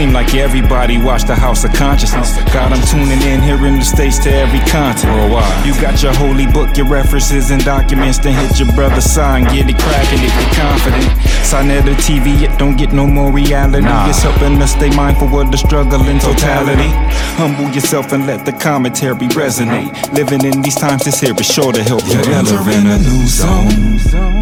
Seem 0.00 0.14
like 0.14 0.34
everybody 0.34 0.96
watch 0.96 1.24
the 1.24 1.34
House 1.34 1.62
of 1.62 1.74
Consciousness. 1.74 2.32
God, 2.54 2.72
I'm 2.72 2.80
tuning 2.88 3.20
in 3.20 3.42
here 3.42 3.66
in 3.66 3.74
the 3.74 3.84
States 3.84 4.18
to 4.20 4.32
every 4.32 4.60
continent. 4.60 5.20
Worldwide. 5.20 5.66
You 5.66 5.78
got 5.78 6.02
your 6.02 6.14
holy 6.14 6.46
book, 6.46 6.74
your 6.74 6.86
references 6.86 7.50
and 7.50 7.62
documents. 7.62 8.16
Then 8.16 8.32
hit 8.32 8.58
your 8.58 8.72
brother's 8.72 9.04
sign, 9.04 9.44
get 9.44 9.68
it 9.68 9.76
cracking 9.76 10.24
if 10.24 10.32
you're 10.40 10.54
confident. 10.56 11.04
Sign 11.44 11.70
at 11.70 11.84
the 11.84 11.92
TV, 12.00 12.40
it 12.40 12.58
don't 12.58 12.78
get 12.78 12.94
no 12.94 13.06
more 13.06 13.30
reality. 13.30 13.84
Nah. 13.84 14.08
It's 14.08 14.22
helping 14.22 14.56
us 14.62 14.72
stay 14.72 14.88
mindful 14.88 15.38
of 15.38 15.50
the 15.50 15.58
struggle 15.58 16.00
in 16.08 16.18
totality. 16.18 16.88
Humble 17.36 17.68
yourself 17.68 18.14
and 18.14 18.26
let 18.26 18.46
the 18.46 18.52
commentary 18.52 19.28
resonate. 19.36 19.92
Living 20.14 20.42
in 20.46 20.62
these 20.62 20.76
times, 20.76 21.04
this 21.04 21.20
here 21.20 21.34
is 21.38 21.46
sure 21.46 21.74
to 21.74 21.82
help 21.82 22.06
you 22.06 22.14
You're 22.14 22.40
elevate. 22.40 22.86
a 22.86 22.98
new 23.04 23.26
zone. 23.26 24.39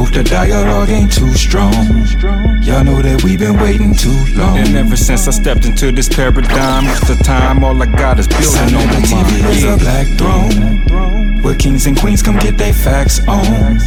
Hope 0.00 0.12
the 0.14 0.24
dialogue 0.24 0.88
ain't 0.88 1.12
too 1.12 1.30
strong. 1.34 1.74
Y'all 2.62 2.82
know 2.82 3.02
that 3.02 3.20
we've 3.22 3.38
been 3.38 3.60
waiting 3.60 3.94
too 3.94 4.16
long. 4.34 4.56
And 4.56 4.74
ever 4.74 4.96
since 4.96 5.28
I 5.28 5.30
stepped 5.30 5.66
into 5.66 5.92
this 5.92 6.08
paradigm, 6.08 6.86
most 6.86 7.10
of 7.10 7.18
the 7.18 7.22
time 7.22 7.62
all 7.62 7.76
I 7.82 7.84
got 7.84 8.18
is 8.18 8.26
building 8.26 8.76
on 8.76 8.86
my 8.86 9.00
TV 9.04 9.44
is 9.50 9.64
a 9.64 9.76
black 9.76 10.06
throne. 10.16 11.42
Where 11.42 11.54
kings 11.54 11.84
and 11.84 12.00
queens 12.00 12.22
come 12.22 12.38
get 12.38 12.56
their 12.56 12.72
facts 12.72 13.20
on. 13.28 13.78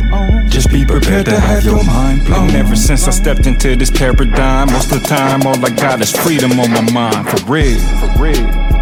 Just 0.51 0.69
be 0.69 0.85
prepared 0.85 1.25
to 1.25 1.39
have 1.39 1.65
your 1.65 1.83
mind 1.83 2.25
blown. 2.25 2.49
And 2.49 2.57
ever 2.57 2.75
since 2.75 3.07
I 3.07 3.11
stepped 3.11 3.47
into 3.47 3.75
this 3.75 3.89
paradigm, 3.89 4.71
most 4.71 4.91
of 4.91 5.01
the 5.01 5.07
time 5.07 5.41
all 5.47 5.65
I 5.65 5.71
got 5.71 5.99
is 5.99 6.11
freedom 6.11 6.51
on 6.59 6.69
my 6.69 6.91
mind. 6.91 7.27
For 7.27 7.51
real, 7.51 7.79
for 7.97 8.21
real. 8.21 8.72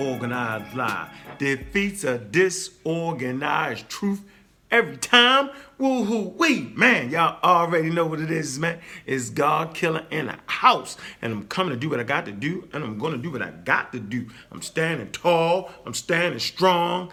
Organized 0.00 0.74
lie 0.74 1.10
defeats 1.38 2.04
a 2.04 2.18
disorganized 2.18 3.88
truth 3.88 4.22
every 4.70 4.96
time. 4.96 5.50
Woohoo 5.78 6.34
wee 6.36 6.72
man, 6.74 7.10
y'all 7.10 7.38
already 7.42 7.90
know 7.90 8.06
what 8.06 8.20
it 8.20 8.30
is, 8.30 8.58
man. 8.58 8.78
It's 9.06 9.30
God 9.30 9.74
killer 9.74 10.06
in 10.10 10.26
the 10.26 10.36
house, 10.46 10.96
and 11.20 11.32
I'm 11.32 11.46
coming 11.48 11.74
to 11.74 11.78
do 11.78 11.90
what 11.90 12.00
I 12.00 12.04
got 12.04 12.26
to 12.26 12.32
do, 12.32 12.68
and 12.72 12.84
I'm 12.84 12.98
gonna 12.98 13.18
do 13.18 13.30
what 13.30 13.42
I 13.42 13.50
got 13.50 13.92
to 13.92 14.00
do. 14.00 14.26
I'm 14.50 14.62
standing 14.62 15.10
tall. 15.10 15.70
I'm 15.84 15.94
standing 15.94 16.40
strong. 16.40 17.12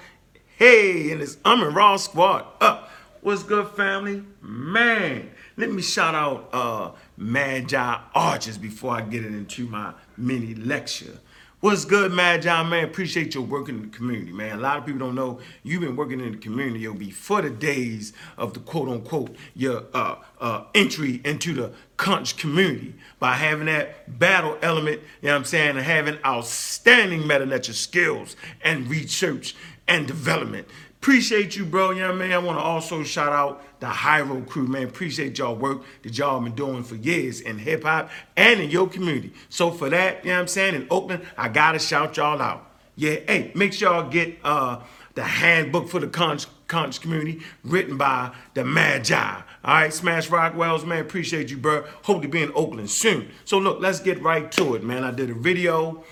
Hey, 0.57 1.11
and 1.11 1.21
it's 1.21 1.37
I'm 1.45 1.61
in 1.61 1.73
Raw 1.73 1.97
Squad 1.97 2.45
up. 2.61 2.89
What's 3.21 3.43
good, 3.43 3.67
family? 3.69 4.23
Man, 4.41 5.29
let 5.57 5.71
me 5.71 5.81
shout 5.81 6.15
out 6.15 6.49
uh 6.53 6.91
Magi 7.17 7.99
Arches 8.13 8.57
before 8.57 8.91
I 8.91 9.01
get 9.01 9.25
into 9.25 9.67
my 9.67 9.93
mini 10.15 10.55
lecture. 10.55 11.19
What's 11.59 11.85
good, 11.85 12.13
Mad 12.13 12.43
John, 12.43 12.69
man? 12.69 12.83
Appreciate 12.83 13.33
your 13.33 13.41
work 13.41 13.67
in 13.67 13.81
the 13.81 13.87
community, 13.87 14.31
man. 14.31 14.59
A 14.59 14.61
lot 14.61 14.77
of 14.77 14.85
people 14.85 14.99
don't 14.99 15.15
know 15.15 15.39
you've 15.63 15.81
been 15.81 15.95
working 15.95 16.19
in 16.19 16.33
the 16.33 16.37
community 16.37 16.85
before 16.85 17.41
the 17.41 17.49
days 17.49 18.13
of 18.37 18.53
the 18.53 18.59
quote 18.59 18.87
unquote 18.87 19.35
your 19.55 19.85
uh, 19.91 20.17
uh, 20.39 20.65
entry 20.75 21.19
into 21.25 21.55
the 21.55 21.71
conch 21.97 22.37
community 22.37 22.93
by 23.17 23.33
having 23.33 23.65
that 23.65 24.19
battle 24.19 24.55
element, 24.61 25.01
you 25.23 25.29
know 25.29 25.33
what 25.33 25.39
I'm 25.39 25.45
saying, 25.45 25.77
and 25.77 25.79
having 25.79 26.19
outstanding 26.23 27.25
meta 27.25 27.63
skills 27.73 28.35
and 28.61 28.87
research 28.87 29.55
and 29.87 30.05
development. 30.05 30.67
Appreciate 31.01 31.55
you, 31.55 31.65
bro. 31.65 31.89
You 31.89 32.01
know 32.01 32.11
what 32.11 32.17
I 32.17 32.19
mean? 32.19 32.31
I 32.33 32.37
want 32.37 32.59
to 32.59 32.63
also 32.63 33.01
shout 33.01 33.33
out 33.33 33.63
the 33.79 33.87
Hiero 33.87 34.41
crew, 34.41 34.67
man. 34.67 34.83
Appreciate 34.83 35.37
y'all 35.37 35.55
work 35.55 35.83
that 36.03 36.17
y'all 36.17 36.39
been 36.41 36.55
doing 36.55 36.83
for 36.83 36.95
years 36.95 37.41
in 37.41 37.59
hip 37.59 37.83
hop 37.83 38.09
and 38.35 38.59
in 38.59 38.69
your 38.69 38.87
community. 38.87 39.33
So 39.49 39.71
for 39.71 39.89
that, 39.89 40.23
you 40.23 40.31
know 40.31 40.35
what 40.35 40.41
I'm 40.41 40.47
saying, 40.47 40.75
in 40.75 40.87
Oakland, 40.89 41.23
I 41.37 41.49
gotta 41.49 41.79
shout 41.79 42.17
y'all 42.17 42.41
out. 42.41 42.71
Yeah, 42.95 43.19
hey, 43.27 43.51
make 43.53 43.73
sure 43.73 43.91
y'all 43.91 44.09
get 44.09 44.37
uh 44.43 44.81
the 45.13 45.23
handbook 45.23 45.89
for 45.89 45.99
the 45.99 46.07
conch, 46.07 46.45
conch 46.67 47.01
community 47.01 47.41
written 47.63 47.97
by 47.97 48.31
the 48.53 48.63
Magi. 48.63 49.15
All 49.15 49.43
right, 49.63 49.91
Smash 49.91 50.29
Rockwells, 50.29 50.85
man, 50.85 50.99
appreciate 50.99 51.49
you, 51.49 51.57
bro. 51.57 51.83
Hope 52.03 52.21
to 52.21 52.27
be 52.27 52.43
in 52.43 52.51
Oakland 52.53 52.89
soon. 52.91 53.31
So 53.43 53.57
look, 53.57 53.79
let's 53.81 53.99
get 53.99 54.21
right 54.21 54.51
to 54.51 54.75
it, 54.75 54.83
man. 54.83 55.03
I 55.03 55.09
did 55.09 55.31
a 55.31 55.33
video. 55.33 56.03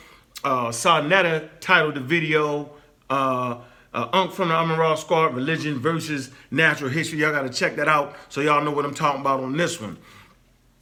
Uh, 0.44 0.70
Sarnetta 0.70 1.50
titled 1.60 1.96
the 1.96 2.00
video. 2.00 2.72
Uh, 3.08 3.60
uh, 3.96 4.10
Unk 4.12 4.34
from 4.34 4.50
the 4.50 4.54
Amaral 4.54 4.98
Squad, 4.98 5.34
Religion 5.34 5.80
versus 5.80 6.30
Natural 6.52 6.90
History. 6.90 7.20
Y'all 7.20 7.32
gotta 7.32 7.50
check 7.50 7.78
that 7.78 7.88
out 7.88 8.16
so 8.28 8.42
y'all 8.42 8.64
know 8.64 8.72
what 8.72 8.86
I'm 8.86 8.94
talking 8.94 9.22
about 9.22 9.40
on 9.40 9.56
this 9.56 9.80
one. 9.80 9.98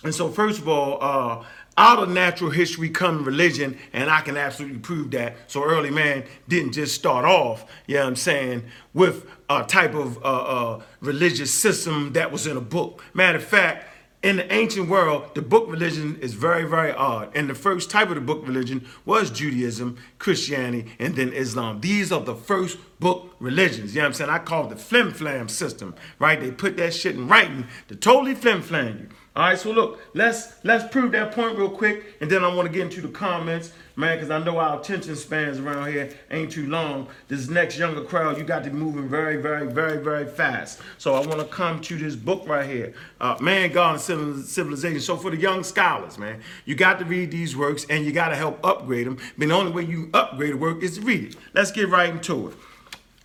And 0.03 0.13
so, 0.13 0.29
first 0.29 0.59
of 0.59 0.67
all, 0.67 0.97
uh, 0.99 1.45
out 1.77 1.99
of 1.99 2.09
natural 2.09 2.49
history 2.49 2.89
come 2.89 3.23
religion, 3.23 3.77
and 3.93 4.09
I 4.09 4.21
can 4.21 4.35
absolutely 4.35 4.79
prove 4.79 5.11
that. 5.11 5.35
So, 5.47 5.63
early 5.63 5.91
man 5.91 6.23
didn't 6.47 6.73
just 6.73 6.95
start 6.95 7.23
off, 7.23 7.65
you 7.85 7.95
know 7.95 8.01
what 8.01 8.07
I'm 8.07 8.15
saying, 8.15 8.63
with 8.95 9.27
a 9.47 9.63
type 9.63 9.93
of 9.93 10.17
uh, 10.17 10.21
uh, 10.21 10.81
religious 10.99 11.53
system 11.53 12.13
that 12.13 12.31
was 12.31 12.47
in 12.47 12.57
a 12.57 12.61
book. 12.61 13.03
Matter 13.13 13.37
of 13.37 13.43
fact, 13.43 13.87
in 14.23 14.37
the 14.37 14.53
ancient 14.53 14.87
world, 14.87 15.35
the 15.35 15.41
book 15.41 15.65
religion 15.67 16.17
is 16.21 16.33
very, 16.33 16.63
very 16.63 16.93
odd. 16.93 17.29
And 17.35 17.49
the 17.49 17.53
first 17.53 17.91
type 17.91 18.07
of 18.07 18.15
the 18.15 18.21
book 18.21 18.47
religion 18.47 18.87
was 19.05 19.29
Judaism, 19.29 19.97
Christianity, 20.17 20.89
and 20.97 21.15
then 21.15 21.33
Islam. 21.33 21.81
These 21.81 22.11
are 22.13 22.21
the 22.21 22.35
first 22.35 22.77
book 23.01 23.35
religions. 23.39 23.93
You 23.93 23.99
know 23.99 24.05
what 24.05 24.07
I'm 24.07 24.13
saying? 24.13 24.29
I 24.29 24.39
call 24.39 24.67
it 24.67 24.69
the 24.69 24.75
flim 24.77 25.11
flam 25.11 25.49
system, 25.49 25.93
right? 26.19 26.39
They 26.39 26.51
put 26.51 26.77
that 26.77 26.93
shit 26.93 27.15
in 27.15 27.27
writing 27.27 27.67
to 27.89 27.97
totally 27.97 28.33
flim 28.33 28.61
flam 28.61 28.97
you. 28.97 29.09
All 29.35 29.43
right, 29.43 29.57
so 29.57 29.71
look, 29.71 29.99
let's 30.13 30.63
let's 30.63 30.89
prove 30.91 31.11
that 31.13 31.33
point 31.33 31.57
real 31.57 31.69
quick, 31.69 32.17
and 32.21 32.29
then 32.29 32.43
I 32.43 32.53
want 32.53 32.67
to 32.67 32.73
get 32.73 32.83
into 32.83 33.01
the 33.01 33.07
comments, 33.07 33.73
man, 33.95 34.17
because 34.17 34.31
I 34.31 34.43
know 34.43 34.57
our 34.57 34.79
attention 34.79 35.15
spans 35.15 35.59
around 35.59 35.91
here 35.91 36.09
ain't 36.31 36.51
too 36.51 36.67
long. 36.67 37.07
This 37.27 37.49
next 37.49 37.77
younger 37.77 38.03
crowd, 38.03 38.37
you 38.37 38.43
got 38.43 38.63
to 38.63 38.69
be 38.69 38.75
moving 38.75 39.07
very, 39.07 39.37
very, 39.37 39.67
very, 39.67 40.03
very 40.03 40.25
fast. 40.25 40.81
So 40.97 41.13
I 41.13 41.25
want 41.25 41.39
to 41.39 41.45
come 41.45 41.81
to 41.81 41.97
this 41.97 42.15
book 42.15 42.47
right 42.47 42.69
here, 42.69 42.93
uh, 43.21 43.37
Man, 43.39 43.71
God, 43.71 43.99
and 44.09 44.45
Civilization. 44.45 44.99
So 45.01 45.17
for 45.17 45.31
the 45.31 45.37
young 45.37 45.63
scholars, 45.63 46.17
man, 46.17 46.41
you 46.65 46.75
got 46.75 46.99
to 46.99 47.05
read 47.05 47.31
these 47.31 47.55
works, 47.55 47.85
and 47.89 48.05
you 48.05 48.11
got 48.11 48.29
to 48.29 48.35
help 48.35 48.59
upgrade 48.63 49.07
them. 49.07 49.17
But 49.37 49.47
the 49.47 49.53
only 49.53 49.71
way 49.71 49.83
you 49.83 50.09
upgrade 50.13 50.53
a 50.53 50.57
work 50.57 50.83
is 50.83 50.97
to 50.97 51.01
read 51.01 51.23
it. 51.25 51.35
Let's 51.53 51.71
get 51.71 51.89
right 51.89 52.09
into 52.09 52.49
it. 52.49 52.55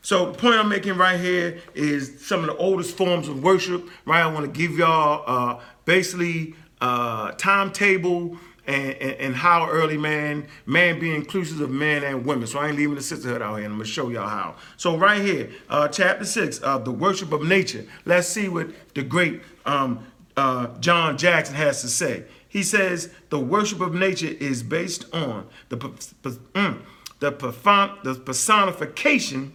So 0.02 0.32
the 0.32 0.38
point 0.38 0.54
I'm 0.54 0.68
making 0.68 0.96
right 0.96 1.20
here 1.20 1.60
is 1.74 2.24
some 2.26 2.40
of 2.40 2.46
the 2.46 2.56
oldest 2.56 2.96
forms 2.96 3.28
of 3.28 3.42
worship, 3.42 3.88
right? 4.06 4.22
I 4.22 4.26
want 4.26 4.46
to 4.46 4.50
give 4.50 4.78
y'all 4.78 5.24
uh, 5.26 5.60
basically 5.84 6.54
uh, 6.80 7.32
timetable 7.32 8.38
and, 8.68 8.92
and, 9.00 9.12
and 9.12 9.34
how 9.34 9.68
early 9.68 9.96
man, 9.96 10.46
man 10.66 11.00
being 11.00 11.14
inclusive 11.14 11.60
of 11.60 11.70
men 11.70 12.04
and 12.04 12.24
women. 12.24 12.46
So 12.46 12.58
I 12.58 12.68
ain't 12.68 12.76
leaving 12.76 12.94
the 12.94 13.02
sisterhood 13.02 13.42
out 13.42 13.56
here, 13.56 13.64
and 13.64 13.72
I'm 13.72 13.78
gonna 13.78 13.86
show 13.86 14.10
y'all 14.10 14.28
how. 14.28 14.56
So 14.76 14.96
right 14.96 15.22
here, 15.22 15.50
uh, 15.70 15.88
chapter 15.88 16.24
six, 16.24 16.60
uh, 16.62 16.78
the 16.78 16.92
worship 16.92 17.32
of 17.32 17.42
nature. 17.42 17.86
Let's 18.04 18.28
see 18.28 18.48
what 18.48 18.68
the 18.94 19.02
great 19.02 19.40
um, 19.64 20.06
uh, 20.36 20.68
John 20.78 21.16
Jackson 21.16 21.56
has 21.56 21.80
to 21.80 21.88
say. 21.88 22.24
He 22.48 22.62
says 22.62 23.10
the 23.30 23.38
worship 23.40 23.80
of 23.80 23.94
nature 23.94 24.34
is 24.38 24.62
based 24.62 25.12
on 25.14 25.48
the 25.70 25.76
mm, 25.78 26.78
the, 27.20 27.30
the 28.04 28.14
personification 28.14 29.54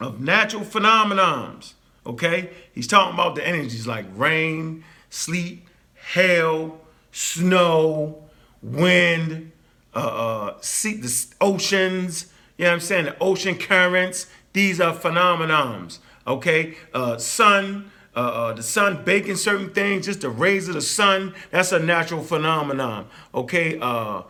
of 0.00 0.20
natural 0.20 0.62
phenomenons. 0.62 1.74
Okay? 2.06 2.50
He's 2.72 2.86
talking 2.86 3.14
about 3.14 3.34
the 3.34 3.46
energies 3.46 3.86
like 3.86 4.06
rain, 4.14 4.84
sleet, 5.10 5.66
hail, 6.12 6.80
snow, 7.12 8.27
wind, 8.62 9.52
uh, 9.94 9.98
uh, 9.98 10.60
sea, 10.60 10.94
the 10.94 11.26
oceans, 11.40 12.32
you 12.56 12.64
know 12.64 12.70
what 12.70 12.74
I'm 12.74 12.80
saying? 12.80 13.04
The 13.06 13.18
ocean 13.20 13.56
currents. 13.56 14.26
These 14.52 14.80
are 14.80 14.94
phenomenons. 14.94 15.98
Okay? 16.26 16.76
Uh, 16.92 17.18
sun, 17.18 17.90
uh, 18.14 18.18
uh, 18.18 18.52
the 18.52 18.62
sun 18.62 19.04
baking 19.04 19.36
certain 19.36 19.70
things, 19.70 20.06
just 20.06 20.22
the 20.22 20.30
rays 20.30 20.68
of 20.68 20.74
the 20.74 20.80
sun, 20.80 21.34
that's 21.50 21.72
a 21.72 21.78
natural 21.78 22.22
phenomenon. 22.22 23.06
Okay? 23.34 23.78
Uh, 23.80 24.22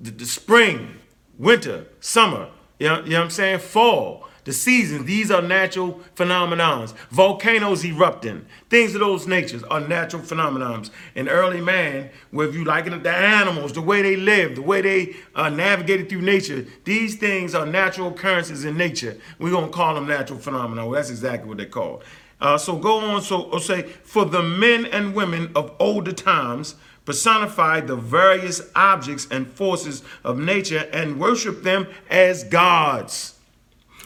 the, 0.00 0.10
the 0.10 0.24
spring, 0.24 0.96
winter, 1.38 1.86
summer, 2.00 2.48
you 2.78 2.88
know, 2.88 3.02
you 3.04 3.10
know 3.10 3.18
what 3.18 3.24
I'm 3.24 3.30
saying? 3.30 3.58
Fall, 3.60 4.28
the 4.44 4.52
seasons, 4.52 5.06
these 5.06 5.30
are 5.30 5.42
natural 5.42 6.00
phenomenons. 6.14 6.94
Volcanoes 7.10 7.84
erupting, 7.84 8.44
things 8.68 8.94
of 8.94 9.00
those 9.00 9.26
natures 9.26 9.62
are 9.64 9.80
natural 9.80 10.22
phenomenons. 10.22 10.90
And 11.14 11.28
early 11.28 11.60
man, 11.60 12.10
whether 12.30 12.52
you 12.52 12.64
like 12.64 12.86
it, 12.86 13.02
the 13.02 13.10
animals, 13.10 13.72
the 13.72 13.82
way 13.82 14.02
they 14.02 14.16
live, 14.16 14.54
the 14.54 14.62
way 14.62 14.82
they 14.82 15.16
uh, 15.34 15.48
navigated 15.48 16.08
through 16.08 16.22
nature, 16.22 16.66
these 16.84 17.16
things 17.16 17.54
are 17.54 17.64
natural 17.64 18.08
occurrences 18.08 18.64
in 18.64 18.76
nature. 18.76 19.16
We're 19.38 19.50
going 19.50 19.66
to 19.66 19.72
call 19.72 19.94
them 19.94 20.06
natural 20.06 20.38
phenomena. 20.38 20.82
Well, 20.82 20.92
that's 20.92 21.10
exactly 21.10 21.48
what 21.48 21.56
they're 21.56 21.66
called. 21.66 22.04
Uh, 22.40 22.58
so 22.58 22.76
go 22.76 22.98
on, 22.98 23.22
so 23.22 23.56
say, 23.58 23.82
for 23.82 24.26
the 24.26 24.42
men 24.42 24.84
and 24.86 25.14
women 25.14 25.50
of 25.56 25.74
older 25.78 26.12
times, 26.12 26.74
personified 27.04 27.86
the 27.86 27.96
various 27.96 28.60
objects 28.74 29.26
and 29.30 29.46
forces 29.46 30.02
of 30.24 30.38
nature 30.38 30.88
and 30.92 31.20
worship 31.20 31.62
them 31.62 31.86
as 32.10 32.44
gods. 32.44 33.33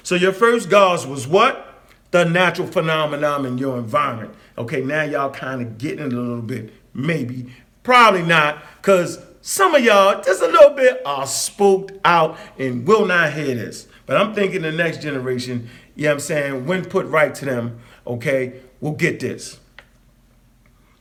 So 0.08 0.14
your 0.14 0.32
first 0.32 0.70
gods 0.70 1.06
was 1.06 1.28
what? 1.28 1.82
The 2.12 2.24
natural 2.24 2.66
phenomenon 2.66 3.44
in 3.44 3.58
your 3.58 3.76
environment. 3.76 4.34
Okay, 4.56 4.80
now 4.80 5.02
y'all 5.02 5.28
kind 5.28 5.60
of 5.60 5.76
getting 5.76 6.06
it 6.06 6.14
a 6.14 6.16
little 6.16 6.40
bit. 6.40 6.72
Maybe, 6.94 7.52
probably 7.82 8.22
not, 8.22 8.62
because 8.80 9.22
some 9.42 9.74
of 9.74 9.84
y'all 9.84 10.22
just 10.22 10.40
a 10.40 10.46
little 10.46 10.70
bit 10.70 11.02
are 11.04 11.26
spooked 11.26 11.92
out 12.06 12.38
and 12.58 12.88
will 12.88 13.04
not 13.04 13.34
hear 13.34 13.54
this. 13.54 13.86
But 14.06 14.16
I'm 14.16 14.34
thinking 14.34 14.62
the 14.62 14.72
next 14.72 15.02
generation, 15.02 15.68
you 15.94 16.04
know 16.04 16.08
what 16.08 16.14
I'm 16.14 16.20
saying, 16.20 16.64
when 16.64 16.86
put 16.86 17.04
right 17.04 17.34
to 17.34 17.44
them, 17.44 17.78
okay, 18.06 18.62
will 18.80 18.92
get 18.92 19.20
this. 19.20 19.58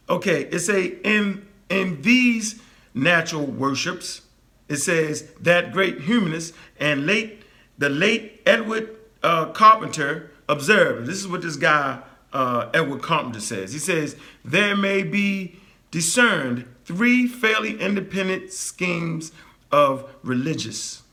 Okay, 0.10 0.42
it 0.52 0.60
say 0.60 0.98
in 1.06 1.48
in 1.70 2.02
these 2.02 2.62
natural 2.94 3.46
worships, 3.46 4.24
it 4.68 4.80
says 4.80 5.32
that 5.40 5.72
great 5.72 6.02
humanist 6.02 6.54
and 6.78 7.06
late 7.06 7.44
the 7.78 7.88
late 7.88 8.42
Edward 8.46 8.97
uh, 9.28 9.46
Carpenter 9.52 10.32
observed. 10.48 11.06
This 11.06 11.18
is 11.18 11.28
what 11.28 11.42
this 11.42 11.58
guy 11.58 12.00
uh, 12.32 12.70
Edward 12.74 13.02
Carpenter 13.02 13.42
says. 13.42 13.74
He 13.74 13.80
says 13.80 14.16
there 14.46 14.76
may 14.76 15.04
be 15.04 15.60
discerned 15.92 16.66
three 16.86 17.28
fairly 17.28 17.80
independent 17.80 18.54
schemes 18.54 19.34
of 19.70 20.10
religious 20.24 21.04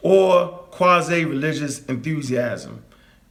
or 0.00 0.48
quasi-religious 0.70 1.84
enthusiasm 1.86 2.84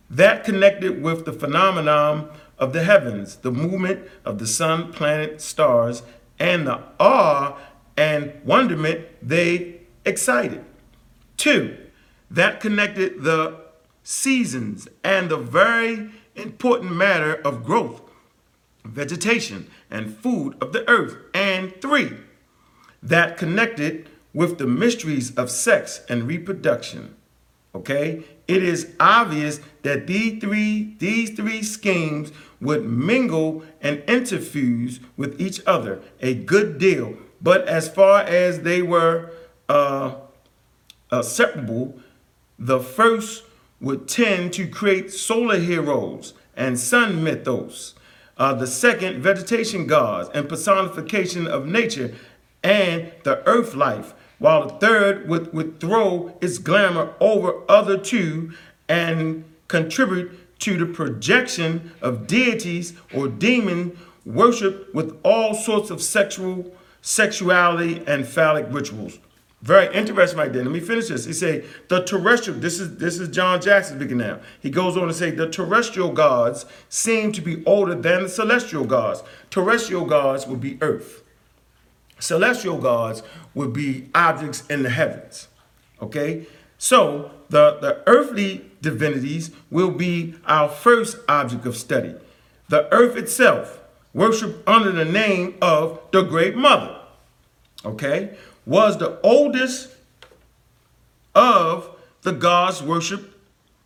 that 0.09 0.43
connected 0.43 1.01
with 1.01 1.25
the 1.25 1.33
phenomenon 1.33 2.29
of 2.59 2.73
the 2.73 2.83
heavens, 2.83 3.37
the 3.37 3.51
movement 3.51 4.07
of 4.23 4.37
the 4.37 4.47
sun, 4.47 4.93
planet, 4.93 5.41
stars, 5.41 6.03
and 6.37 6.67
the 6.67 6.79
awe 6.99 7.57
and 7.97 8.31
wonderment 8.45 9.03
they 9.21 9.81
excited. 10.05 10.63
Two, 11.37 11.75
that 12.29 12.59
connected 12.59 13.23
the 13.23 13.66
seasons 14.07 14.87
and 15.03 15.29
the 15.29 15.35
very 15.35 16.09
important 16.33 16.93
matter 16.93 17.35
of 17.45 17.65
growth, 17.65 18.01
vegetation, 18.85 19.69
and 19.91 20.15
food 20.15 20.55
of 20.61 20.71
the 20.71 20.89
earth. 20.89 21.17
And 21.33 21.75
three, 21.81 22.13
that 23.03 23.35
connected 23.35 24.07
with 24.33 24.59
the 24.59 24.65
mysteries 24.65 25.35
of 25.35 25.51
sex 25.51 26.05
and 26.07 26.23
reproduction. 26.23 27.15
Okay? 27.75 28.23
It 28.47 28.63
is 28.63 28.93
obvious 28.97 29.59
that 29.83 30.07
these 30.07 30.39
three, 30.39 30.95
these 30.99 31.31
three 31.31 31.61
schemes 31.61 32.31
would 32.61 32.85
mingle 32.85 33.65
and 33.81 33.97
interfuse 34.03 35.01
with 35.17 35.41
each 35.41 35.59
other 35.67 36.01
a 36.21 36.33
good 36.33 36.77
deal. 36.77 37.17
But 37.41 37.67
as 37.67 37.89
far 37.89 38.21
as 38.21 38.61
they 38.61 38.81
were 38.81 39.31
uh, 39.67 40.15
acceptable, 41.11 41.99
the 42.57 42.79
first 42.79 43.43
would 43.79 44.07
tend 44.07 44.53
to 44.53 44.67
create 44.67 45.11
solar 45.11 45.59
heroes 45.59 46.33
and 46.55 46.79
sun 46.79 47.23
mythos. 47.23 47.93
Uh, 48.37 48.53
the 48.53 48.67
second, 48.67 49.21
vegetation 49.21 49.87
gods 49.87 50.29
and 50.33 50.47
personification 50.47 51.47
of 51.47 51.65
nature 51.65 52.13
and 52.63 53.11
the 53.23 53.47
earth 53.47 53.73
life, 53.75 54.13
while 54.39 54.67
the 54.67 54.73
third 54.75 55.27
would, 55.27 55.51
would 55.53 55.79
throw 55.79 56.37
its 56.41 56.57
glamour 56.57 57.13
over 57.19 57.61
other 57.69 57.97
two 57.97 58.53
and 58.87 59.43
contribute 59.67 60.59
to 60.59 60.77
the 60.77 60.85
projection 60.85 61.91
of 62.01 62.27
deities 62.27 62.93
or 63.13 63.27
demon 63.27 63.97
worship 64.25 64.93
with 64.93 65.17
all 65.23 65.53
sorts 65.53 65.89
of 65.89 66.01
sexual 66.01 66.73
sexuality 67.01 68.03
and 68.05 68.27
phallic 68.27 68.65
rituals. 68.69 69.19
Very 69.61 69.93
interesting 69.93 70.37
right 70.37 70.53
there. 70.53 70.63
Let 70.63 70.71
me 70.71 70.79
finish 70.79 71.07
this. 71.07 71.25
He 71.25 71.33
say 71.33 71.65
the 71.87 72.03
terrestrial. 72.03 72.59
This 72.59 72.79
is 72.79 72.97
this 72.97 73.19
is 73.19 73.29
John 73.29 73.59
Jackson 73.59 73.97
speaking 73.97 74.17
now. 74.17 74.39
He 74.59 74.69
goes 74.69 74.95
on 74.95 75.07
to 75.07 75.13
say 75.13 75.31
the 75.31 75.49
terrestrial 75.49 76.11
gods 76.11 76.65
seem 76.89 77.31
to 77.31 77.41
be 77.41 77.65
older 77.65 77.95
than 77.95 78.23
the 78.23 78.29
celestial 78.29 78.85
gods. 78.85 79.23
Terrestrial 79.49 80.05
gods 80.05 80.45
would 80.45 80.61
be 80.61 80.77
earth. 80.81 81.23
Celestial 82.19 82.77
gods 82.77 83.23
would 83.55 83.73
be 83.73 84.09
objects 84.13 84.63
in 84.67 84.83
the 84.83 84.91
heavens. 84.91 85.47
Okay, 86.03 86.45
so 86.77 87.31
the 87.49 87.79
the 87.81 88.03
earthly 88.05 88.69
divinities 88.83 89.49
will 89.71 89.91
be 89.91 90.35
our 90.45 90.69
first 90.69 91.17
object 91.27 91.65
of 91.65 91.75
study. 91.75 92.13
The 92.69 92.93
earth 92.93 93.17
itself, 93.17 93.79
worshipped 94.13 94.67
under 94.67 94.91
the 94.91 95.05
name 95.05 95.55
of 95.63 95.99
the 96.11 96.21
Great 96.21 96.55
Mother. 96.55 96.93
Okay 97.83 98.37
was 98.67 98.97
the 98.97 99.17
oldest 99.21 99.89
of 101.33 101.89
the 102.23 102.33
gods 102.33 102.83
worship 102.83 103.33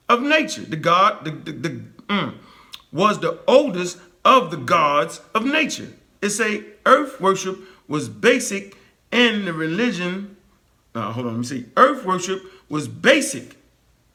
of 0.10 0.22
nature. 0.22 0.62
The 0.62 0.75
God, 0.75 1.24
the, 1.24 1.31
the, 1.31 1.51
the 1.51 1.81
mm, 2.07 2.33
was 2.92 3.19
the 3.19 3.39
oldest 3.48 4.00
of 4.25 4.50
the 4.50 4.57
gods 4.57 5.22
of 5.36 5.45
nature. 5.45 5.88
It's 6.22 6.39
a 6.39 6.63
earth 6.86 7.22
worship 7.22 7.60
was 7.88 8.10
basic 8.10 8.75
in 9.12 9.45
the 9.45 9.54
religion. 9.54 10.36
Uh, 10.95 11.12
hold 11.12 11.27
on, 11.27 11.34
let 11.34 11.39
me 11.39 11.45
see. 11.45 11.66
Earth 11.77 12.04
worship 12.04 12.44
was 12.68 12.88
basic. 12.88 13.57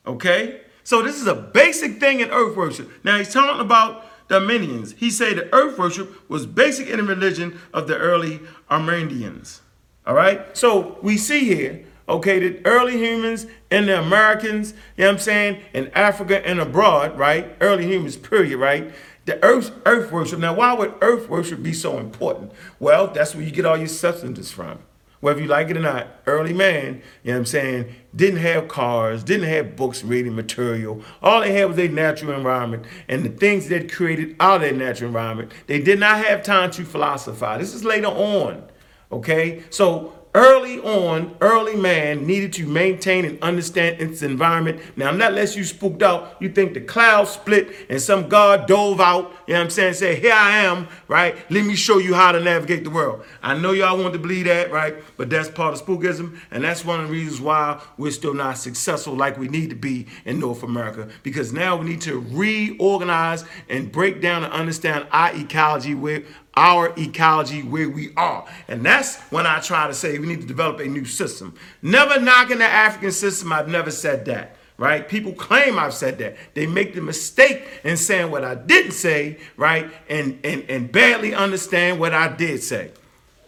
Okay, 0.05 0.63
so 0.83 1.03
this 1.03 1.21
is 1.21 1.29
a 1.29 1.35
basic 1.35 2.01
thing 2.01 2.21
in 2.21 2.31
earth 2.31 2.57
worship. 2.57 2.91
Now 3.05 3.19
he's 3.19 3.33
talking 3.33 3.61
about 3.61 4.05
the 4.29 4.37
Armenians. 4.37 4.95
He 4.99 5.11
said 5.11 5.37
the 5.37 5.55
earth 5.55 5.79
worship 5.79 6.29
was 6.29 6.45
basic 6.45 6.89
in 6.89 6.97
the 6.97 7.05
religion 7.05 7.61
of 7.73 7.87
the 7.87 7.97
early 7.97 8.41
Armenians. 8.69 9.61
All 10.07 10.15
right. 10.15 10.57
So 10.57 10.99
we 11.03 11.17
see 11.17 11.45
here, 11.45 11.85
okay, 12.09 12.39
that 12.39 12.63
early 12.65 12.97
humans 12.97 13.47
and 13.71 13.89
the 13.89 13.99
Americans, 14.01 14.73
you 14.97 15.05
know 15.05 15.09
what 15.09 15.13
I'm 15.15 15.19
saying, 15.19 15.61
in 15.75 15.91
Africa 15.95 16.47
and 16.47 16.61
abroad, 16.61 17.19
right? 17.19 17.57
Early 17.61 17.87
humans, 17.87 18.17
period, 18.17 18.59
right? 18.59 18.93
The 19.25 19.43
earth, 19.45 19.73
earth 19.85 20.13
worship. 20.13 20.39
Now, 20.39 20.55
why 20.55 20.73
would 20.73 20.95
earth 21.03 21.29
worship 21.29 21.61
be 21.63 21.73
so 21.73 21.99
important? 21.99 22.53
Well, 22.79 23.09
that's 23.09 23.35
where 23.35 23.43
you 23.43 23.51
get 23.51 23.67
all 23.67 23.77
your 23.77 23.89
substances 23.89 24.53
from. 24.53 24.79
Whether 25.19 25.41
you 25.41 25.49
like 25.49 25.71
it 25.71 25.77
or 25.77 25.81
not, 25.81 26.07
early 26.27 26.53
man, 26.53 27.03
you 27.25 27.33
know 27.33 27.33
what 27.33 27.39
I'm 27.39 27.47
saying, 27.47 27.93
didn't 28.15 28.39
have 28.41 28.69
cars, 28.69 29.25
didn't 29.25 29.49
have 29.49 29.75
books, 29.75 30.05
reading 30.05 30.37
material. 30.37 31.03
All 31.21 31.41
they 31.41 31.53
had 31.53 31.65
was 31.65 31.77
their 31.77 31.89
natural 31.89 32.33
environment 32.35 32.85
and 33.09 33.25
the 33.25 33.31
things 33.31 33.67
that 33.69 33.91
created 33.91 34.37
out 34.39 34.57
of 34.57 34.61
their 34.61 34.73
natural 34.73 35.09
environment. 35.09 35.51
They 35.67 35.81
did 35.81 35.99
not 35.99 36.25
have 36.25 36.45
time 36.45 36.71
to 36.73 36.85
philosophize. 36.85 37.61
This 37.61 37.75
is 37.75 37.85
later 37.85 38.09
on. 38.09 38.69
Okay, 39.13 39.63
so 39.71 40.13
early 40.35 40.79
on, 40.81 41.35
early 41.41 41.75
man 41.77 42.27
needed 42.27 42.53
to 42.53 42.67
maintain 42.67 43.25
and 43.25 43.43
understand 43.43 43.99
its 44.03 44.21
environment. 44.21 44.79
Now, 44.95 45.11
not 45.11 45.33
less 45.33 45.57
you 45.57 45.65
spooked 45.65 46.03
out, 46.03 46.37
you 46.41 46.51
think 46.51 46.75
the 46.75 46.83
clouds 46.83 47.31
split 47.31 47.75
and 47.89 48.03
some 48.03 48.29
God 48.29 48.69
dove 48.69 49.01
out, 49.01 49.33
you 49.47 49.55
know 49.55 49.61
what 49.61 49.65
I'm 49.65 49.71
saying, 49.71 49.95
say, 49.95 50.21
here 50.21 50.35
I 50.35 50.59
am, 50.59 50.89
right? 51.09 51.35
Let 51.51 51.65
me 51.65 51.75
show 51.75 51.97
you 51.97 52.13
how 52.13 52.33
to 52.33 52.41
navigate 52.41 52.85
the 52.85 52.91
world. 52.91 53.25
I 53.43 53.57
know 53.57 53.73
y'all 53.73 53.97
want 53.97 54.13
to 54.13 54.19
believe 54.19 54.45
that, 54.45 54.71
right? 54.71 54.97
But 55.17 55.31
that's 55.31 55.49
part 55.49 55.73
of 55.73 55.83
spookism, 55.83 56.39
and 56.51 56.63
that's 56.63 56.85
one 56.85 57.01
of 57.01 57.07
the 57.07 57.13
reasons 57.13 57.41
why 57.41 57.81
we're 57.97 58.11
still 58.11 58.35
not 58.35 58.59
successful 58.59 59.15
like 59.15 59.39
we 59.39 59.49
need 59.49 59.71
to 59.71 59.77
be 59.77 60.07
in 60.27 60.39
North 60.39 60.63
America, 60.63 61.09
because 61.23 61.51
now 61.55 61.77
we 61.77 61.89
need 61.89 62.03
to 62.03 62.21
reorganize 62.33 63.47
and 63.71 63.91
break 63.91 64.21
down 64.21 64.45
and 64.45 64.53
understand 64.53 65.07
our 65.13 65.35
ecology 65.35 65.95
where 65.95 66.25
our 66.57 66.93
ecology 66.97 67.63
where 67.63 67.89
we 67.89 68.13
are. 68.17 68.47
And 68.69 68.85
that's 68.85 69.17
when 69.31 69.47
I 69.47 69.61
try 69.61 69.87
to 69.87 69.95
say 69.95 70.19
we 70.19 70.27
need 70.27 70.41
to 70.41 70.47
develop 70.47 70.81
a 70.81 70.87
new 70.87 71.05
system. 71.05 71.55
Never 71.83 72.19
knocking 72.19 72.59
the 72.59 72.65
African 72.65 73.13
system, 73.13 73.53
I've 73.53 73.69
never 73.69 73.91
said 73.91 74.25
that. 74.27 74.57
Right? 74.79 75.09
People 75.09 75.33
claim 75.33 75.79
I've 75.79 75.95
said 75.95 76.19
that. 76.19 76.37
They 76.53 76.67
make 76.67 76.95
the 76.95 77.01
mistake 77.01 77.67
in 77.83 77.97
saying 77.97 78.31
what 78.31 78.45
I 78.45 78.55
didn't 78.55 78.93
say, 78.93 79.39
right? 79.57 79.91
And 80.11 80.39
and, 80.45 80.65
and 80.69 80.93
badly 80.93 81.35
understand 81.35 81.99
what 81.99 82.13
I 82.13 82.29
did 82.29 82.63
say. 82.63 82.91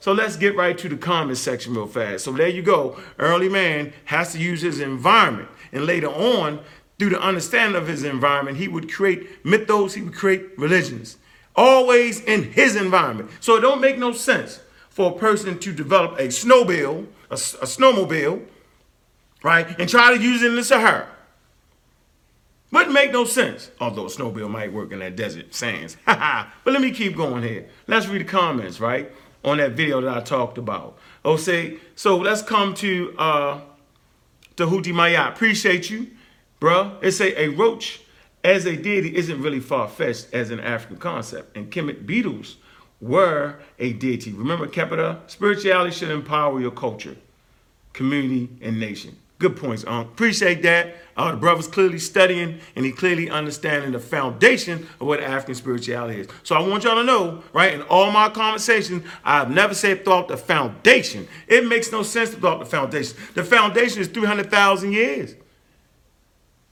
So 0.00 0.12
let's 0.12 0.36
get 0.36 0.56
right 0.56 0.78
to 0.78 0.88
the 0.88 0.96
comment 0.96 1.36
section 1.36 1.74
real 1.74 1.86
fast. 1.86 2.24
So 2.24 2.32
there 2.32 2.48
you 2.48 2.62
go. 2.62 2.98
Early 3.18 3.50
man 3.50 3.92
has 4.06 4.32
to 4.32 4.38
use 4.38 4.62
his 4.62 4.80
environment. 4.80 5.50
And 5.70 5.84
later 5.84 6.08
on, 6.08 6.60
through 6.98 7.10
the 7.10 7.20
understanding 7.20 7.76
of 7.76 7.88
his 7.88 8.04
environment, 8.04 8.56
he 8.56 8.68
would 8.68 8.90
create 8.90 9.44
mythos, 9.44 9.92
he 9.94 10.00
would 10.00 10.14
create 10.14 10.58
religions 10.58 11.18
always 11.58 12.20
in 12.20 12.44
his 12.52 12.76
environment. 12.76 13.30
So 13.40 13.56
it 13.56 13.60
don't 13.60 13.80
make 13.80 13.98
no 13.98 14.12
sense 14.12 14.60
for 14.88 15.10
a 15.10 15.18
person 15.18 15.58
to 15.58 15.72
develop 15.72 16.18
a 16.18 16.28
snowmobile, 16.28 17.06
a, 17.30 17.34
a 17.34 17.66
snowmobile, 17.66 18.46
right, 19.42 19.78
and 19.78 19.88
try 19.88 20.16
to 20.16 20.22
use 20.22 20.42
it 20.42 20.50
in 20.50 20.56
the 20.56 20.64
Sahara. 20.64 21.08
Wouldn't 22.70 22.92
make 22.92 23.12
no 23.12 23.24
sense. 23.24 23.70
Although 23.80 24.06
a 24.06 24.08
snowmobile 24.08 24.48
might 24.48 24.72
work 24.72 24.92
in 24.92 25.00
that 25.00 25.16
desert 25.16 25.52
sands. 25.52 25.96
but 26.06 26.48
let 26.64 26.80
me 26.80 26.92
keep 26.92 27.16
going 27.16 27.42
here. 27.42 27.68
Let's 27.86 28.06
read 28.06 28.20
the 28.20 28.26
comments, 28.26 28.78
right, 28.78 29.10
on 29.44 29.56
that 29.58 29.72
video 29.72 30.00
that 30.00 30.16
I 30.16 30.20
talked 30.20 30.58
about. 30.58 30.96
Oh, 31.24 31.36
say, 31.36 31.78
so 31.96 32.18
let's 32.18 32.42
come 32.42 32.74
to 32.74 33.14
uh 33.18 33.60
to 34.56 34.66
Houthi 34.66 34.92
Maya. 34.92 35.28
Appreciate 35.28 35.88
you, 35.90 36.08
bruh. 36.60 36.96
It's 37.02 37.20
a, 37.20 37.42
a 37.42 37.48
roach 37.48 38.00
as 38.44 38.66
a 38.66 38.76
deity 38.76 39.16
isn't 39.16 39.42
really 39.42 39.60
far-fetched 39.60 40.32
as 40.32 40.50
an 40.50 40.60
African 40.60 40.96
concept. 40.98 41.56
And 41.56 41.70
Kemet 41.70 42.06
beetles 42.06 42.56
were 43.00 43.60
a 43.78 43.92
deity. 43.94 44.32
Remember, 44.32 44.66
Kheper, 44.66 45.20
spirituality 45.28 45.92
should 45.92 46.10
empower 46.10 46.60
your 46.60 46.70
culture, 46.70 47.16
community, 47.92 48.48
and 48.62 48.80
nation. 48.80 49.16
Good 49.38 49.56
points, 49.56 49.84
Unc. 49.86 50.08
Appreciate 50.08 50.62
that. 50.62 50.96
Uh, 51.16 51.30
the 51.30 51.36
brother's 51.36 51.68
clearly 51.68 52.00
studying 52.00 52.58
and 52.74 52.84
he 52.84 52.90
clearly 52.92 53.30
understanding 53.30 53.92
the 53.92 54.00
foundation 54.00 54.88
of 55.00 55.06
what 55.06 55.20
African 55.20 55.54
spirituality 55.54 56.20
is. 56.20 56.28
So 56.42 56.56
I 56.56 56.60
want 56.60 56.84
y'all 56.84 56.96
to 56.96 57.04
know, 57.04 57.44
right, 57.52 57.74
in 57.74 57.82
all 57.82 58.10
my 58.10 58.30
conversations, 58.30 59.04
I've 59.24 59.50
never 59.50 59.74
said 59.74 60.04
thought 60.04 60.28
the 60.28 60.36
foundation. 60.36 61.28
It 61.46 61.66
makes 61.66 61.92
no 61.92 62.02
sense 62.02 62.30
to 62.30 62.36
thought 62.36 62.58
the 62.58 62.66
foundation. 62.66 63.16
The 63.34 63.44
foundation 63.44 64.00
is 64.00 64.08
300,000 64.08 64.92
years. 64.92 65.36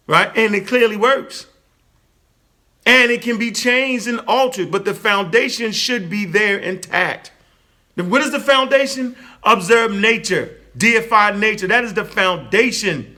right? 0.09 0.37
And 0.37 0.55
it 0.55 0.67
clearly 0.67 0.97
works. 0.97 1.47
And 2.87 3.11
it 3.11 3.21
can 3.21 3.37
be 3.39 3.51
changed 3.51 4.07
and 4.07 4.21
altered, 4.21 4.71
but 4.71 4.85
the 4.85 4.95
foundation 4.95 5.73
should 5.73 6.09
be 6.09 6.25
there 6.25 6.57
intact. 6.57 7.33
What 7.97 8.23
is 8.23 8.31
the 8.31 8.41
foundation? 8.41 9.17
Observe 9.43 9.93
nature, 9.93 10.57
deify 10.77 11.37
nature. 11.37 11.67
That 11.67 11.85
is 11.85 11.95
the 11.95 12.05
foundation 12.05 13.17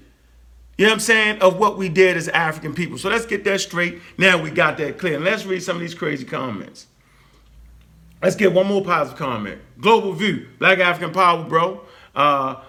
you 0.79 0.85
know 0.85 0.91
what 0.91 0.95
I'm 0.95 1.01
saying, 1.01 1.41
of 1.41 1.59
what 1.59 1.77
we 1.77 1.89
did 1.89 2.17
as 2.17 2.29
African 2.29 2.73
people. 2.73 2.99
So 2.99 3.09
let's 3.09 3.27
get 3.27 3.43
that 3.45 3.61
straight. 3.61 4.01
Now 4.17 4.41
we 4.41 4.51
got 4.51 4.79
that 4.79 4.97
clear. 4.97 5.17
And 5.17 5.25
let's 5.25 5.45
read 5.45 5.61
some 5.61 5.75
of 5.75 5.81
these 5.81 5.95
crazy 5.95 6.25
comments. 6.25 6.87
Let's 8.23 8.37
get 8.37 8.53
one 8.53 8.69
more 8.69 8.85
positive 8.85 9.19
comment. 9.19 9.61
Global 9.81 10.13
view, 10.13 10.47
Black 10.61 10.79
African 10.79 11.13
power, 11.13 11.43
bro. 11.43 11.81
Uh, 12.15 12.63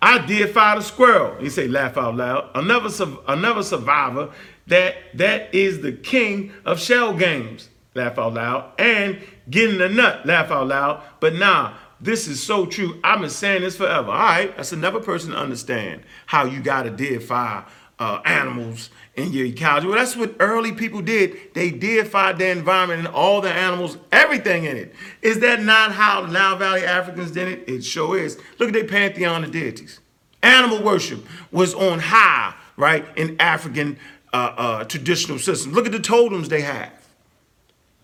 I 0.00 0.18
deify 0.26 0.76
the 0.76 0.80
squirrel. 0.80 1.36
He 1.40 1.50
say, 1.50 1.68
laugh 1.68 1.98
out 1.98 2.16
loud. 2.16 2.50
Another, 2.54 3.06
another 3.28 3.62
survivor 3.62 4.30
that 4.66 4.96
that 5.14 5.54
is 5.54 5.80
the 5.80 5.92
king 5.92 6.52
of 6.64 6.80
shell 6.80 7.14
games. 7.14 7.68
Laugh 7.94 8.18
out 8.18 8.34
loud. 8.34 8.72
And 8.78 9.20
getting 9.48 9.78
the 9.78 9.88
nut. 9.88 10.26
Laugh 10.26 10.50
out 10.50 10.66
loud. 10.68 11.02
But 11.20 11.34
nah, 11.34 11.74
this 12.00 12.26
is 12.26 12.42
so 12.42 12.66
true. 12.66 12.98
I've 13.04 13.20
been 13.20 13.30
saying 13.30 13.62
this 13.62 13.76
forever. 13.76 14.10
All 14.10 14.18
right, 14.18 14.56
that's 14.56 14.72
another 14.72 15.00
person 15.00 15.30
to 15.30 15.38
understand 15.38 16.02
how 16.26 16.44
you 16.44 16.60
got 16.60 16.84
to 16.84 16.90
deify 16.90 17.62
uh, 17.98 18.20
animals 18.24 18.90
in 19.14 19.32
your 19.32 19.46
ecology. 19.46 19.86
Well, 19.86 19.96
that's 19.96 20.16
what 20.16 20.34
early 20.40 20.72
people 20.72 21.00
did. 21.00 21.54
They 21.54 21.70
deified 21.70 22.38
their 22.38 22.52
environment 22.52 23.06
and 23.06 23.08
all 23.08 23.40
the 23.40 23.52
animals, 23.52 23.96
everything 24.10 24.64
in 24.64 24.76
it. 24.76 24.94
Is 25.22 25.38
that 25.40 25.62
not 25.62 25.92
how 25.92 26.26
Nile 26.26 26.56
Valley 26.56 26.84
Africans 26.84 27.30
did 27.30 27.48
it? 27.48 27.68
It 27.68 27.82
sure 27.84 28.18
is. 28.18 28.38
Look 28.58 28.68
at 28.68 28.74
their 28.74 28.86
pantheon 28.86 29.44
of 29.44 29.52
deities. 29.52 30.00
Animal 30.42 30.82
worship 30.82 31.24
was 31.52 31.72
on 31.72 32.00
high, 32.00 32.54
right, 32.76 33.06
in 33.16 33.36
African 33.40 33.96
uh, 34.34 34.54
uh, 34.56 34.84
traditional 34.84 35.38
systems. 35.38 35.74
Look 35.74 35.86
at 35.86 35.92
the 35.92 36.00
totems 36.00 36.48
they 36.48 36.62
have. 36.62 36.92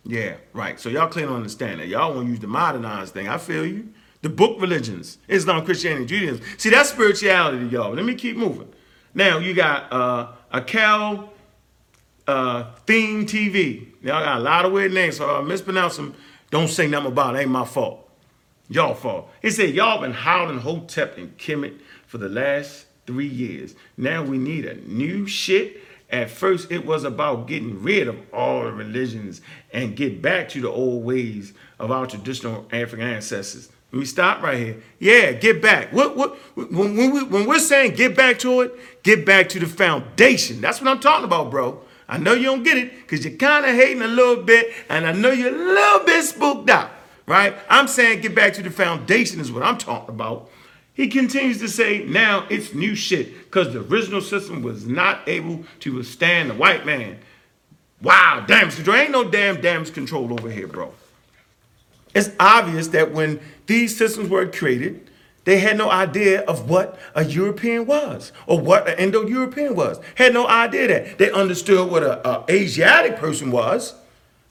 Yeah, 0.04 0.36
right. 0.52 0.78
So 0.78 0.88
y'all 0.88 1.08
clearly 1.08 1.34
understand 1.34 1.80
that. 1.80 1.88
Y'all 1.88 2.14
want 2.14 2.26
to 2.26 2.30
use 2.30 2.38
the 2.38 2.46
modernized 2.46 3.12
thing. 3.12 3.28
I 3.28 3.36
feel 3.36 3.66
you. 3.66 3.92
The 4.22 4.28
book 4.28 4.60
religions, 4.60 5.18
Islam, 5.28 5.64
Christianity, 5.64 6.06
Judaism. 6.06 6.44
See, 6.56 6.70
that's 6.70 6.90
spirituality, 6.90 7.66
y'all. 7.66 7.92
Let 7.94 8.04
me 8.04 8.14
keep 8.14 8.36
moving. 8.36 8.72
Now 9.12 9.38
you 9.38 9.54
got 9.54 9.92
uh, 9.92 10.32
a 10.52 10.62
Cal 10.62 11.32
uh, 12.28 12.70
Theme 12.86 13.26
TV. 13.26 13.88
Y'all 14.00 14.22
got 14.22 14.36
a 14.36 14.40
lot 14.40 14.64
of 14.64 14.72
weird 14.72 14.92
names, 14.92 15.16
so 15.16 15.36
I 15.36 15.42
mispronounce 15.42 15.96
them. 15.96 16.14
Don't 16.50 16.68
say 16.68 16.86
nothing 16.86 17.08
about 17.08 17.34
it. 17.34 17.40
Ain't 17.40 17.50
my 17.50 17.64
fault. 17.64 18.08
Y'all 18.68 18.94
fault. 18.94 19.28
He 19.42 19.50
said, 19.50 19.74
y'all 19.74 20.00
been 20.00 20.12
holding 20.12 20.58
Hotep 20.58 21.18
and 21.18 21.36
Kemet 21.38 21.80
for 22.06 22.18
the 22.18 22.28
last 22.28 22.86
three 23.06 23.26
years. 23.26 23.74
Now 23.96 24.22
we 24.22 24.38
need 24.38 24.64
a 24.64 24.74
new 24.88 25.26
shit 25.26 25.82
at 26.10 26.30
first, 26.30 26.70
it 26.70 26.84
was 26.84 27.04
about 27.04 27.46
getting 27.46 27.82
rid 27.82 28.08
of 28.08 28.16
all 28.32 28.64
the 28.64 28.72
religions 28.72 29.40
and 29.72 29.96
get 29.96 30.20
back 30.20 30.48
to 30.50 30.60
the 30.60 30.68
old 30.68 31.04
ways 31.04 31.52
of 31.78 31.90
our 31.90 32.06
traditional 32.06 32.66
African 32.72 33.06
ancestors. 33.06 33.70
Let 33.92 33.98
me 34.00 34.04
stop 34.04 34.42
right 34.42 34.58
here. 34.58 34.76
Yeah, 34.98 35.32
get 35.32 35.60
back. 35.60 35.92
What, 35.92 36.16
what, 36.16 36.36
when, 36.56 36.96
we, 36.96 37.22
when 37.24 37.46
we're 37.46 37.58
saying 37.58 37.94
get 37.94 38.16
back 38.16 38.38
to 38.40 38.60
it, 38.62 38.72
get 39.02 39.26
back 39.26 39.48
to 39.50 39.58
the 39.58 39.66
foundation. 39.66 40.60
That's 40.60 40.80
what 40.80 40.88
I'm 40.88 41.00
talking 41.00 41.24
about, 41.24 41.50
bro. 41.50 41.80
I 42.08 42.18
know 42.18 42.32
you 42.32 42.44
don't 42.44 42.62
get 42.64 42.76
it 42.76 42.92
because 43.02 43.24
you're 43.24 43.36
kind 43.36 43.64
of 43.64 43.74
hating 43.74 44.02
a 44.02 44.08
little 44.08 44.42
bit, 44.42 44.72
and 44.88 45.06
I 45.06 45.12
know 45.12 45.30
you're 45.30 45.54
a 45.54 45.58
little 45.58 46.06
bit 46.06 46.24
spooked 46.24 46.68
out, 46.68 46.90
right? 47.26 47.54
I'm 47.68 47.86
saying 47.86 48.20
get 48.20 48.34
back 48.34 48.52
to 48.54 48.62
the 48.62 48.70
foundation 48.70 49.40
is 49.40 49.52
what 49.52 49.62
I'm 49.62 49.78
talking 49.78 50.14
about. 50.14 50.50
He 51.00 51.08
continues 51.08 51.56
to 51.60 51.68
say, 51.70 52.04
now 52.04 52.46
it's 52.50 52.74
new 52.74 52.94
shit 52.94 53.50
because 53.50 53.72
the 53.72 53.80
original 53.80 54.20
system 54.20 54.62
was 54.62 54.86
not 54.86 55.26
able 55.26 55.64
to 55.78 55.94
withstand 55.94 56.50
the 56.50 56.54
white 56.54 56.84
man. 56.84 57.16
Wow, 58.02 58.44
damage 58.46 58.74
control. 58.74 58.96
Ain't 58.96 59.10
no 59.10 59.24
damn 59.24 59.62
damage 59.62 59.94
control 59.94 60.30
over 60.30 60.50
here, 60.50 60.66
bro. 60.66 60.92
It's 62.14 62.28
obvious 62.38 62.88
that 62.88 63.12
when 63.12 63.40
these 63.66 63.96
systems 63.96 64.28
were 64.28 64.46
created, 64.46 65.08
they 65.44 65.60
had 65.60 65.78
no 65.78 65.90
idea 65.90 66.42
of 66.42 66.68
what 66.68 66.98
a 67.14 67.24
European 67.24 67.86
was 67.86 68.30
or 68.46 68.60
what 68.60 68.86
an 68.86 68.98
Indo-European 68.98 69.74
was. 69.74 69.98
Had 70.16 70.34
no 70.34 70.46
idea 70.46 70.86
that. 70.88 71.16
They 71.16 71.30
understood 71.30 71.90
what 71.90 72.02
a 72.02 72.44
Asiatic 72.50 73.16
person 73.16 73.50
was. 73.50 73.94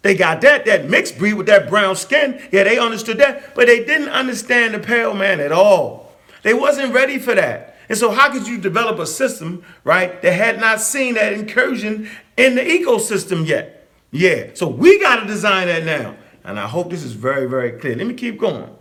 They 0.01 0.15
got 0.15 0.41
that, 0.41 0.65
that 0.65 0.89
mixed 0.89 1.19
breed 1.19 1.33
with 1.33 1.45
that 1.45 1.69
brown 1.69 1.95
skin. 1.95 2.41
Yeah, 2.51 2.63
they 2.63 2.79
understood 2.79 3.19
that, 3.19 3.53
but 3.53 3.67
they 3.67 3.85
didn't 3.85 4.09
understand 4.09 4.73
the 4.73 4.79
pale 4.79 5.13
man 5.13 5.39
at 5.39 5.51
all. 5.51 6.08
They 6.43 6.53
wasn't 6.53 6.93
ready 6.93 7.19
for 7.19 7.35
that. 7.35 7.77
And 7.89 7.97
so 7.97 8.11
how 8.11 8.31
could 8.31 8.47
you 8.47 8.59
develop 8.59 8.99
a 8.99 9.07
system, 9.07 9.63
right, 9.83 10.21
that 10.21 10.33
had 10.33 10.59
not 10.59 10.79
seen 10.79 11.15
that 11.15 11.33
incursion 11.33 12.09
in 12.37 12.55
the 12.55 12.61
ecosystem 12.61 13.47
yet? 13.47 13.87
Yeah. 14.11 14.51
So 14.53 14.67
we 14.67 14.99
got 14.99 15.21
to 15.21 15.27
design 15.27 15.67
that 15.67 15.83
now. 15.83 16.15
And 16.43 16.59
I 16.59 16.67
hope 16.67 16.89
this 16.89 17.03
is 17.03 17.13
very, 17.13 17.47
very 17.47 17.73
clear. 17.73 17.95
Let 17.95 18.07
me 18.07 18.13
keep 18.13 18.39
going. 18.39 18.75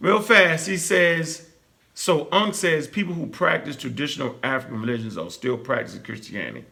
Real 0.00 0.20
fast, 0.20 0.66
he 0.66 0.76
says, 0.76 1.48
so 1.94 2.28
Unk 2.32 2.54
says 2.54 2.88
people 2.88 3.14
who 3.14 3.26
practice 3.26 3.76
traditional 3.76 4.36
African 4.42 4.80
religions 4.80 5.16
are 5.16 5.30
still 5.30 5.56
practicing 5.56 6.02
Christianity. 6.02 6.64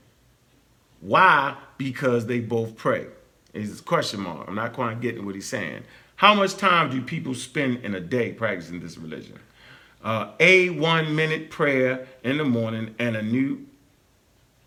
Why? 1.01 1.57
Because 1.79 2.27
they 2.27 2.41
both 2.41 2.77
pray. 2.77 3.07
It's 3.55 3.81
a 3.81 3.83
question 3.83 4.21
mark. 4.21 4.49
I'm 4.49 4.55
not 4.55 4.73
quite 4.73 5.01
getting 5.01 5.25
what 5.27 5.35
he's 5.35 5.47
saying. 5.47 5.83
How 6.21 6.35
much 6.35 6.59
time 6.59 6.91
do 6.91 7.01
people 7.01 7.35
spend 7.35 7.83
in 7.83 7.95
a 7.95 8.01
day 8.01 8.35
practicing 8.35 8.79
this 8.79 8.99
religion? 8.99 9.39
Uh, 10.05 10.33
a 10.39 10.69
one 10.69 11.17
minute 11.17 11.49
prayer 11.49 12.07
in 12.23 12.37
the 12.37 12.45
morning 12.45 12.95
and 12.99 13.17
a 13.17 13.23
new 13.23 13.65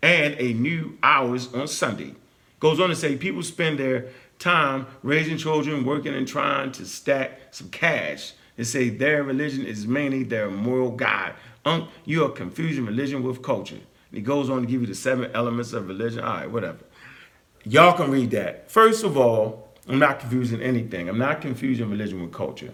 and 0.02 0.34
a 0.40 0.52
new 0.52 0.98
hours 1.00 1.54
on 1.54 1.68
Sunday. 1.68 2.16
Goes 2.58 2.80
on 2.80 2.88
to 2.88 2.96
say 2.96 3.14
people 3.14 3.44
spend 3.44 3.78
their 3.78 4.08
time 4.40 4.88
raising 5.04 5.38
children, 5.38 5.84
working 5.84 6.12
and 6.12 6.26
trying 6.26 6.72
to 6.72 6.84
stack 6.84 7.38
some 7.52 7.68
cash. 7.68 8.32
They 8.56 8.64
say 8.64 8.88
their 8.88 9.22
religion 9.22 9.64
is 9.64 9.86
mainly 9.86 10.24
their 10.24 10.50
moral 10.50 10.90
guide. 10.90 11.34
Um, 11.64 11.86
you 12.04 12.24
are 12.24 12.30
confusing 12.30 12.84
religion 12.84 13.22
with 13.22 13.42
culture. 13.42 13.76
And 13.76 13.84
he 14.10 14.22
goes 14.22 14.50
on 14.50 14.62
to 14.62 14.66
give 14.66 14.80
you 14.80 14.88
the 14.88 14.94
seven 14.96 15.30
elements 15.32 15.72
of 15.72 15.86
religion. 15.86 16.24
All 16.24 16.34
right, 16.34 16.50
whatever. 16.50 16.80
Y'all 17.62 17.96
can 17.96 18.10
read 18.10 18.32
that. 18.32 18.72
First 18.72 19.04
of 19.04 19.16
all, 19.16 19.63
I'm 19.88 19.98
not 19.98 20.20
confusing 20.20 20.62
anything. 20.62 21.08
I'm 21.08 21.18
not 21.18 21.40
confusing 21.40 21.90
religion 21.90 22.22
with 22.22 22.32
culture. 22.32 22.72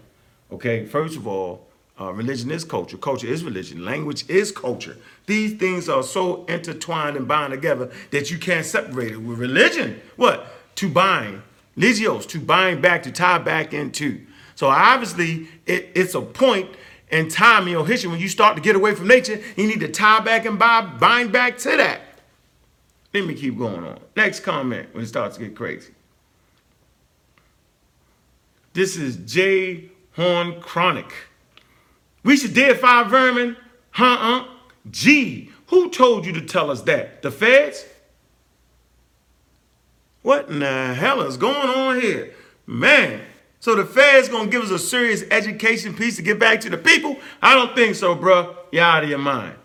Okay, 0.52 0.84
first 0.84 1.16
of 1.16 1.26
all, 1.26 1.66
uh, 2.00 2.12
religion 2.12 2.50
is 2.50 2.64
culture. 2.64 2.96
Culture 2.96 3.26
is 3.26 3.44
religion. 3.44 3.84
Language 3.84 4.28
is 4.28 4.50
culture. 4.52 4.96
These 5.26 5.54
things 5.58 5.88
are 5.88 6.02
so 6.02 6.44
intertwined 6.46 7.16
and 7.16 7.28
bound 7.28 7.52
together 7.52 7.90
that 8.10 8.30
you 8.30 8.38
can't 8.38 8.64
separate 8.64 9.12
it. 9.12 9.16
With 9.18 9.38
religion, 9.38 10.00
what? 10.16 10.46
To 10.76 10.88
bind. 10.88 11.42
Ligios, 11.76 12.26
to 12.28 12.40
bind 12.40 12.80
back, 12.80 13.02
to 13.02 13.12
tie 13.12 13.38
back 13.38 13.74
into. 13.74 14.20
So 14.54 14.68
obviously, 14.68 15.48
it, 15.66 15.90
it's 15.94 16.14
a 16.14 16.22
point 16.22 16.70
in 17.10 17.28
time 17.28 17.64
in 17.64 17.72
your 17.72 17.86
history 17.86 18.10
when 18.10 18.20
you 18.20 18.28
start 18.28 18.56
to 18.56 18.62
get 18.62 18.76
away 18.76 18.94
from 18.94 19.08
nature, 19.08 19.40
you 19.56 19.66
need 19.66 19.80
to 19.80 19.88
tie 19.88 20.20
back 20.20 20.46
and 20.46 20.58
bind 20.58 21.32
back 21.32 21.58
to 21.58 21.76
that. 21.76 22.00
Let 23.12 23.26
me 23.26 23.34
keep 23.34 23.58
going 23.58 23.84
on. 23.84 23.98
Next 24.16 24.40
comment 24.40 24.88
when 24.92 25.04
it 25.04 25.08
starts 25.08 25.36
to 25.36 25.44
get 25.44 25.56
crazy. 25.56 25.92
This 28.72 28.96
is 28.96 29.16
J. 29.16 29.90
Horn 30.16 30.60
Chronic. 30.60 31.12
We 32.22 32.36
should 32.36 32.54
deify 32.54 33.04
vermin? 33.04 33.56
Huh? 33.92 34.16
uh 34.20 34.44
Gee, 34.90 35.50
who 35.66 35.90
told 35.90 36.24
you 36.24 36.32
to 36.32 36.40
tell 36.40 36.70
us 36.70 36.82
that? 36.82 37.22
The 37.22 37.30
feds? 37.30 37.84
What 40.22 40.48
in 40.48 40.60
the 40.60 40.94
hell 40.94 41.22
is 41.22 41.36
going 41.36 41.54
on 41.54 42.00
here? 42.00 42.34
Man, 42.66 43.22
so 43.58 43.74
the 43.74 43.84
feds 43.84 44.28
gonna 44.28 44.50
give 44.50 44.62
us 44.62 44.70
a 44.70 44.78
serious 44.78 45.22
education 45.30 45.94
piece 45.94 46.16
to 46.16 46.22
get 46.22 46.38
back 46.38 46.60
to 46.60 46.70
the 46.70 46.78
people? 46.78 47.16
I 47.42 47.54
don't 47.54 47.74
think 47.74 47.94
so, 47.94 48.14
bruh. 48.14 48.54
You're 48.70 48.84
out 48.84 49.04
of 49.04 49.10
your 49.10 49.18
mind. 49.18 49.56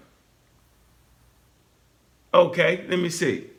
Okay, 2.33 2.85
let 2.89 2.99
me 2.99 3.09
see. 3.09 3.49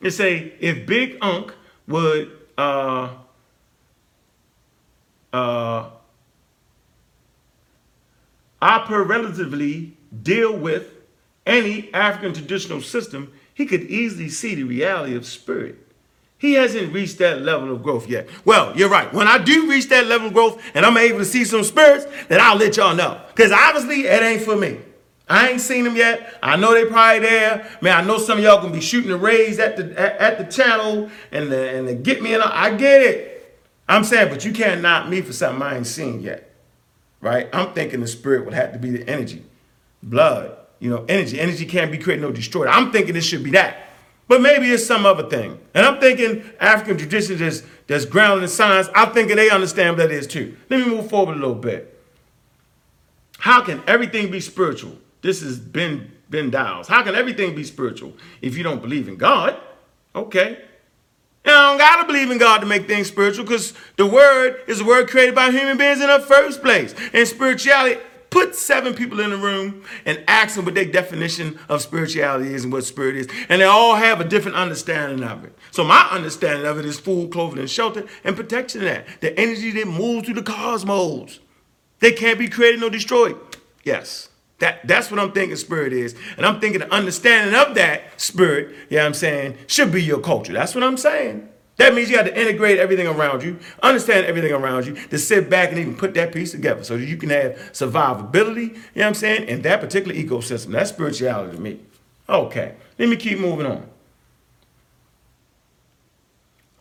It 0.00 0.12
say 0.12 0.54
if 0.60 0.86
Big 0.86 1.18
Unk 1.20 1.52
would 1.86 2.30
uh, 2.56 3.10
uh, 5.32 5.90
operatively 8.60 9.96
deal 10.22 10.56
with 10.56 10.92
any 11.46 11.92
African 11.94 12.32
traditional 12.32 12.80
system, 12.80 13.32
he 13.54 13.66
could 13.66 13.82
easily 13.82 14.28
see 14.28 14.54
the 14.54 14.64
reality 14.64 15.14
of 15.16 15.26
spirit. 15.26 15.76
He 16.38 16.54
hasn't 16.54 16.94
reached 16.94 17.18
that 17.18 17.42
level 17.42 17.70
of 17.70 17.82
growth 17.82 18.08
yet. 18.08 18.26
Well, 18.46 18.74
you're 18.74 18.88
right. 18.88 19.12
When 19.12 19.28
I 19.28 19.36
do 19.36 19.68
reach 19.68 19.90
that 19.90 20.06
level 20.06 20.28
of 20.28 20.32
growth 20.32 20.62
and 20.74 20.86
I'm 20.86 20.96
able 20.96 21.18
to 21.18 21.24
see 21.24 21.44
some 21.44 21.64
spirits, 21.64 22.06
then 22.28 22.40
I'll 22.40 22.56
let 22.56 22.78
y'all 22.78 22.94
know. 22.96 23.20
Because 23.28 23.52
obviously, 23.52 24.06
it 24.06 24.22
ain't 24.22 24.42
for 24.42 24.56
me. 24.56 24.78
I 25.28 25.50
ain't 25.50 25.60
seen 25.60 25.84
them 25.84 25.96
yet. 25.96 26.38
I 26.42 26.56
know 26.56 26.72
they 26.72 26.86
probably 26.86 27.20
there. 27.20 27.70
Man, 27.82 27.96
I 27.96 28.04
know 28.04 28.18
some 28.18 28.38
of 28.38 28.44
y'all 28.44 28.60
gonna 28.62 28.72
be 28.72 28.80
shooting 28.80 29.10
the 29.10 29.18
rays 29.18 29.58
at 29.58 29.76
the 29.76 30.00
at, 30.00 30.16
at 30.16 30.38
the 30.38 30.44
channel 30.44 31.10
and 31.30 31.52
the, 31.52 31.70
and 31.70 31.86
the 31.86 31.94
get 31.94 32.22
me. 32.22 32.32
And 32.32 32.42
I 32.42 32.74
get 32.74 33.02
it. 33.02 33.39
I'm 33.90 34.04
saying, 34.04 34.28
but 34.28 34.44
you 34.44 34.52
can't 34.52 34.80
knock 34.80 35.08
me 35.08 35.20
for 35.20 35.32
something 35.32 35.60
I 35.62 35.76
ain't 35.76 35.86
seen 35.86 36.20
yet. 36.20 36.54
Right? 37.20 37.48
I'm 37.52 37.72
thinking 37.72 38.00
the 38.00 38.06
spirit 38.06 38.44
would 38.44 38.54
have 38.54 38.72
to 38.72 38.78
be 38.78 38.90
the 38.90 39.06
energy. 39.08 39.44
blood, 40.02 40.56
you 40.78 40.88
know, 40.88 41.04
energy. 41.08 41.38
Energy 41.38 41.66
can't 41.66 41.92
be 41.92 41.98
created 41.98 42.22
nor 42.22 42.32
destroyed. 42.32 42.68
I'm 42.68 42.92
thinking 42.92 43.16
it 43.16 43.22
should 43.22 43.44
be 43.44 43.50
that. 43.50 43.88
But 44.28 44.40
maybe 44.40 44.70
it's 44.70 44.86
some 44.86 45.04
other 45.04 45.28
thing. 45.28 45.58
And 45.74 45.84
I'm 45.84 45.98
thinking 45.98 46.44
African 46.60 46.96
tradition 46.96 47.36
that's, 47.38 47.62
that's 47.88 48.04
grounded 48.04 48.44
in 48.44 48.48
science, 48.48 48.88
I'm 48.94 49.12
thinking 49.12 49.36
they 49.36 49.50
understand 49.50 49.96
what 49.96 50.08
that 50.08 50.12
is 50.12 50.26
too. 50.26 50.56
Let 50.70 50.80
me 50.80 50.86
move 50.86 51.10
forward 51.10 51.36
a 51.36 51.40
little 51.40 51.54
bit. 51.56 52.00
How 53.38 53.62
can 53.62 53.82
everything 53.88 54.30
be 54.30 54.40
spiritual? 54.40 54.96
This 55.22 55.42
is 55.42 55.58
Ben, 55.58 56.12
ben 56.30 56.50
Dials. 56.50 56.86
How 56.86 57.02
can 57.02 57.16
everything 57.16 57.56
be 57.56 57.64
spiritual 57.64 58.12
if 58.40 58.56
you 58.56 58.62
don't 58.62 58.80
believe 58.80 59.08
in 59.08 59.16
God? 59.16 59.56
Okay. 60.14 60.62
You 61.44 61.52
don't 61.52 61.78
gotta 61.78 62.06
believe 62.06 62.30
in 62.30 62.38
God 62.38 62.58
to 62.58 62.66
make 62.66 62.86
things 62.86 63.08
spiritual 63.08 63.44
because 63.44 63.72
the 63.96 64.06
word 64.06 64.62
is 64.66 64.80
a 64.80 64.84
word 64.84 65.08
created 65.08 65.34
by 65.34 65.50
human 65.50 65.78
beings 65.78 66.00
in 66.00 66.08
the 66.08 66.20
first 66.20 66.62
place. 66.62 66.94
And 67.12 67.26
spirituality 67.26 68.00
put 68.30 68.54
seven 68.54 68.94
people 68.94 69.20
in 69.20 69.30
the 69.30 69.36
room 69.36 69.82
and 70.06 70.22
ask 70.28 70.54
them 70.56 70.64
what 70.64 70.74
their 70.74 70.84
definition 70.84 71.58
of 71.68 71.82
spirituality 71.82 72.54
is 72.54 72.64
and 72.64 72.72
what 72.72 72.84
spirit 72.84 73.16
is. 73.16 73.28
And 73.48 73.60
they 73.60 73.66
all 73.66 73.96
have 73.96 74.20
a 74.20 74.24
different 74.24 74.56
understanding 74.56 75.22
of 75.24 75.44
it. 75.44 75.56
So 75.72 75.84
my 75.84 76.06
understanding 76.10 76.66
of 76.66 76.78
it 76.78 76.84
is 76.84 76.98
food, 76.98 77.32
clothing, 77.32 77.58
and 77.58 77.70
shelter 77.70 78.06
and 78.24 78.36
protection 78.36 78.82
of 78.82 78.86
that. 78.86 79.06
The 79.20 79.38
energy 79.38 79.72
that 79.72 79.86
moves 79.86 80.26
through 80.26 80.36
the 80.36 80.42
cosmos. 80.42 81.40
They 81.98 82.12
can't 82.12 82.38
be 82.38 82.48
created 82.48 82.80
nor 82.80 82.90
destroyed. 82.90 83.36
Yes. 83.84 84.29
That, 84.60 84.86
that's 84.86 85.10
what 85.10 85.18
I'm 85.18 85.32
thinking 85.32 85.56
spirit 85.56 85.92
is. 85.92 86.14
And 86.36 86.46
I'm 86.46 86.60
thinking 86.60 86.80
the 86.80 86.92
understanding 86.92 87.54
of 87.54 87.74
that 87.74 88.20
spirit, 88.20 88.74
you 88.88 88.96
know 88.96 89.02
what 89.02 89.06
I'm 89.08 89.14
saying, 89.14 89.58
should 89.66 89.90
be 89.90 90.02
your 90.02 90.20
culture. 90.20 90.52
That's 90.52 90.74
what 90.74 90.84
I'm 90.84 90.96
saying. 90.96 91.48
That 91.78 91.94
means 91.94 92.10
you 92.10 92.16
got 92.16 92.24
to 92.24 92.38
integrate 92.38 92.78
everything 92.78 93.06
around 93.06 93.42
you, 93.42 93.58
understand 93.82 94.26
everything 94.26 94.52
around 94.52 94.86
you, 94.86 94.94
to 94.94 95.18
sit 95.18 95.48
back 95.48 95.70
and 95.70 95.78
even 95.78 95.96
put 95.96 96.12
that 96.12 96.30
piece 96.30 96.50
together 96.50 96.84
so 96.84 96.98
that 96.98 97.06
you 97.06 97.16
can 97.16 97.30
have 97.30 97.52
survivability, 97.72 98.68
you 98.68 98.74
know 98.74 98.80
what 98.94 99.06
I'm 99.06 99.14
saying, 99.14 99.48
in 99.48 99.62
that 99.62 99.80
particular 99.80 100.14
ecosystem. 100.14 100.72
That's 100.72 100.90
spirituality 100.90 101.56
to 101.56 101.62
me. 101.62 101.80
Okay, 102.28 102.74
let 102.98 103.08
me 103.08 103.16
keep 103.16 103.38
moving 103.38 103.64
on. 103.64 103.86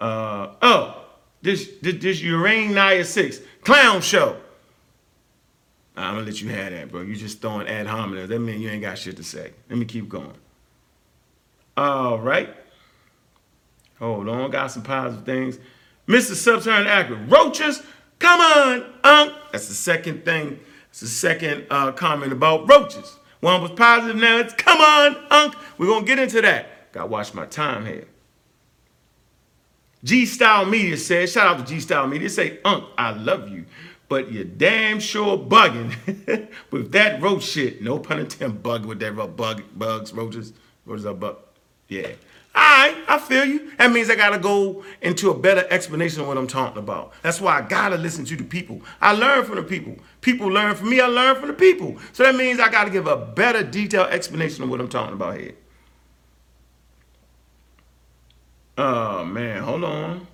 Uh, 0.02 0.52
oh, 0.62 1.06
this, 1.42 1.70
this, 1.82 1.96
this 2.02 2.22
Urania 2.22 3.06
6 3.06 3.40
clown 3.64 4.02
show. 4.02 4.36
I'm 5.96 6.16
gonna 6.16 6.26
let 6.26 6.42
you 6.42 6.50
have 6.50 6.72
that, 6.72 6.92
bro. 6.92 7.02
You 7.02 7.16
just 7.16 7.42
throwing 7.42 7.68
ad 7.68 7.88
hominem. 7.88 8.28
That 8.28 8.40
means 8.40 8.62
you 8.62 8.70
ain't 8.70 8.82
got 8.82 8.98
shit 8.98 9.18
to 9.18 9.24
say. 9.24 9.52
Let 9.70 9.78
me 9.80 9.86
keep 9.86 10.08
going. 10.08 10.34
All 11.76 12.20
right. 12.20 12.56
Hold 14.00 14.30
on, 14.30 14.50
got 14.50 14.68
some 14.72 14.84
positive 14.84 15.26
things. 15.26 15.60
Mr. 16.08 16.34
Subterranean 16.34 16.88
Actor, 16.88 17.16
roaches, 17.28 17.84
come 18.18 18.40
on, 18.40 18.86
unk. 19.04 19.34
That's 19.52 19.68
the 19.68 19.74
second 19.74 20.26
thing. 20.26 20.60
It's 20.90 21.02
the 21.02 21.08
second 21.08 21.68
uh, 21.70 21.92
comment 21.92 22.32
about 22.32 22.68
roaches. 22.68 23.18
One 23.42 23.62
was 23.62 23.72
positive, 23.72 24.16
now 24.16 24.38
it's 24.40 24.54
come 24.54 24.80
on, 24.80 25.16
unk. 25.30 25.56
We're 25.78 25.88
gonna 25.88 26.06
get 26.06 26.18
into 26.18 26.42
that. 26.42 26.92
Gotta 26.92 27.08
watch 27.08 27.34
my 27.34 27.46
time 27.46 27.86
here. 27.86 28.08
G 30.04 30.26
Style 30.26 30.66
Media 30.66 30.98
says, 30.98 31.32
shout 31.34 31.48
out 31.48 31.66
to 31.66 31.74
G 31.74 31.80
Style 31.82 32.08
Media, 32.08 32.30
say, 32.30 32.60
unk, 32.64 32.86
I 32.98 33.12
love 33.12 33.50
you, 33.50 33.66
but 34.10 34.32
you're 34.32 34.44
damn 34.44 35.00
sure 35.00 35.38
bugging 35.38 36.48
with 36.72 36.92
that 36.92 37.22
roach 37.22 37.44
shit. 37.44 37.82
No 37.82 38.00
pun 38.00 38.20
intended, 38.20 38.62
bugging 38.62 38.86
with 38.88 39.00
that 39.00 39.16
bug, 39.38 39.64
bugs, 39.76 40.12
roaches. 40.12 40.52
Roaches 40.86 41.06
are 41.06 41.14
bug. 41.14 41.38
Yeah. 41.88 42.10
All 42.56 42.64
right, 42.64 42.98
I 43.08 43.20
feel 43.20 43.46
you. 43.46 43.72
That 43.78 43.92
means 43.92 44.10
I 44.10 44.16
gotta 44.16 44.40
go 44.40 44.84
into 45.02 45.30
a 45.30 45.38
better 45.38 45.66
explanation 45.70 46.22
of 46.22 46.28
what 46.28 46.38
I'm 46.38 46.48
talking 46.48 46.80
about. 46.80 47.14
That's 47.22 47.40
why 47.40 47.60
I 47.60 47.62
gotta 47.62 47.96
listen 47.96 48.26
to 48.26 48.36
the 48.36 48.44
people. 48.44 48.82
I 49.00 49.14
learn 49.14 49.46
from 49.46 49.56
the 49.56 49.64
people. 49.64 49.98
People 50.22 50.48
learn 50.48 50.76
from 50.76 50.90
me, 50.90 51.00
I 51.00 51.06
learn 51.06 51.36
from 51.36 51.48
the 51.48 51.54
people. 51.54 51.98
So 52.12 52.24
that 52.24 52.36
means 52.36 52.60
I 52.60 52.70
gotta 52.70 52.90
give 52.90 53.06
a 53.06 53.16
better 53.16 53.64
detailed 53.64 54.10
explanation 54.10 54.64
of 54.64 54.70
what 54.70 54.82
I'm 54.82 54.90
talking 54.90 55.14
about 55.14 55.38
here. 55.38 55.54
Oh 58.78 59.24
man, 59.26 59.62
hold 59.62 59.84
on. 59.84 60.28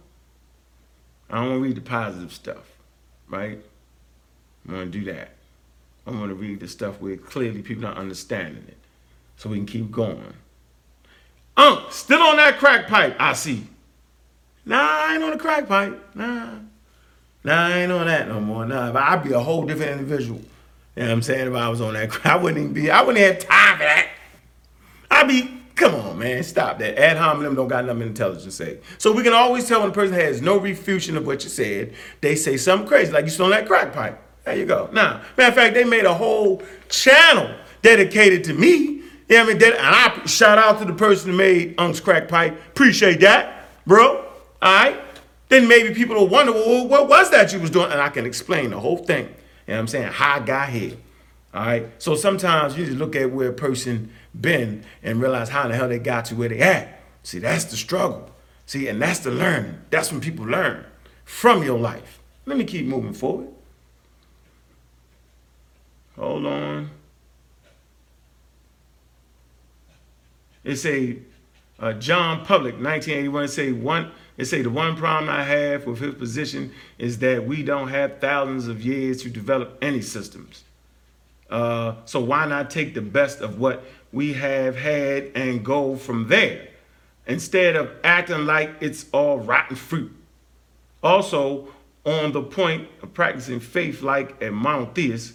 I 1.30 1.36
don't 1.36 1.50
wanna 1.50 1.60
read 1.60 1.76
the 1.76 1.82
positive 1.82 2.32
stuff, 2.32 2.75
right? 3.30 3.60
I'm 4.68 4.74
gonna 4.74 4.86
do 4.88 5.04
that. 5.06 5.30
I'm 6.08 6.20
gonna 6.20 6.34
read 6.34 6.60
the 6.60 6.68
stuff 6.68 7.00
where 7.00 7.18
clearly 7.18 7.62
people 7.62 7.86
are 7.86 7.96
understanding 7.96 8.64
it. 8.68 8.78
So 9.38 9.50
we 9.50 9.58
can 9.58 9.66
keep 9.66 9.92
going. 9.92 10.34
Unk, 11.58 11.92
still 11.92 12.22
on 12.22 12.38
that 12.38 12.58
crack 12.58 12.88
pipe, 12.88 13.16
I 13.20 13.34
see. 13.34 13.68
Nah, 14.66 14.78
I 14.78 15.14
ain't 15.14 15.24
on 15.24 15.32
the 15.32 15.38
crack 15.38 15.68
pipe. 15.68 16.16
Nah. 16.16 16.50
Nah, 17.44 17.68
I 17.68 17.80
ain't 17.80 17.92
on 17.92 18.08
that 18.08 18.28
no 18.28 18.42
more. 18.42 18.66
Nah, 18.66 18.92
but 18.92 19.04
I'd 19.04 19.24
be 19.24 19.32
a 19.34 19.40
whole 19.40 19.66
different 19.66 19.92
individual. 19.92 20.42
You 20.96 21.04
know 21.04 21.10
what 21.10 21.14
I'm 21.14 21.22
saying? 21.22 21.48
If 21.48 21.54
I 21.54 21.70
was 21.70 21.82
on 21.82 21.94
that 21.94 22.26
I 22.26 22.36
wouldn't 22.36 22.62
even 22.62 22.74
be, 22.74 22.90
I 22.90 23.02
wouldn't 23.02 23.24
have 23.24 23.40
time 23.40 23.78
for 23.78 23.84
that. 23.84 24.10
I'd 25.12 25.28
be, 25.28 25.55
come 25.76 25.96
on, 25.96 26.18
man, 26.18 26.44
stop 26.44 26.80
that. 26.80 26.98
Ad 26.98 27.18
hominem 27.18 27.56
don't 27.56 27.68
got 27.68 27.86
nothing 27.86 28.02
intelligent 28.02 28.46
to 28.46 28.52
say. 28.52 28.80
So 28.98 29.12
we 29.12 29.24
can 29.24 29.34
always 29.34 29.68
tell 29.68 29.82
when 29.82 29.90
a 29.90 29.94
person 29.94 30.16
has 30.16 30.42
no 30.42 30.60
refutation 30.60 31.18
of 31.18 31.26
what 31.28 31.44
you 31.44 31.50
said, 31.50 31.94
they 32.22 32.36
say 32.36 32.58
something 32.58 32.88
crazy, 32.88 33.12
like 33.12 33.26
you 33.26 33.44
on 33.44 33.52
that 33.52 33.68
crack 33.68 33.94
pipe. 33.94 34.22
There 34.46 34.56
you 34.56 34.66
go. 34.66 34.90
Now, 34.94 35.22
matter 35.38 35.50
of 35.50 35.56
fact, 35.56 35.74
they 35.74 35.84
made 35.84 36.06
a 36.06 36.14
whole 36.14 36.62
channel 36.90 37.54
dedicated 37.82 38.44
to 38.46 38.54
me 38.54 38.96
yeah, 39.28 39.42
I 39.42 39.46
mean, 39.46 39.58
that, 39.58 39.74
and 39.74 40.22
I 40.22 40.26
shout 40.26 40.58
out 40.58 40.80
to 40.80 40.86
the 40.86 40.94
person 40.94 41.32
who 41.32 41.38
made 41.38 41.76
Unc's 41.80 42.00
Crack 42.00 42.28
Pipe. 42.28 42.54
Appreciate 42.68 43.22
that, 43.22 43.68
bro. 43.88 44.18
All 44.18 44.26
right. 44.62 45.00
Then 45.50 45.68
maybe 45.68 45.94
people 45.94 46.16
will 46.16 46.28
wonder, 46.28 46.52
well, 46.52 46.88
what 46.88 47.08
was 47.08 47.32
that 47.32 47.52
you 47.54 47.60
was 47.60 47.70
doing? 47.70 47.92
And 47.92 48.02
I 48.02 48.10
can 48.10 48.26
explain 48.26 48.72
the 48.72 48.80
whole 48.80 48.98
thing. 48.98 49.26
You 49.26 49.30
know 49.68 49.74
what 49.74 49.80
I'm 49.80 49.88
saying? 49.88 50.12
How 50.12 50.36
I 50.36 50.40
got 50.40 50.70
here. 50.70 50.98
All 51.56 51.66
right. 51.66 51.90
So 52.00 52.16
sometimes 52.16 52.78
you 52.78 52.86
just 52.86 52.98
look 52.98 53.16
at 53.16 53.32
where 53.32 53.50
a 53.50 53.54
person 53.54 54.12
been 54.40 54.84
and 55.02 55.22
realize 55.22 55.48
how 55.48 55.64
in 55.64 55.72
the 55.72 55.78
hell 55.78 55.88
they 55.88 56.00
got 56.00 56.26
to 56.26 56.36
where 56.36 56.50
they 56.50 56.60
at. 56.60 57.00
See, 57.24 57.40
that's 57.40 57.64
the 57.66 57.78
struggle. 57.78 58.30
See, 58.66 58.90
and 58.90 59.02
that's 59.02 59.20
the 59.20 59.32
learning. 59.32 59.80
That's 59.90 60.12
when 60.12 60.20
people 60.20 60.46
learn 60.46 60.86
from 61.24 61.64
your 61.64 61.80
life. 61.80 62.20
Let 62.46 62.58
me 62.58 62.66
keep 62.66 62.86
moving 62.86 63.14
forward. 63.14 63.48
Hold 66.18 66.46
on. 66.46 66.90
It 70.66 70.76
say 70.76 71.20
uh, 71.80 71.94
John 71.94 72.46
Public, 72.46 72.74
1981. 72.74 73.44
It 73.46 73.48
say 73.48 73.72
one. 73.72 74.12
It 74.38 74.46
say 74.46 74.62
the 74.62 74.70
one 74.70 74.98
problem 74.98 75.30
I 75.30 75.44
have 75.44 75.86
with 75.86 76.00
his 76.00 76.16
position 76.16 76.74
is 76.98 77.20
that 77.20 77.48
we 77.48 77.64
don't 77.64 77.88
have 77.88 78.20
thousands 78.20 78.68
of 78.68 78.82
years 78.86 79.22
to 79.24 79.30
develop 79.30 79.78
any 79.82 80.02
systems. 80.02 80.65
Uh, 81.50 81.96
so 82.06 82.20
why 82.20 82.46
not 82.46 82.70
take 82.70 82.94
the 82.94 83.02
best 83.02 83.42
of 83.42 83.60
what 83.60 83.84
we 84.12 84.34
have 84.34 84.76
had 84.76 85.32
and 85.36 85.64
go 85.64 85.96
from 85.96 86.28
there 86.28 86.68
instead 87.28 87.76
of 87.76 87.92
acting 88.04 88.46
like 88.46 88.72
it's 88.82 89.06
all 89.12 89.40
rotten 89.40 89.76
fruit? 89.76 90.12
Also, 91.04 91.68
on 92.06 92.32
the 92.32 92.42
point 92.42 92.88
of 93.02 93.14
practicing 93.14 93.60
faith 93.60 94.02
like 94.02 94.42
a 94.42 94.50
monotheist, 94.50 95.34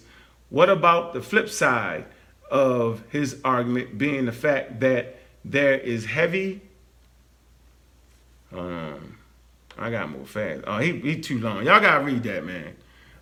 what 0.49 0.69
about 0.69 1.15
the 1.15 1.23
flip 1.23 1.49
side 1.49 2.07
of 2.51 3.03
his 3.11 3.41
argument 3.45 3.97
being 3.97 4.27
the 4.27 4.33
fact 4.33 4.81
that 4.81 5.17
there 5.45 5.79
is 5.79 6.05
heavy. 6.05 6.61
Um, 8.53 9.19
I 9.79 9.91
got 9.91 10.11
more 10.11 10.27
fast. 10.27 10.65
Oh, 10.67 10.79
he, 10.79 10.99
he 11.01 11.21
too 11.21 11.39
long. 11.39 11.65
Y'all 11.65 11.81
gotta 11.81 12.05
read 12.05 12.23
that, 12.25 12.45
man. 12.45 12.77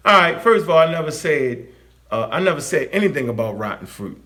All 0.04 0.18
right. 0.18 0.40
First 0.40 0.64
of 0.64 0.70
all, 0.70 0.78
I 0.78 0.90
never 0.90 1.10
said 1.10 1.68
uh, 2.10 2.28
I 2.30 2.40
never 2.40 2.60
said 2.60 2.88
anything 2.92 3.28
about 3.28 3.58
rotten 3.58 3.86
fruit. 3.86 4.22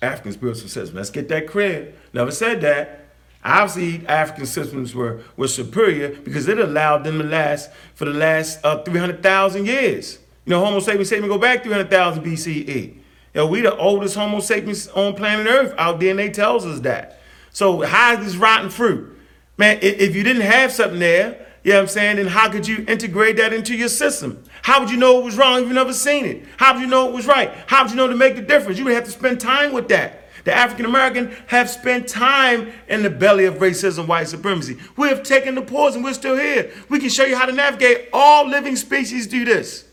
African 0.00 0.32
spiritual 0.32 0.68
systems. 0.68 0.94
Let's 0.94 1.10
get 1.10 1.28
that 1.28 1.46
credit. 1.46 1.98
Never 2.12 2.30
said 2.30 2.60
that. 2.60 3.06
Obviously, 3.44 4.06
African 4.06 4.46
systems 4.46 4.94
were, 4.94 5.22
were 5.36 5.48
superior 5.48 6.10
because 6.10 6.48
it 6.48 6.58
allowed 6.58 7.04
them 7.04 7.18
to 7.18 7.24
last 7.24 7.70
for 7.94 8.04
the 8.04 8.12
last 8.12 8.64
uh, 8.64 8.82
300,000 8.82 9.66
years. 9.66 10.18
You 10.44 10.50
know, 10.50 10.64
Homo 10.64 10.80
sapiens 10.80 11.08
sapiens 11.08 11.28
go 11.28 11.38
back 11.38 11.62
300,000 11.62 12.24
BCE. 12.24 12.98
Yo, 13.34 13.46
we 13.46 13.60
the 13.60 13.76
oldest 13.76 14.16
Homo 14.16 14.40
sapiens 14.40 14.88
on 14.88 15.14
planet 15.14 15.46
Earth. 15.46 15.74
Our 15.78 15.94
DNA 15.94 16.32
tells 16.32 16.64
us 16.66 16.80
that. 16.80 17.20
So 17.50 17.82
how 17.82 18.14
is 18.14 18.24
this 18.24 18.36
rotten 18.36 18.70
fruit? 18.70 19.16
Man, 19.56 19.78
if 19.82 20.14
you 20.14 20.22
didn't 20.22 20.42
have 20.42 20.72
something 20.72 21.00
there, 21.00 21.47
you 21.64 21.72
know 21.72 21.78
what 21.78 21.82
I'm 21.82 21.88
saying, 21.88 22.18
And 22.18 22.28
how 22.28 22.48
could 22.50 22.66
you 22.66 22.84
integrate 22.86 23.36
that 23.36 23.52
into 23.52 23.74
your 23.74 23.88
system? 23.88 24.44
How 24.62 24.80
would 24.80 24.90
you 24.90 24.96
know 24.96 25.18
it 25.18 25.24
was 25.24 25.36
wrong 25.36 25.62
if 25.62 25.68
you 25.68 25.74
never 25.74 25.92
seen 25.92 26.24
it? 26.24 26.44
How 26.56 26.74
would 26.74 26.80
you 26.80 26.86
know 26.86 27.08
it 27.08 27.14
was 27.14 27.26
right? 27.26 27.52
How 27.66 27.82
would 27.82 27.90
you 27.90 27.96
know 27.96 28.08
to 28.08 28.14
make 28.14 28.36
the 28.36 28.42
difference? 28.42 28.78
You 28.78 28.84
would 28.84 28.94
have 28.94 29.04
to 29.04 29.10
spend 29.10 29.40
time 29.40 29.72
with 29.72 29.88
that. 29.88 30.24
The 30.44 30.54
African 30.54 30.86
American 30.86 31.36
have 31.48 31.68
spent 31.68 32.08
time 32.08 32.72
in 32.88 33.02
the 33.02 33.10
belly 33.10 33.44
of 33.44 33.56
racism, 33.56 34.06
white 34.06 34.28
supremacy. 34.28 34.78
We 34.96 35.08
have 35.08 35.22
taken 35.22 35.54
the 35.54 35.62
pause 35.62 35.94
and 35.94 36.02
we're 36.02 36.14
still 36.14 36.36
here. 36.36 36.72
We 36.88 37.00
can 37.00 37.10
show 37.10 37.24
you 37.24 37.36
how 37.36 37.44
to 37.46 37.52
navigate. 37.52 38.08
All 38.12 38.48
living 38.48 38.76
species 38.76 39.26
do 39.26 39.44
this. 39.44 39.84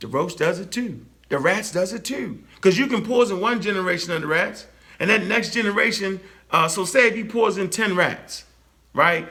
The 0.00 0.06
roach 0.06 0.36
does 0.36 0.60
it 0.60 0.70
too. 0.70 1.04
The 1.30 1.38
rats 1.38 1.72
does 1.72 1.92
it 1.92 2.04
too. 2.04 2.42
Because 2.56 2.78
you 2.78 2.86
can 2.86 3.04
poison 3.04 3.40
one 3.40 3.60
generation 3.62 4.12
of 4.12 4.20
the 4.20 4.26
rats, 4.26 4.66
and 4.98 5.08
that 5.10 5.24
next 5.24 5.54
generation, 5.54 6.20
uh, 6.50 6.68
so 6.68 6.84
say 6.84 7.08
if 7.08 7.16
you 7.16 7.24
poison 7.24 7.70
10 7.70 7.96
rats, 7.96 8.44
right? 8.92 9.28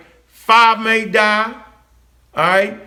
Five 0.49 0.79
may 0.79 1.05
die, 1.05 1.53
all 2.33 2.43
right? 2.43 2.79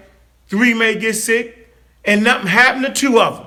Three 0.49 0.75
may 0.75 0.97
get 0.97 1.15
sick, 1.15 1.73
and 2.05 2.25
nothing 2.25 2.49
happened 2.49 2.87
to 2.87 2.93
two 2.93 3.21
of 3.21 3.37
them. 3.37 3.47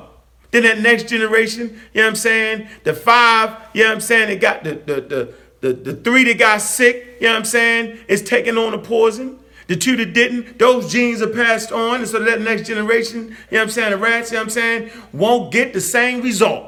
Then 0.51 0.63
that 0.63 0.79
next 0.79 1.09
generation, 1.09 1.81
you 1.93 1.99
know 1.99 2.03
what 2.03 2.09
I'm 2.11 2.15
saying? 2.15 2.69
The 2.85 2.93
five, 2.93 3.57
you 3.73 3.83
know 3.83 3.89
what 3.89 3.95
I'm 3.95 3.99
saying? 3.99 4.29
They 4.29 4.37
got 4.37 4.63
the 4.63 4.75
the 4.75 5.01
the 5.01 5.33
the, 5.59 5.73
the 5.73 5.93
three 5.97 6.23
that 6.23 6.39
got 6.39 6.61
sick, 6.61 7.17
you 7.19 7.27
know 7.27 7.33
what 7.33 7.39
I'm 7.39 7.43
saying, 7.43 7.99
is 8.07 8.21
taking 8.21 8.57
on 8.57 8.71
the 8.71 8.77
poison. 8.77 9.37
The 9.67 9.75
two 9.75 9.97
that 9.97 10.13
didn't, 10.13 10.59
those 10.59 10.89
genes 10.89 11.21
are 11.21 11.27
passed 11.27 11.73
on, 11.73 11.99
and 11.99 12.07
so 12.07 12.19
that 12.19 12.39
next 12.39 12.67
generation, 12.67 13.21
you 13.21 13.27
know 13.27 13.35
what 13.49 13.61
I'm 13.63 13.69
saying, 13.69 13.91
the 13.91 13.97
rats, 13.97 14.31
you 14.31 14.35
know 14.35 14.43
what 14.43 14.45
I'm 14.45 14.49
saying, 14.51 14.91
won't 15.11 15.51
get 15.51 15.73
the 15.73 15.81
same 15.81 16.21
result. 16.21 16.63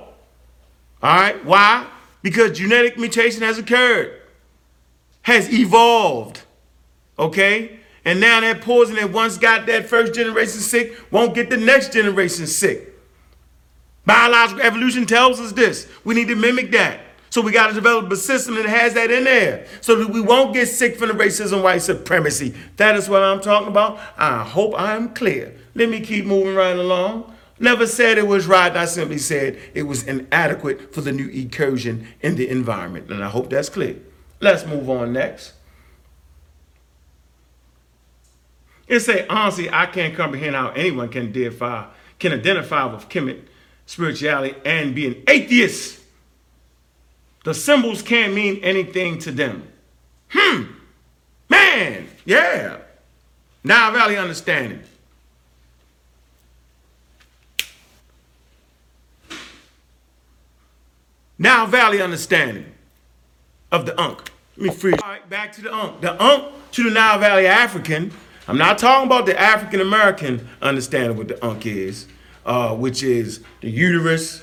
All 1.01 1.15
right, 1.17 1.45
why? 1.45 1.87
Because 2.21 2.57
genetic 2.57 2.97
mutation 2.97 3.41
has 3.43 3.57
occurred, 3.57 4.21
has 5.21 5.49
evolved, 5.53 6.41
okay? 7.17 7.79
And 8.05 8.19
now 8.19 8.39
that 8.39 8.61
poison 8.61 8.95
that 8.95 9.11
once 9.11 9.37
got 9.37 9.65
that 9.65 9.89
first 9.89 10.13
generation 10.13 10.59
sick 10.59 10.97
won't 11.11 11.35
get 11.35 11.49
the 11.49 11.57
next 11.57 11.91
generation 11.91 12.47
sick. 12.47 12.93
Biological 14.05 14.63
evolution 14.63 15.05
tells 15.05 15.41
us 15.41 15.51
this. 15.51 15.89
We 16.05 16.15
need 16.15 16.29
to 16.29 16.35
mimic 16.35 16.71
that. 16.71 17.01
So 17.29 17.41
we 17.41 17.51
got 17.51 17.67
to 17.67 17.73
develop 17.73 18.09
a 18.09 18.15
system 18.15 18.55
that 18.55 18.65
has 18.65 18.93
that 18.93 19.11
in 19.11 19.25
there 19.25 19.67
so 19.81 19.95
that 19.95 20.09
we 20.09 20.21
won't 20.21 20.53
get 20.53 20.67
sick 20.67 20.95
from 20.95 21.09
the 21.09 21.13
racism, 21.13 21.61
white 21.61 21.81
supremacy. 21.81 22.55
That 22.77 22.95
is 22.95 23.09
what 23.09 23.21
I'm 23.21 23.41
talking 23.41 23.67
about. 23.67 23.99
I 24.17 24.43
hope 24.43 24.73
I 24.79 24.95
am 24.95 25.13
clear. 25.13 25.53
Let 25.75 25.89
me 25.89 25.99
keep 25.99 26.25
moving 26.25 26.55
right 26.55 26.77
along. 26.77 27.35
Never 27.59 27.85
said 27.85 28.17
it 28.17 28.27
was 28.27 28.47
right. 28.47 28.75
I 28.75 28.85
simply 28.85 29.17
said 29.17 29.59
it 29.73 29.83
was 29.83 30.03
inadequate 30.03 30.93
for 30.93 31.01
the 31.01 31.11
new 31.11 31.27
incursion 31.27 32.07
in 32.21 32.35
the 32.35 32.47
environment. 32.47 33.11
And 33.11 33.21
I 33.21 33.29
hope 33.29 33.49
that's 33.49 33.69
clear. 33.69 33.97
Let's 34.39 34.65
move 34.65 34.89
on 34.89 35.11
next. 35.11 35.53
It 38.87 39.01
say, 39.01 39.27
honestly, 39.27 39.69
I 39.69 39.85
can't 39.87 40.15
comprehend 40.15 40.55
how 40.55 40.69
anyone 40.69 41.09
can 41.09 41.27
identify, 41.27 41.87
can 42.19 42.33
identify 42.33 42.85
with 42.85 43.09
Kemet 43.09 43.41
spirituality 43.85 44.55
and 44.65 44.95
be 44.95 45.07
an 45.07 45.23
atheist. 45.27 45.99
The 47.43 47.53
symbols 47.53 48.01
can't 48.01 48.33
mean 48.33 48.59
anything 48.63 49.19
to 49.19 49.31
them. 49.31 49.67
Hmm. 50.29 50.63
Man, 51.49 52.07
yeah. 52.25 52.77
Nile 53.63 53.91
Valley 53.91 54.17
understanding. 54.17 54.81
Nile 61.39 61.67
Valley 61.67 62.01
understanding 62.01 62.65
of 63.71 63.85
the 63.85 63.99
Ankh. 63.99 64.31
Let 64.57 64.69
me 64.69 64.73
free. 64.73 64.93
All 64.93 65.09
right, 65.09 65.29
back 65.29 65.53
to 65.53 65.61
the 65.61 65.73
Ankh. 65.73 66.01
The 66.01 66.21
Ankh 66.21 66.53
to 66.71 66.83
the 66.83 66.89
Nile 66.89 67.19
Valley 67.19 67.47
African. 67.47 68.11
I'm 68.47 68.57
not 68.57 68.77
talking 68.77 69.07
about 69.07 69.25
the 69.25 69.39
African 69.39 69.81
American 69.81 70.47
understanding 70.61 71.11
of 71.11 71.17
what 71.17 71.27
the 71.27 71.43
Ankh 71.43 71.65
is, 71.65 72.07
uh, 72.45 72.73
which 72.75 73.03
is 73.03 73.41
the 73.61 73.69
uterus, 73.69 74.41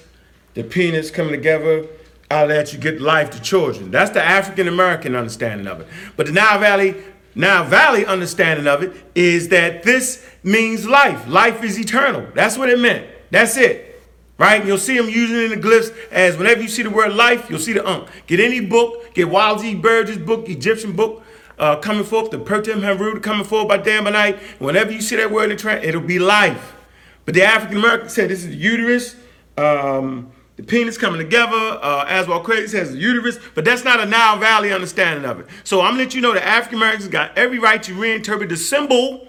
the 0.53 0.63
penis 0.63 1.11
coming 1.11 1.33
together, 1.33 1.87
I'll 2.31 2.47
let 2.47 2.73
you 2.73 2.79
get 2.79 3.01
life 3.01 3.31
to 3.31 3.41
children. 3.41 3.91
That's 3.91 4.11
the 4.11 4.23
African 4.23 4.69
American 4.69 5.15
understanding 5.15 5.67
of 5.67 5.81
it. 5.81 5.87
But 6.17 6.27
the 6.27 6.33
Nile 6.33 6.59
Valley, 6.59 6.97
Nile 7.35 7.65
Valley 7.65 8.05
understanding 8.05 8.67
of 8.67 8.83
it 8.83 8.93
is 9.15 9.49
that 9.49 9.83
this 9.83 10.27
means 10.43 10.87
life. 10.87 11.27
Life 11.29 11.63
is 11.63 11.79
eternal. 11.79 12.27
That's 12.35 12.59
what 12.59 12.69
it 12.69 12.79
meant. 12.79 13.07
That's 13.31 13.57
it. 13.57 13.91
Right? 14.37 14.65
You'll 14.67 14.79
see 14.79 14.97
them 14.97 15.09
using 15.09 15.37
it 15.37 15.53
in 15.53 15.61
the 15.61 15.69
glyphs 15.69 15.95
as 16.11 16.37
whenever 16.37 16.61
you 16.61 16.69
see 16.69 16.83
the 16.83 16.91
word 16.91 17.13
life, 17.15 17.49
you'll 17.49 17.61
see 17.61 17.73
the 17.73 17.87
Ankh. 17.87 18.09
Get 18.27 18.41
any 18.41 18.61
book, 18.61 19.15
get 19.15 19.29
Wallis 19.29 19.75
Budge's 19.77 20.19
book, 20.19 20.49
Egyptian 20.49 20.93
book, 20.93 21.23
uh, 21.59 21.77
coming 21.77 22.05
forth, 22.05 22.31
the 22.31 22.39
Pert 22.39 22.69
em 22.69 22.83
Hru 22.83 23.21
coming 23.21 23.45
forth 23.45 23.69
by 23.69 23.79
day 23.79 23.97
and 23.97 24.05
by 24.05 24.11
Night. 24.11 24.39
Whenever 24.59 24.93
you 24.93 25.01
see 25.01 25.17
that 25.17 25.31
word 25.31 25.45
in 25.45 25.51
the 25.51 25.57
trend, 25.57 25.85
it'll 25.85 26.01
be 26.01 26.19
life. 26.19 26.75
But 27.25 27.35
the 27.35 27.43
African 27.43 27.79
American 27.79 28.09
said 28.09 28.31
this 28.31 28.45
is 28.45 28.51
the 28.51 28.57
uterus. 28.57 29.17
Um, 29.57 30.33
the 30.57 30.63
penis 30.63 30.97
coming 30.97 31.19
together, 31.19 31.57
uh, 31.57 32.05
as 32.09 32.29
well 32.29 32.41
crazy 32.41 32.69
says 32.69 32.93
the 32.93 32.99
uterus, 32.99 33.39
but 33.55 33.65
that's 33.65 33.83
not 33.83 34.01
a 34.01 34.07
Nile 34.07 34.39
Valley 34.39 34.73
understanding 34.73 35.29
of 35.29 35.41
it. 35.41 35.47
So 35.65 35.81
I'm 35.81 35.93
gonna 35.93 36.05
let 36.05 36.15
you 36.15 36.21
know 36.21 36.33
that 36.33 36.47
African 36.47 36.79
Americans 36.79 37.09
got 37.09 37.37
every 37.37 37.59
right 37.59 37.83
to 37.83 37.93
reinterpret 37.93 38.49
the 38.49 38.57
symbol 38.57 39.27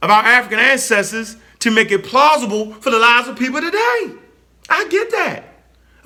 of 0.00 0.10
our 0.10 0.22
African 0.22 0.58
ancestors 0.58 1.36
to 1.60 1.70
make 1.70 1.90
it 1.90 2.04
plausible 2.04 2.72
for 2.74 2.90
the 2.90 2.98
lives 2.98 3.28
of 3.28 3.38
people 3.38 3.60
today. 3.60 4.12
I 4.68 4.86
get 4.88 5.10
that. 5.10 5.55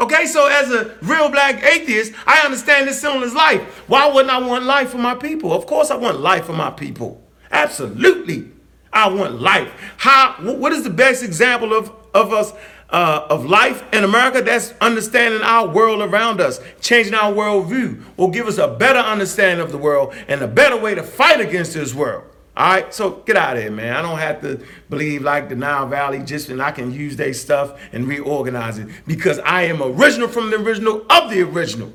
Okay, 0.01 0.25
so 0.25 0.47
as 0.47 0.71
a 0.73 0.97
real 1.03 1.29
black 1.29 1.63
atheist, 1.63 2.15
I 2.27 2.41
understand 2.41 2.89
this 2.89 3.05
is 3.05 3.35
life. 3.35 3.61
Why 3.87 4.07
wouldn't 4.11 4.31
I 4.31 4.39
want 4.39 4.65
life 4.65 4.91
for 4.91 4.99
my 4.99 5.15
people? 5.15 5.53
Of 5.53 5.67
course, 5.67 5.91
I 5.91 5.97
want 5.97 6.21
life 6.21 6.47
for 6.47 6.55
my 6.55 6.71
people. 6.71 7.23
Absolutely. 7.51 8.51
I 8.93 9.09
want 9.09 9.41
life. 9.41 9.71
How 9.99 10.33
what 10.41 10.73
is 10.73 10.85
the 10.85 10.91
best 10.91 11.23
example 11.23 11.75
of, 11.75 11.93
of 12.15 12.33
us 12.33 12.53
uh, 12.91 13.27
of 13.31 13.45
life 13.47 13.85
in 13.93 14.05
America, 14.05 14.43
that's 14.43 14.75
understanding 14.81 15.41
our 15.43 15.69
world 15.69 16.03
around 16.03 16.41
us, 16.41 16.61
changing 16.81 17.15
our 17.15 17.33
worldview, 17.33 18.03
will 18.17 18.31
give 18.31 18.49
us 18.49 18.59
a 18.59 18.69
better 18.69 18.99
understanding 18.99 19.65
of 19.65 19.71
the 19.71 19.79
world 19.79 20.15
and 20.29 20.43
a 20.43 20.49
better 20.49 20.77
way 20.77 20.95
to 20.95 21.03
fight 21.03 21.41
against 21.41 21.75
this 21.75 21.95
world. 21.95 22.25
All 22.57 22.67
right, 22.67 22.93
so 22.93 23.11
get 23.27 23.37
out 23.37 23.57
of 23.57 23.63
here, 23.63 23.71
man. 23.71 23.95
I 23.95 24.03
don't 24.03 24.19
have 24.19 24.41
to 24.43 24.65
believe 24.89 25.23
like 25.23 25.49
the 25.49 25.55
Nile 25.55 25.87
Valley 25.87 26.19
just 26.21 26.49
and 26.49 26.61
I 26.61 26.73
can 26.73 26.93
use 26.93 27.17
their 27.17 27.33
stuff 27.33 27.81
and 27.93 28.07
reorganize 28.07 28.79
it 28.79 28.89
because 29.07 29.39
I 29.41 29.63
am 29.63 29.83
original 29.83 30.29
from 30.29 30.51
the 30.51 30.57
original 30.57 31.07
of 31.09 31.31
the 31.31 31.43
original. 31.43 31.93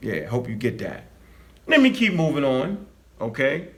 Yeah, 0.00 0.26
hope 0.26 0.48
you 0.48 0.56
get 0.56 0.78
that. 0.78 1.04
Let 1.66 1.80
me 1.80 1.90
keep 1.90 2.14
moving 2.14 2.44
on, 2.44 2.86
okay? 3.20 3.68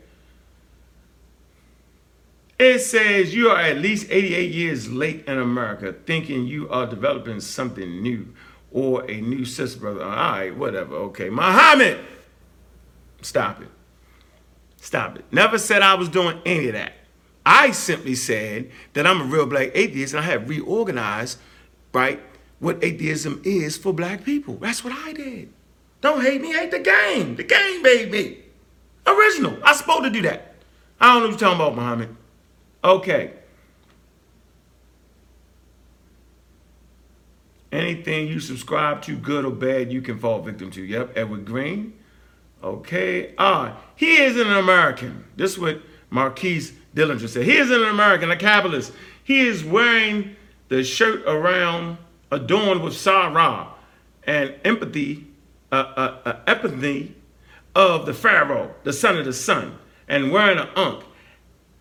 It 2.59 2.79
says 2.79 3.35
you 3.35 3.51
are 3.51 3.59
at 3.59 3.79
least 3.79 4.07
88 4.09 4.51
years 4.53 4.91
late 4.91 5.25
in 5.27 5.39
America 5.39 5.93
thinking 6.07 6.47
you 6.47 6.69
are 6.71 6.87
developing 6.87 7.41
something 7.41 8.01
new 8.01 8.33
or 8.71 9.09
a 9.11 9.21
new 9.21 9.45
sister 9.45 9.81
brother. 9.81 10.05
All 10.05 10.11
right, 10.11 10.57
whatever. 10.57 10.95
Okay. 10.95 11.29
Muhammad, 11.29 11.99
stop 13.21 13.61
it. 13.63 13.69
Stop 14.83 15.17
it. 15.17 15.25
Never 15.31 15.59
said 15.59 15.81
I 15.81 15.95
was 15.95 16.09
doing 16.09 16.41
any 16.45 16.67
of 16.67 16.73
that. 16.73 16.95
I 17.47 17.71
simply 17.71 18.17
said 18.17 18.73
that 18.95 19.07
I'm 19.07 19.21
a 19.21 19.25
real 19.25 19.47
black 19.47 19.71
atheist 19.75 20.13
and 20.13 20.25
I 20.25 20.27
have 20.27 20.49
reorganized, 20.49 21.39
right, 21.95 22.21
what 22.59 22.83
atheism 22.83 23.41
is 23.45 23.77
for 23.77 23.93
black 23.93 24.25
people. 24.25 24.57
That's 24.57 24.83
what 24.83 24.93
I 24.93 25.13
did. 25.13 25.53
Don't 26.01 26.21
hate 26.21 26.41
me, 26.41 26.53
hate 26.53 26.73
the 26.73 26.81
game. 26.81 27.37
The 27.37 27.45
game 27.45 27.83
made 27.83 28.11
me. 28.11 28.39
Original. 29.07 29.57
I 29.63 29.73
supposed 29.75 30.03
to 30.03 30.11
do 30.11 30.23
that. 30.23 30.57
I 31.01 31.15
don't 31.15 31.23
know 31.23 31.29
what 31.29 31.41
you're 31.41 31.51
talking 31.51 31.65
about, 31.65 31.77
Muhammad. 31.77 32.17
Okay. 32.83 33.35
Anything 37.71 38.27
you 38.27 38.41
subscribe 38.41 39.01
to, 39.03 39.17
good 39.17 39.45
or 39.45 39.53
bad, 39.53 39.93
you 39.93 40.03
can 40.03 40.19
fall 40.19 40.43
victim 40.43 40.73
to. 40.73 40.83
Yep, 40.83 41.13
Edward 41.17 41.45
Green. 41.45 41.93
Okay. 42.63 43.35
Ah, 43.39 43.77
he 43.97 44.17
is 44.17 44.37
an 44.37 44.53
American. 44.53 45.25
This 45.37 45.53
is 45.53 45.59
what 45.59 45.83
Marquise 46.11 46.73
Dillinger 46.95 47.29
said. 47.29 47.45
He 47.45 47.57
is 47.57 47.71
an 47.71 47.83
American, 47.83 48.31
a 48.31 48.37
capitalist. 48.37 48.93
He 49.25 49.41
is 49.41 49.65
wearing 49.65 50.37
the 50.69 50.85
shirt 50.85 51.23
around 51.27 51.99
adorned 52.31 52.83
with 52.83 52.95
Sarah 52.95 53.69
and 54.25 54.55
empathy, 54.65 55.27
uh, 55.71 55.75
uh, 55.75 56.19
uh, 56.25 56.41
empathy 56.47 57.15
of 57.75 58.07
the 58.07 58.15
Pharaoh, 58.15 58.75
the 58.85 58.93
son 58.93 59.19
of 59.19 59.25
the 59.25 59.33
sun, 59.33 59.77
and 60.09 60.31
wearing 60.31 60.59
an 60.59 60.69
Ankh 60.77 61.05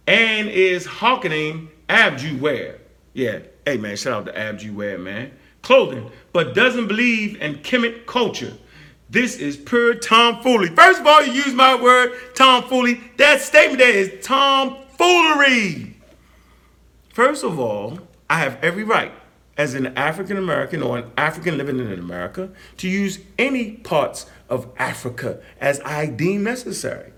and 0.08 0.50
is 0.50 0.86
hawkening 0.86 1.70
Abju 1.90 2.40
wear. 2.40 2.80
Yeah, 3.14 3.40
hey 3.66 3.78
man, 3.78 3.96
shout 3.96 4.14
out 4.14 4.26
to 4.26 4.34
Abju 4.34 4.74
wear, 4.74 4.98
man. 4.98 5.32
Clothing, 5.62 6.10
but 6.34 6.56
doesn't 6.56 6.88
believe 6.88 7.40
in 7.42 7.56
Kemet 7.56 8.06
culture. 8.08 8.54
This 9.12 9.36
is 9.36 9.58
pure 9.58 9.94
tomfoolery. 9.96 10.70
First 10.70 11.02
of 11.02 11.06
all, 11.06 11.22
you 11.22 11.34
use 11.34 11.54
my 11.54 11.76
word, 11.76 12.14
tomfoolery. 12.34 13.02
That 13.18 13.42
statement 13.42 13.80
there 13.80 13.92
is 13.94 14.26
tomfoolery. 14.26 15.98
First 17.10 17.44
of 17.44 17.60
all, 17.60 18.00
I 18.30 18.40
have 18.40 18.58
every 18.64 18.86
right 18.86 19.12
as 19.58 19.74
an 19.74 19.88
African 19.98 20.38
American 20.38 20.82
or 20.82 20.98
an 20.98 21.12
African 21.18 21.58
living 21.58 21.78
in 21.80 21.92
America 21.92 22.52
to 22.78 22.88
use 22.88 23.20
any 23.38 23.74
parts 23.74 24.28
of 24.48 24.72
Africa 24.78 25.42
as 25.60 25.82
I 25.82 26.06
deem 26.06 26.44
necessary. 26.44 27.12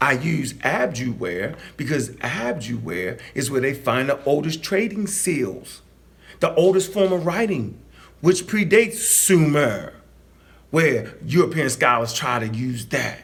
I 0.00 0.12
use 0.12 0.52
Abjuware 0.54 1.56
because 1.76 2.10
Abjuware 2.10 3.18
is 3.34 3.50
where 3.50 3.60
they 3.60 3.74
find 3.74 4.08
the 4.08 4.22
oldest 4.22 4.62
trading 4.62 5.08
seals, 5.08 5.82
the 6.38 6.54
oldest 6.54 6.92
form 6.92 7.12
of 7.12 7.26
writing, 7.26 7.80
which 8.20 8.46
predates 8.46 8.94
Sumer, 8.94 9.94
where 10.72 11.14
European 11.24 11.70
scholars 11.70 12.12
try 12.12 12.40
to 12.40 12.48
use 12.48 12.86
that. 12.86 13.20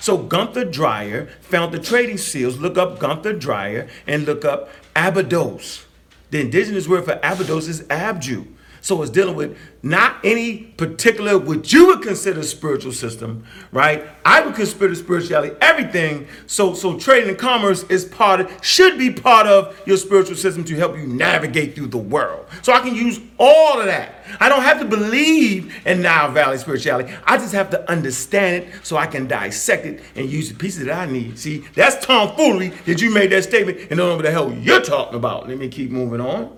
So 0.00 0.16
Gunther 0.18 0.64
Dreyer 0.64 1.28
found 1.40 1.72
the 1.72 1.78
trading 1.78 2.18
seals. 2.18 2.58
Look 2.58 2.76
up 2.76 2.98
Gunther 2.98 3.34
Dreyer 3.34 3.88
and 4.06 4.24
look 4.24 4.44
up 4.44 4.70
Abydos. 4.96 5.84
The 6.30 6.40
indigenous 6.40 6.88
word 6.88 7.04
for 7.04 7.20
Abydos 7.22 7.68
is 7.68 7.82
Abju. 7.82 8.46
So 8.88 9.02
it's 9.02 9.10
dealing 9.10 9.36
with 9.36 9.58
not 9.82 10.16
any 10.24 10.60
particular 10.60 11.36
what 11.36 11.70
you 11.74 11.88
would 11.88 12.00
consider 12.00 12.42
spiritual 12.42 12.92
system, 12.92 13.44
right? 13.70 14.08
I 14.24 14.40
would 14.40 14.54
consider 14.54 14.94
spirituality 14.94 15.54
everything. 15.60 16.26
So 16.46 16.72
so 16.72 16.98
trading 16.98 17.28
and 17.28 17.38
commerce 17.38 17.82
is 17.90 18.06
part 18.06 18.40
of 18.40 18.64
should 18.64 18.96
be 18.96 19.12
part 19.12 19.46
of 19.46 19.78
your 19.86 19.98
spiritual 19.98 20.36
system 20.36 20.64
to 20.64 20.74
help 20.76 20.96
you 20.96 21.06
navigate 21.06 21.74
through 21.74 21.88
the 21.88 21.98
world. 21.98 22.46
So 22.62 22.72
I 22.72 22.80
can 22.80 22.94
use 22.94 23.20
all 23.38 23.78
of 23.78 23.84
that. 23.84 24.24
I 24.40 24.48
don't 24.48 24.62
have 24.62 24.80
to 24.80 24.86
believe 24.86 25.70
in 25.84 26.00
Nile 26.00 26.32
Valley 26.32 26.56
spirituality. 26.56 27.12
I 27.24 27.36
just 27.36 27.52
have 27.52 27.68
to 27.68 27.90
understand 27.90 28.64
it 28.64 28.86
so 28.86 28.96
I 28.96 29.06
can 29.06 29.26
dissect 29.26 29.84
it 29.84 30.00
and 30.16 30.30
use 30.30 30.48
the 30.48 30.54
pieces 30.54 30.86
that 30.86 30.96
I 30.96 31.04
need. 31.04 31.38
See, 31.38 31.58
that's 31.74 32.02
tomfoolery 32.06 32.70
that 32.86 33.02
you 33.02 33.12
made 33.12 33.32
that 33.32 33.44
statement 33.44 33.80
and 33.80 33.98
don't 33.98 34.08
know 34.08 34.16
what 34.16 34.24
the 34.24 34.30
hell 34.30 34.50
you're 34.50 34.80
talking 34.80 35.16
about. 35.16 35.46
Let 35.46 35.58
me 35.58 35.68
keep 35.68 35.90
moving 35.90 36.22
on. 36.22 36.57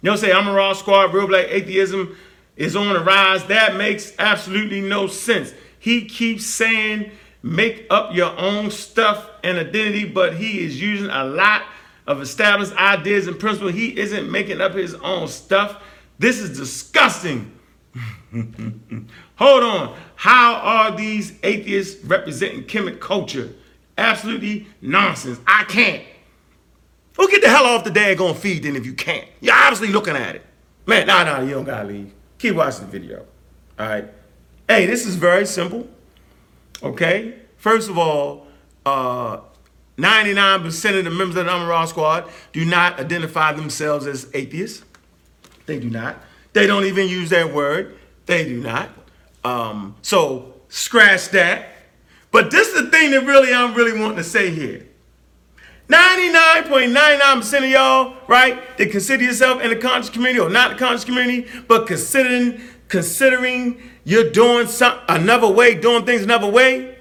You 0.00 0.10
don't 0.10 0.18
say 0.18 0.32
I'm 0.32 0.46
a 0.46 0.52
raw 0.52 0.72
squad, 0.74 1.12
real 1.12 1.26
black 1.26 1.46
atheism 1.48 2.16
is 2.56 2.76
on 2.76 2.92
the 2.92 3.00
rise. 3.00 3.44
That 3.46 3.76
makes 3.76 4.12
absolutely 4.18 4.80
no 4.80 5.06
sense. 5.06 5.54
He 5.78 6.04
keeps 6.04 6.44
saying 6.44 7.10
make 7.42 7.86
up 7.90 8.14
your 8.14 8.36
own 8.38 8.70
stuff 8.70 9.30
and 9.42 9.58
identity, 9.58 10.04
but 10.04 10.36
he 10.36 10.64
is 10.64 10.80
using 10.80 11.08
a 11.08 11.24
lot 11.24 11.62
of 12.06 12.20
established 12.20 12.74
ideas 12.76 13.26
and 13.26 13.38
principles. 13.38 13.74
He 13.74 13.98
isn't 13.98 14.30
making 14.30 14.60
up 14.60 14.74
his 14.74 14.94
own 14.94 15.28
stuff. 15.28 15.82
This 16.18 16.38
is 16.38 16.56
disgusting. 16.56 17.52
Hold 19.36 19.62
on. 19.62 19.96
How 20.16 20.54
are 20.54 20.96
these 20.96 21.34
atheists 21.42 22.04
representing 22.04 22.64
Kemet 22.64 22.98
culture? 22.98 23.52
Absolutely 23.96 24.66
nonsense. 24.80 25.40
I 25.46 25.64
can't. 25.64 26.04
Well, 27.18 27.26
get 27.26 27.42
the 27.42 27.48
hell 27.48 27.66
off 27.66 27.82
the 27.82 27.90
daggone 27.90 28.36
feed 28.36 28.62
then 28.62 28.76
if 28.76 28.86
you 28.86 28.94
can't. 28.94 29.26
You're 29.40 29.54
obviously 29.54 29.88
looking 29.88 30.14
at 30.14 30.36
it. 30.36 30.44
Man, 30.86 31.08
nah, 31.08 31.24
nah, 31.24 31.40
you 31.40 31.50
don't 31.50 31.64
gotta 31.64 31.88
leave. 31.88 32.14
Keep 32.38 32.54
watching 32.54 32.86
the 32.86 32.86
video. 32.86 33.26
All 33.78 33.88
right. 33.88 34.08
Hey, 34.68 34.86
this 34.86 35.04
is 35.04 35.16
very 35.16 35.44
simple. 35.44 35.88
Okay. 36.82 37.34
First 37.56 37.90
of 37.90 37.98
all, 37.98 38.46
uh, 38.86 39.40
99% 39.98 40.98
of 40.98 41.04
the 41.04 41.10
members 41.10 41.36
of 41.36 41.46
the 41.46 41.50
Amara 41.50 41.86
Squad 41.88 42.30
do 42.52 42.64
not 42.64 43.00
identify 43.00 43.52
themselves 43.52 44.06
as 44.06 44.30
atheists. 44.32 44.84
They 45.66 45.80
do 45.80 45.90
not. 45.90 46.22
They 46.52 46.66
don't 46.66 46.84
even 46.84 47.08
use 47.08 47.30
that 47.30 47.52
word. 47.52 47.98
They 48.26 48.44
do 48.44 48.60
not. 48.60 48.90
Um, 49.44 49.96
so 50.02 50.54
scratch 50.68 51.30
that. 51.30 51.68
But 52.30 52.52
this 52.52 52.68
is 52.68 52.84
the 52.84 52.90
thing 52.90 53.10
that 53.10 53.24
really 53.24 53.52
I'm 53.52 53.74
really 53.74 53.98
wanting 53.98 54.18
to 54.18 54.24
say 54.24 54.50
here. 54.50 54.87
99.99% 55.88 57.64
of 57.64 57.70
y'all, 57.70 58.16
right, 58.28 58.76
that 58.76 58.90
consider 58.90 59.24
yourself 59.24 59.62
in 59.62 59.70
the 59.70 59.76
conscious 59.76 60.10
community 60.10 60.38
or 60.38 60.50
not 60.50 60.72
the 60.72 60.76
conscious 60.76 61.04
community, 61.04 61.48
but 61.66 61.86
considering 61.86 62.60
considering 62.88 63.82
you're 64.04 64.30
doing 64.30 64.66
some 64.66 64.98
another 65.08 65.48
way, 65.48 65.74
doing 65.74 66.04
things 66.04 66.22
another 66.22 66.48
way, 66.48 66.97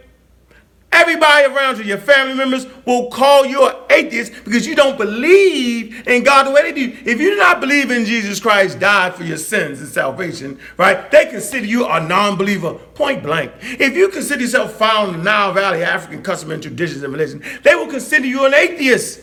Everybody 0.98 1.46
around 1.46 1.78
you, 1.78 1.84
your 1.84 2.00
family 2.00 2.34
members, 2.34 2.66
will 2.84 3.12
call 3.12 3.46
you 3.46 3.68
an 3.68 3.76
atheist 3.92 4.34
because 4.44 4.66
you 4.66 4.74
don't 4.74 4.98
believe 4.98 6.08
in 6.08 6.24
God 6.24 6.48
the 6.48 6.52
way 6.52 6.64
they 6.64 6.72
do. 6.72 6.98
If 7.06 7.22
you 7.22 7.30
do 7.30 7.38
not 7.38 7.62
believe 7.62 7.92
in 7.92 8.04
Jesus 8.04 8.40
Christ 8.40 8.80
died 8.80 9.14
for 9.14 9.24
your 9.24 9.38
sins 9.38 9.80
and 9.80 9.88
salvation, 9.88 10.58
right, 10.76 11.12
they 11.12 11.28
consider 11.28 11.68
you 11.68 11.86
a 11.86 12.00
non 12.00 12.36
believer, 12.36 12.74
point 12.96 13.22
blank. 13.22 13.52
If 13.62 13.96
you 13.96 14.10
consider 14.10 14.42
yourself 14.42 14.74
found 14.74 15.12
in 15.12 15.18
the 15.20 15.24
Nile 15.24 15.54
Valley, 15.54 15.84
African 15.84 16.24
custom 16.24 16.50
and 16.50 16.64
traditions 16.64 17.04
and 17.04 17.14
religion, 17.14 17.44
they 17.62 17.76
will 17.76 17.88
consider 17.88 18.26
you 18.26 18.48
an 18.48 18.56
atheist. 18.56 19.22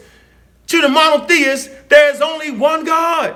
To 0.69 0.81
the 0.81 0.89
monotheists, 0.89 1.71
there's 1.89 2.21
only 2.21 2.53
one 2.53 2.85
God. 2.85 3.35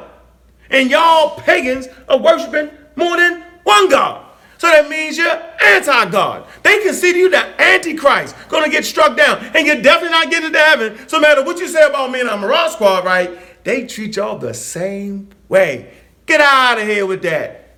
And 0.71 0.89
y'all 0.89 1.41
pagans 1.41 1.89
are 2.09 2.19
worshiping 2.19 2.71
more 2.95 3.17
than 3.17 3.43
one 3.65 3.89
God. 3.89 4.28
So 4.59 4.67
that 4.67 4.89
means 4.89 5.17
you're 5.17 5.41
anti-God. 5.65 6.47
They 6.65 6.83
consider 6.83 7.17
you 7.17 7.31
the 7.31 7.61
antichrist, 7.61 8.35
gonna 8.49 8.69
get 8.69 8.85
struck 8.85 9.17
down, 9.17 9.39
and 9.55 9.67
you're 9.67 9.81
definitely 9.81 10.11
not 10.11 10.31
getting 10.31 10.53
to 10.53 10.59
heaven. 10.59 11.09
So 11.09 11.19
no 11.19 11.23
matter 11.23 11.45
what 11.45 11.59
you 11.59 11.69
say 11.69 11.87
about 11.87 12.11
me 12.11 12.21
and 12.21 12.29
I'm 12.29 12.43
a 12.43 12.47
raw 12.47 12.69
squad, 12.69 13.05
right? 13.05 13.65
They 13.65 13.87
treat 13.87 14.17
y'all 14.17 14.37
the 14.37 14.55
same 14.55 15.29
way. 15.49 15.93
Get 16.27 16.41
out 16.41 16.79
of 16.79 16.87
here 16.87 17.07
with 17.07 17.23
that. 17.23 17.77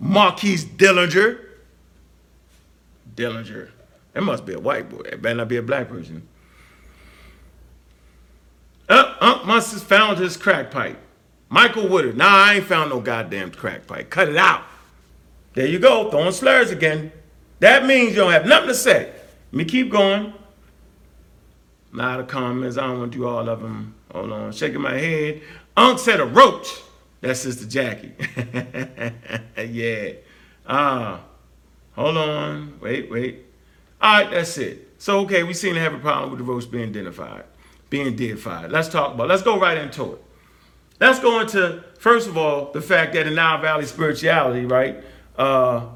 Marquise 0.00 0.64
Dillinger. 0.64 1.38
Dillinger. 3.14 3.70
That 4.12 4.22
must 4.22 4.44
be 4.44 4.54
a 4.54 4.58
white 4.58 4.88
boy. 4.88 5.02
It 5.02 5.22
better 5.22 5.36
not 5.36 5.48
be 5.48 5.56
a 5.56 5.62
black 5.62 5.88
person. 5.88 6.26
Uh, 8.88 9.14
uh, 9.20 9.42
must 9.44 9.72
have 9.72 9.82
found 9.82 10.18
his 10.18 10.36
crack 10.36 10.70
pipe. 10.70 10.98
Michael 11.48 11.88
Woodard. 11.88 12.16
Nah, 12.16 12.26
I 12.26 12.54
ain't 12.54 12.64
found 12.64 12.90
no 12.90 13.00
goddamn 13.00 13.52
crack 13.52 13.86
pipe. 13.86 14.10
Cut 14.10 14.28
it 14.28 14.36
out. 14.36 14.64
There 15.54 15.66
you 15.66 15.78
go, 15.78 16.10
throwing 16.10 16.32
slurs 16.32 16.70
again. 16.70 17.12
That 17.58 17.84
means 17.86 18.10
you 18.10 18.16
don't 18.16 18.32
have 18.32 18.46
nothing 18.46 18.68
to 18.68 18.74
say. 18.74 19.12
Let 19.52 19.58
me 19.58 19.64
keep 19.64 19.90
going. 19.90 20.32
A 21.92 21.96
lot 21.96 22.20
of 22.20 22.28
comments. 22.28 22.78
I 22.78 22.86
don't 22.86 23.00
want 23.00 23.12
to 23.12 23.18
do 23.18 23.26
all 23.26 23.48
of 23.48 23.60
them. 23.60 23.94
Hold 24.12 24.32
on. 24.32 24.52
Shaking 24.52 24.80
my 24.80 24.96
head. 24.96 25.42
Unc 25.76 25.98
said 25.98 26.20
a 26.20 26.24
roach. 26.24 26.68
That's 27.20 27.40
Sister 27.40 27.66
Jackie. 27.66 28.12
yeah. 29.56 30.12
Ah. 30.66 31.14
Uh, 31.14 31.20
hold 32.00 32.16
on. 32.16 32.78
Wait, 32.80 33.10
wait. 33.10 33.44
All 34.00 34.22
right, 34.22 34.30
that's 34.30 34.56
it. 34.56 34.94
So, 34.98 35.20
okay, 35.20 35.42
we 35.42 35.52
seem 35.52 35.74
to 35.74 35.80
have 35.80 35.94
a 35.94 35.98
problem 35.98 36.30
with 36.30 36.38
the 36.38 36.44
roach 36.44 36.70
being 36.70 36.88
identified, 36.88 37.44
being 37.90 38.16
deified. 38.16 38.70
Let's 38.70 38.88
talk 38.88 39.14
about 39.14 39.28
Let's 39.28 39.42
go 39.42 39.58
right 39.58 39.76
into 39.76 40.14
it. 40.14 40.24
Let's 41.00 41.18
go 41.18 41.40
into, 41.40 41.82
first 41.98 42.28
of 42.28 42.36
all, 42.36 42.72
the 42.72 42.80
fact 42.80 43.14
that 43.14 43.26
in 43.26 43.34
Nile 43.34 43.60
Valley 43.60 43.86
spirituality, 43.86 44.66
right? 44.66 45.02
Uh, 45.40 45.86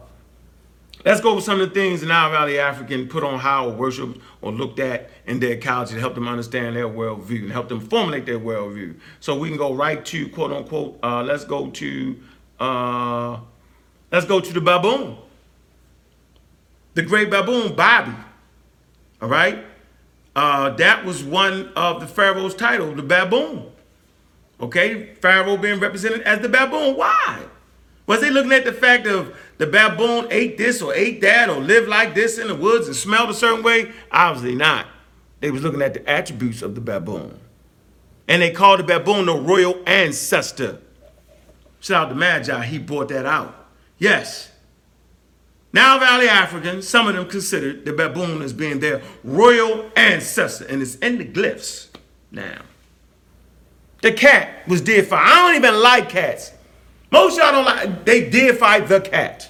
let's 1.04 1.20
go 1.20 1.32
over 1.32 1.40
some 1.42 1.60
of 1.60 1.68
the 1.68 1.74
things 1.74 2.00
the 2.00 2.06
Nile 2.06 2.30
Valley 2.30 2.58
African 2.58 3.08
put 3.08 3.22
on 3.22 3.38
how 3.38 3.68
or 3.68 3.72
worshiped 3.74 4.18
or 4.40 4.52
looked 4.52 4.78
at 4.78 5.10
in 5.26 5.38
their 5.38 5.58
culture 5.58 5.92
to 5.92 6.00
help 6.00 6.14
them 6.14 6.26
understand 6.26 6.74
their 6.74 6.88
worldview 6.88 7.42
and 7.42 7.52
help 7.52 7.68
them 7.68 7.78
formulate 7.78 8.24
their 8.24 8.38
worldview. 8.38 8.98
So 9.20 9.38
we 9.38 9.50
can 9.50 9.58
go 9.58 9.74
right 9.74 10.02
to 10.02 10.30
quote 10.30 10.50
unquote. 10.50 10.98
Uh, 11.02 11.22
let's 11.22 11.44
go 11.44 11.68
to 11.68 12.16
uh, 12.58 13.38
let's 14.10 14.24
go 14.24 14.40
to 14.40 14.50
the 14.50 14.62
baboon, 14.62 15.18
the 16.94 17.02
great 17.02 17.28
baboon, 17.28 17.76
Bobby. 17.76 18.14
All 19.20 19.28
right, 19.28 19.62
uh, 20.34 20.70
that 20.70 21.04
was 21.04 21.22
one 21.22 21.70
of 21.76 22.00
the 22.00 22.06
pharaoh's 22.06 22.54
title, 22.54 22.94
the 22.94 23.02
baboon. 23.02 23.66
Okay, 24.58 25.14
pharaoh 25.16 25.58
being 25.58 25.80
represented 25.80 26.22
as 26.22 26.40
the 26.40 26.48
baboon. 26.48 26.96
Why? 26.96 27.44
Was 28.06 28.20
they 28.20 28.30
looking 28.30 28.52
at 28.52 28.64
the 28.64 28.72
fact 28.72 29.06
of 29.06 29.34
the 29.58 29.66
baboon 29.66 30.26
ate 30.30 30.58
this 30.58 30.82
or 30.82 30.94
ate 30.94 31.20
that 31.22 31.48
or 31.48 31.60
lived 31.60 31.88
like 31.88 32.14
this 32.14 32.38
in 32.38 32.48
the 32.48 32.54
woods 32.54 32.86
and 32.86 32.94
smelled 32.94 33.30
a 33.30 33.34
certain 33.34 33.62
way? 33.62 33.92
Obviously 34.10 34.54
not. 34.54 34.86
They 35.40 35.50
was 35.50 35.62
looking 35.62 35.82
at 35.82 35.94
the 35.94 36.08
attributes 36.08 36.62
of 36.62 36.74
the 36.74 36.80
baboon. 36.80 37.38
And 38.28 38.42
they 38.42 38.50
called 38.50 38.80
the 38.80 38.84
baboon 38.84 39.26
the 39.26 39.34
royal 39.34 39.82
ancestor. 39.86 40.80
Shout 41.80 42.06
out 42.06 42.08
to 42.10 42.14
Magi, 42.14 42.64
he 42.64 42.78
brought 42.78 43.08
that 43.08 43.26
out. 43.26 43.68
Yes. 43.98 44.50
Nile 45.72 45.98
Valley 45.98 46.28
Africans, 46.28 46.88
some 46.88 47.08
of 47.08 47.14
them 47.14 47.28
considered 47.28 47.84
the 47.84 47.92
baboon 47.92 48.42
as 48.42 48.52
being 48.52 48.80
their 48.80 49.02
royal 49.22 49.90
ancestor, 49.96 50.64
and 50.66 50.80
it's 50.80 50.94
in 50.96 51.18
the 51.18 51.24
glyphs 51.24 51.88
now. 52.30 52.62
The 54.00 54.12
cat 54.12 54.68
was 54.68 54.80
deified. 54.80 55.20
I 55.22 55.34
don't 55.34 55.56
even 55.56 55.82
like 55.82 56.08
cats. 56.08 56.52
Most 57.14 57.38
y'all 57.38 57.52
don't 57.52 57.64
like, 57.64 58.04
they 58.04 58.28
deify 58.28 58.80
the 58.80 59.00
cat. 59.00 59.48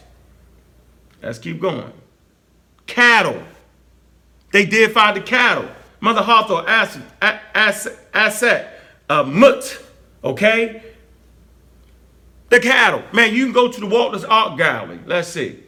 Let's 1.23 1.39
keep 1.39 1.63
going. 1.63 1.91
Cattle. 2.85 3.43
They 4.53 4.67
deified 4.67 5.17
the 5.17 5.23
cattle. 5.23 5.71
Mother 5.99 6.21
Hathor, 6.21 6.63
Aset, 6.67 7.97
Aset, 8.13 8.69
uh, 9.09 9.23
Mut, 9.23 9.83
okay? 10.23 10.83
The 12.51 12.61
cattle. 12.61 13.03
Man, 13.15 13.33
you 13.35 13.45
can 13.45 13.55
go 13.55 13.73
to 13.73 13.81
the 13.81 13.87
Walters 13.87 14.25
Art 14.25 14.59
Gallery. 14.59 15.01
Let's 15.07 15.29
see. 15.29 15.61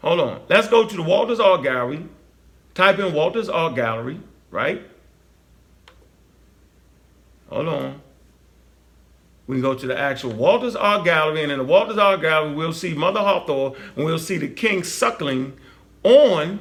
Hold 0.00 0.18
on. 0.18 0.42
Let's 0.48 0.66
go 0.66 0.84
to 0.84 0.96
the 0.96 1.02
Walters 1.02 1.38
Art 1.38 1.62
Gallery. 1.62 2.04
Type 2.74 2.98
in 2.98 3.14
Walters 3.14 3.48
Art 3.48 3.76
Gallery, 3.76 4.18
right? 4.50 4.82
Hold 7.50 7.68
on 7.68 8.00
we 9.50 9.56
can 9.56 9.62
go 9.62 9.74
to 9.74 9.86
the 9.88 9.98
actual 9.98 10.30
Walters 10.30 10.76
Art 10.76 11.04
Gallery, 11.04 11.42
and 11.42 11.50
in 11.50 11.58
the 11.58 11.64
Walters 11.64 11.98
Art 11.98 12.20
Gallery, 12.20 12.54
we'll 12.54 12.72
see 12.72 12.94
Mother 12.94 13.18
Hathor, 13.18 13.72
and 13.96 14.04
we'll 14.04 14.16
see 14.16 14.36
the 14.36 14.46
king 14.46 14.84
suckling 14.84 15.54
on. 16.04 16.60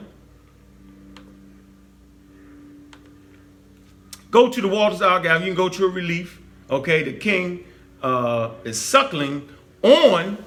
Go 4.31 4.49
to 4.49 4.59
the 4.59 4.67
Walters 4.67 5.03
Art 5.03 5.21
Gallery, 5.21 5.45
you 5.45 5.53
can 5.53 5.55
go 5.55 5.69
to 5.69 5.85
a 5.85 5.87
relief. 5.87 6.41
Okay, 6.71 7.03
the 7.03 7.13
king 7.13 7.63
uh, 8.01 8.53
is 8.63 8.81
suckling 8.81 9.47
on 9.83 10.43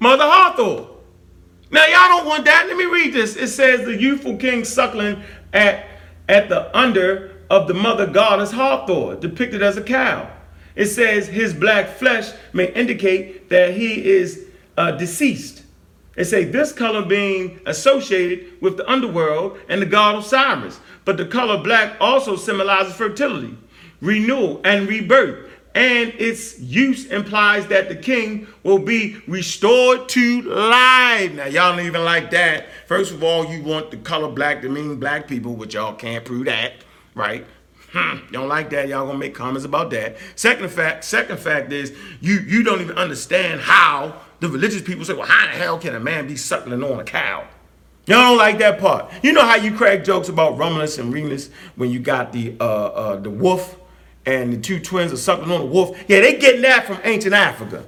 Mother 0.00 0.24
Hathor. 0.24 0.86
Now, 1.70 1.86
y'all 1.86 2.08
don't 2.08 2.26
want 2.26 2.44
that. 2.44 2.66
Let 2.66 2.76
me 2.76 2.84
read 2.84 3.14
this. 3.14 3.36
It 3.36 3.48
says 3.48 3.86
the 3.86 3.98
youthful 3.98 4.36
king 4.36 4.66
suckling 4.66 5.22
at, 5.54 5.86
at 6.28 6.50
the 6.50 6.76
under 6.76 7.38
of 7.48 7.68
the 7.68 7.74
mother 7.74 8.06
goddess 8.06 8.52
Hathor, 8.52 9.16
depicted 9.16 9.62
as 9.62 9.78
a 9.78 9.82
cow. 9.82 10.30
It 10.76 10.86
says 10.86 11.26
his 11.26 11.52
black 11.52 11.88
flesh 11.88 12.30
may 12.52 12.72
indicate 12.72 13.48
that 13.48 13.74
he 13.74 14.04
is 14.04 14.46
uh, 14.76 14.92
deceased. 14.92 15.64
It 16.16 16.24
say 16.26 16.44
this 16.44 16.72
color 16.72 17.02
being 17.04 17.60
associated 17.66 18.60
with 18.60 18.76
the 18.76 18.90
underworld 18.90 19.58
and 19.68 19.80
the 19.80 19.86
god 19.86 20.16
Osiris. 20.16 20.80
But 21.04 21.16
the 21.16 21.24
color 21.24 21.62
black 21.62 21.96
also 22.00 22.36
symbolizes 22.36 22.94
fertility, 22.94 23.56
renewal, 24.00 24.60
and 24.64 24.88
rebirth. 24.88 25.50
And 25.74 26.12
its 26.18 26.58
use 26.58 27.06
implies 27.06 27.68
that 27.68 27.88
the 27.88 27.94
king 27.94 28.48
will 28.64 28.80
be 28.80 29.22
restored 29.28 30.08
to 30.10 30.42
life. 30.42 31.32
Now, 31.32 31.46
y'all 31.46 31.76
don't 31.76 31.86
even 31.86 32.04
like 32.04 32.32
that. 32.32 32.66
First 32.86 33.12
of 33.12 33.22
all, 33.22 33.46
you 33.46 33.62
want 33.62 33.92
the 33.92 33.96
color 33.98 34.28
black 34.28 34.62
to 34.62 34.68
mean 34.68 34.98
black 34.98 35.28
people, 35.28 35.54
which 35.54 35.74
y'all 35.74 35.94
can't 35.94 36.24
prove 36.24 36.46
that, 36.46 36.72
right? 37.14 37.46
Hmm, 37.92 38.18
don't 38.30 38.48
like 38.48 38.70
that. 38.70 38.88
Y'all 38.88 39.06
gonna 39.06 39.18
make 39.18 39.34
comments 39.34 39.64
about 39.64 39.90
that. 39.90 40.16
Second 40.36 40.70
fact, 40.70 41.04
second 41.04 41.40
fact 41.40 41.72
is 41.72 41.92
you 42.20 42.34
you 42.34 42.62
don't 42.62 42.80
even 42.80 42.96
understand 42.96 43.60
how 43.60 44.20
the 44.38 44.48
religious 44.48 44.82
people 44.82 45.04
say, 45.04 45.12
well, 45.12 45.26
how 45.26 45.46
the 45.46 45.52
hell 45.52 45.78
can 45.78 45.94
a 45.94 46.00
man 46.00 46.28
be 46.28 46.36
suckling 46.36 46.82
on 46.84 47.00
a 47.00 47.04
cow? 47.04 47.46
Y'all 48.06 48.30
don't 48.30 48.38
like 48.38 48.58
that 48.58 48.78
part. 48.78 49.12
You 49.22 49.32
know 49.32 49.44
how 49.44 49.56
you 49.56 49.74
crack 49.74 50.04
jokes 50.04 50.28
about 50.28 50.56
Romulus 50.56 50.98
and 50.98 51.12
Remus 51.12 51.50
when 51.76 51.90
you 51.90 51.98
got 51.98 52.32
the 52.32 52.54
uh, 52.60 52.64
uh, 52.64 53.16
the 53.16 53.30
wolf 53.30 53.76
and 54.24 54.52
the 54.52 54.58
two 54.58 54.78
twins 54.78 55.12
are 55.12 55.16
suckling 55.16 55.50
on 55.50 55.60
the 55.60 55.66
wolf? 55.66 55.98
Yeah, 56.08 56.20
they 56.20 56.36
getting 56.36 56.62
that 56.62 56.86
from 56.86 56.98
ancient 57.02 57.34
Africa. 57.34 57.84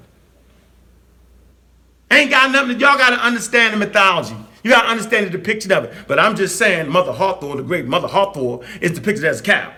Ain't 2.10 2.30
got 2.30 2.50
nothing. 2.50 2.78
Y'all 2.78 2.98
got 2.98 3.10
to 3.10 3.24
understand 3.24 3.72
the 3.72 3.78
mythology. 3.78 4.36
You 4.62 4.70
got 4.70 4.82
to 4.82 4.88
understand 4.88 5.26
the 5.26 5.30
depiction 5.30 5.72
of 5.72 5.84
it. 5.84 5.94
But 6.06 6.18
I'm 6.18 6.36
just 6.36 6.56
saying, 6.58 6.88
Mother 6.88 7.12
Hathor, 7.12 7.56
the 7.56 7.62
great 7.62 7.86
Mother 7.86 8.08
Hathor, 8.08 8.58
is 8.80 8.92
depicted 8.92 9.24
as 9.24 9.40
a 9.40 9.42
cow. 9.42 9.72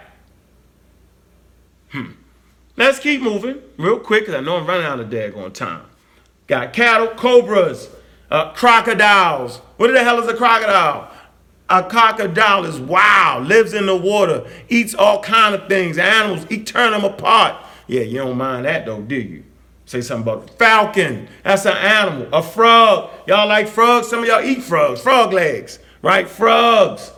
Hmm. 1.94 2.10
Let's 2.76 2.98
keep 2.98 3.22
moving 3.22 3.62
real 3.78 4.00
quick 4.00 4.22
because 4.22 4.34
I 4.34 4.40
know 4.40 4.56
I'm 4.56 4.66
running 4.66 4.84
out 4.84 4.98
of 4.98 5.10
daggone 5.10 5.54
time. 5.54 5.84
Got 6.48 6.72
cattle, 6.72 7.06
cobras, 7.06 7.88
uh, 8.32 8.50
crocodiles. 8.52 9.58
What 9.76 9.92
the 9.92 10.02
hell 10.02 10.18
is 10.18 10.26
a 10.26 10.34
crocodile? 10.34 11.08
A 11.70 11.84
crocodile 11.84 12.64
is 12.64 12.80
wild, 12.80 13.46
lives 13.46 13.74
in 13.74 13.86
the 13.86 13.94
water, 13.94 14.44
eats 14.68 14.92
all 14.92 15.22
kind 15.22 15.54
of 15.54 15.68
things, 15.68 15.96
animals, 15.96 16.44
eat, 16.50 16.66
turn 16.66 16.90
them 16.90 17.04
apart. 17.04 17.64
Yeah, 17.86 18.00
you 18.00 18.18
don't 18.18 18.36
mind 18.36 18.64
that 18.64 18.86
though, 18.86 19.00
do 19.00 19.14
you? 19.14 19.44
Say 19.86 20.00
something 20.00 20.22
about 20.22 20.50
falcon. 20.58 21.28
That's 21.44 21.64
an 21.64 21.76
animal. 21.76 22.26
A 22.32 22.42
frog. 22.42 23.10
Y'all 23.28 23.46
like 23.46 23.68
frogs? 23.68 24.08
Some 24.08 24.20
of 24.20 24.26
y'all 24.26 24.42
eat 24.42 24.64
frogs. 24.64 25.00
Frog 25.00 25.32
legs, 25.32 25.78
right? 26.02 26.28
Frogs. 26.28 27.12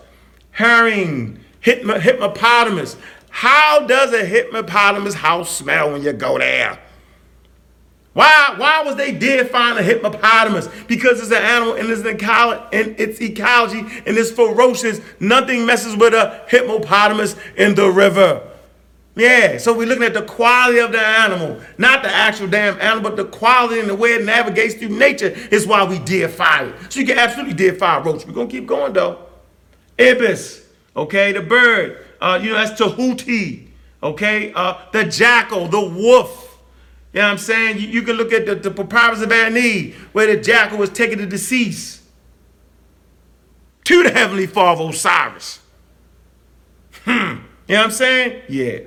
Herring. 0.50 1.40
hippopotamus. 1.62 2.96
How 3.36 3.86
does 3.86 4.14
a 4.14 4.24
hippopotamus 4.24 5.12
house 5.12 5.54
smell 5.54 5.92
when 5.92 6.02
you 6.02 6.14
go 6.14 6.38
there? 6.38 6.78
Why, 8.14 8.54
why 8.56 8.82
was 8.82 8.96
they 8.96 9.12
deifying 9.12 9.76
a 9.76 9.82
hippopotamus? 9.82 10.70
Because 10.88 11.20
it's 11.20 11.30
an 11.30 11.42
animal 11.42 11.74
and 11.74 11.90
it's, 11.90 12.00
in 12.00 12.94
its 12.96 13.20
ecology 13.20 13.80
and 13.80 14.16
it's 14.16 14.30
ferocious. 14.30 15.02
Nothing 15.20 15.66
messes 15.66 15.94
with 15.94 16.14
a 16.14 16.46
hippopotamus 16.48 17.36
in 17.58 17.74
the 17.74 17.90
river. 17.90 18.40
Yeah, 19.16 19.58
so 19.58 19.76
we're 19.76 19.86
looking 19.86 20.04
at 20.04 20.14
the 20.14 20.22
quality 20.22 20.78
of 20.78 20.92
the 20.92 21.06
animal, 21.06 21.60
not 21.76 22.02
the 22.02 22.08
actual 22.08 22.48
damn 22.48 22.80
animal, 22.80 23.02
but 23.02 23.16
the 23.16 23.26
quality 23.26 23.80
and 23.80 23.90
the 23.90 23.94
way 23.94 24.14
it 24.14 24.24
navigates 24.24 24.76
through 24.76 24.96
nature 24.96 25.34
is 25.50 25.66
why 25.66 25.84
we 25.84 25.98
deify 25.98 26.62
it. 26.62 26.74
So 26.90 27.00
you 27.00 27.06
can 27.06 27.18
absolutely 27.18 27.52
deify 27.52 27.98
a 27.98 28.00
roach. 28.02 28.24
We're 28.24 28.32
gonna 28.32 28.48
keep 28.48 28.66
going 28.66 28.94
though. 28.94 29.26
Ibis, 29.98 30.66
okay, 30.96 31.32
the 31.32 31.42
bird, 31.42 32.05
uh, 32.20 32.38
you 32.42 32.50
know, 32.50 32.56
that's 32.56 32.78
Tahuti, 32.78 33.68
okay, 34.02 34.52
uh, 34.54 34.78
the 34.92 35.04
jackal, 35.04 35.68
the 35.68 35.80
wolf. 35.80 36.58
You 37.12 37.20
know 37.20 37.28
what 37.28 37.32
I'm 37.32 37.38
saying? 37.38 37.78
You, 37.78 37.88
you 37.88 38.02
can 38.02 38.16
look 38.16 38.32
at 38.32 38.46
the, 38.46 38.54
the 38.54 38.70
papyrus 38.70 39.22
of 39.22 39.32
Ani, 39.32 39.92
where 40.12 40.26
the 40.26 40.40
jackal 40.40 40.78
was 40.78 40.90
taken 40.90 41.18
to 41.18 41.26
deceased 41.26 42.02
to 43.84 44.02
the 44.02 44.10
heavenly 44.10 44.46
father 44.46 44.84
Osiris. 44.84 45.60
Hmm. 47.04 47.12
You 47.68 47.74
know 47.74 47.78
what 47.78 47.84
I'm 47.84 47.90
saying? 47.92 48.42
Yeah. 48.48 48.80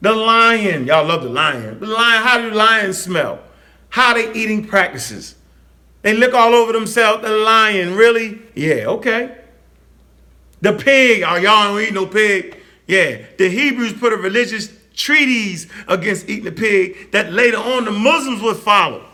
The 0.00 0.12
lion. 0.12 0.86
Y'all 0.86 1.06
love 1.06 1.22
the 1.22 1.28
lion. 1.28 1.78
The 1.78 1.86
lion, 1.86 2.22
how 2.22 2.40
do 2.40 2.50
lions 2.50 2.98
smell? 2.98 3.40
How 3.88 4.14
they 4.14 4.32
eating 4.34 4.66
practices? 4.66 5.36
They 6.02 6.12
look 6.12 6.34
all 6.34 6.54
over 6.54 6.72
themselves. 6.72 7.22
The 7.22 7.30
lion, 7.30 7.94
really? 7.94 8.40
Yeah, 8.54 8.86
okay. 8.86 9.36
The 10.60 10.72
pig. 10.72 11.22
Oh, 11.26 11.36
y'all 11.36 11.74
don't 11.74 11.80
eat 11.80 11.92
no 11.92 12.06
pig. 12.06 12.62
Yeah. 12.86 13.22
The 13.38 13.48
Hebrews 13.48 13.94
put 13.94 14.12
a 14.12 14.16
religious 14.16 14.72
treaties 14.94 15.68
against 15.88 16.28
eating 16.28 16.44
the 16.44 16.52
pig 16.52 17.12
that 17.12 17.32
later 17.32 17.58
on 17.58 17.84
the 17.84 17.92
Muslims 17.92 18.42
would 18.42 18.56
follow. 18.56 19.04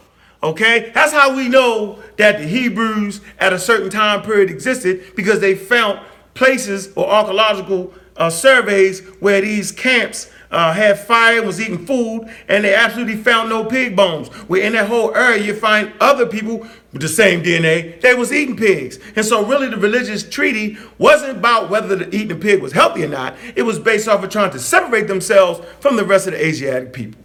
Okay? 0.43 0.91
That's 0.95 1.13
how 1.13 1.37
we 1.37 1.49
know 1.49 2.03
that 2.17 2.39
the 2.39 2.47
Hebrews 2.47 3.21
at 3.39 3.53
a 3.53 3.59
certain 3.59 3.91
time 3.91 4.23
period 4.23 4.51
existed 4.51 5.15
because 5.17 5.41
they 5.41 5.55
found 5.55 6.01
places 6.35 6.93
or 6.97 7.09
archaeological 7.09 7.93
uh, 8.17 8.31
surveys 8.31 9.01
where 9.21 9.41
these 9.41 9.73
camps 9.73 10.31
uh, 10.51 10.73
had 10.73 10.99
fire, 10.99 11.43
was 11.43 11.61
eating 11.61 11.87
food, 11.87 12.29
and 12.49 12.65
they 12.65 12.75
absolutely 12.75 13.17
found 13.17 13.49
no 13.49 13.65
pig 13.65 13.97
bones. 13.97 14.29
Where 14.49 14.63
in 14.63 14.75
that 14.75 14.89
whole 14.89 15.15
area 15.15 15.43
you 15.43 15.55
find 15.55 15.93
other 15.99 16.27
people 16.27 16.67
with 16.93 17.03
the 17.03 17.09
same 17.09 17.43
DNA, 17.43 18.01
they 18.01 18.15
was 18.15 18.33
eating 18.33 18.57
pigs. 18.57 18.99
And 19.17 19.25
so 19.25 19.45
really 19.45 19.69
the 19.69 19.77
religious 19.77 20.29
treaty 20.29 20.77
wasn't 20.99 21.39
about 21.39 21.71
whether 21.71 21.97
the 21.97 22.15
eating 22.15 22.33
a 22.33 22.37
pig 22.37 22.61
was 22.61 22.73
healthy 22.73 23.05
or 23.05 23.09
not. 23.09 23.35
It 23.57 23.63
was 23.63 23.79
based 23.79 24.09
off 24.09 24.23
of 24.23 24.31
trying 24.31 24.51
to 24.51 24.59
separate 24.59 25.09
themselves 25.09 25.61
from 25.81 25.97
the 25.97 26.05
rest 26.05 26.27
of 26.27 26.35
the 26.35 26.45
Asiatic 26.45 26.93
people. 26.93 27.21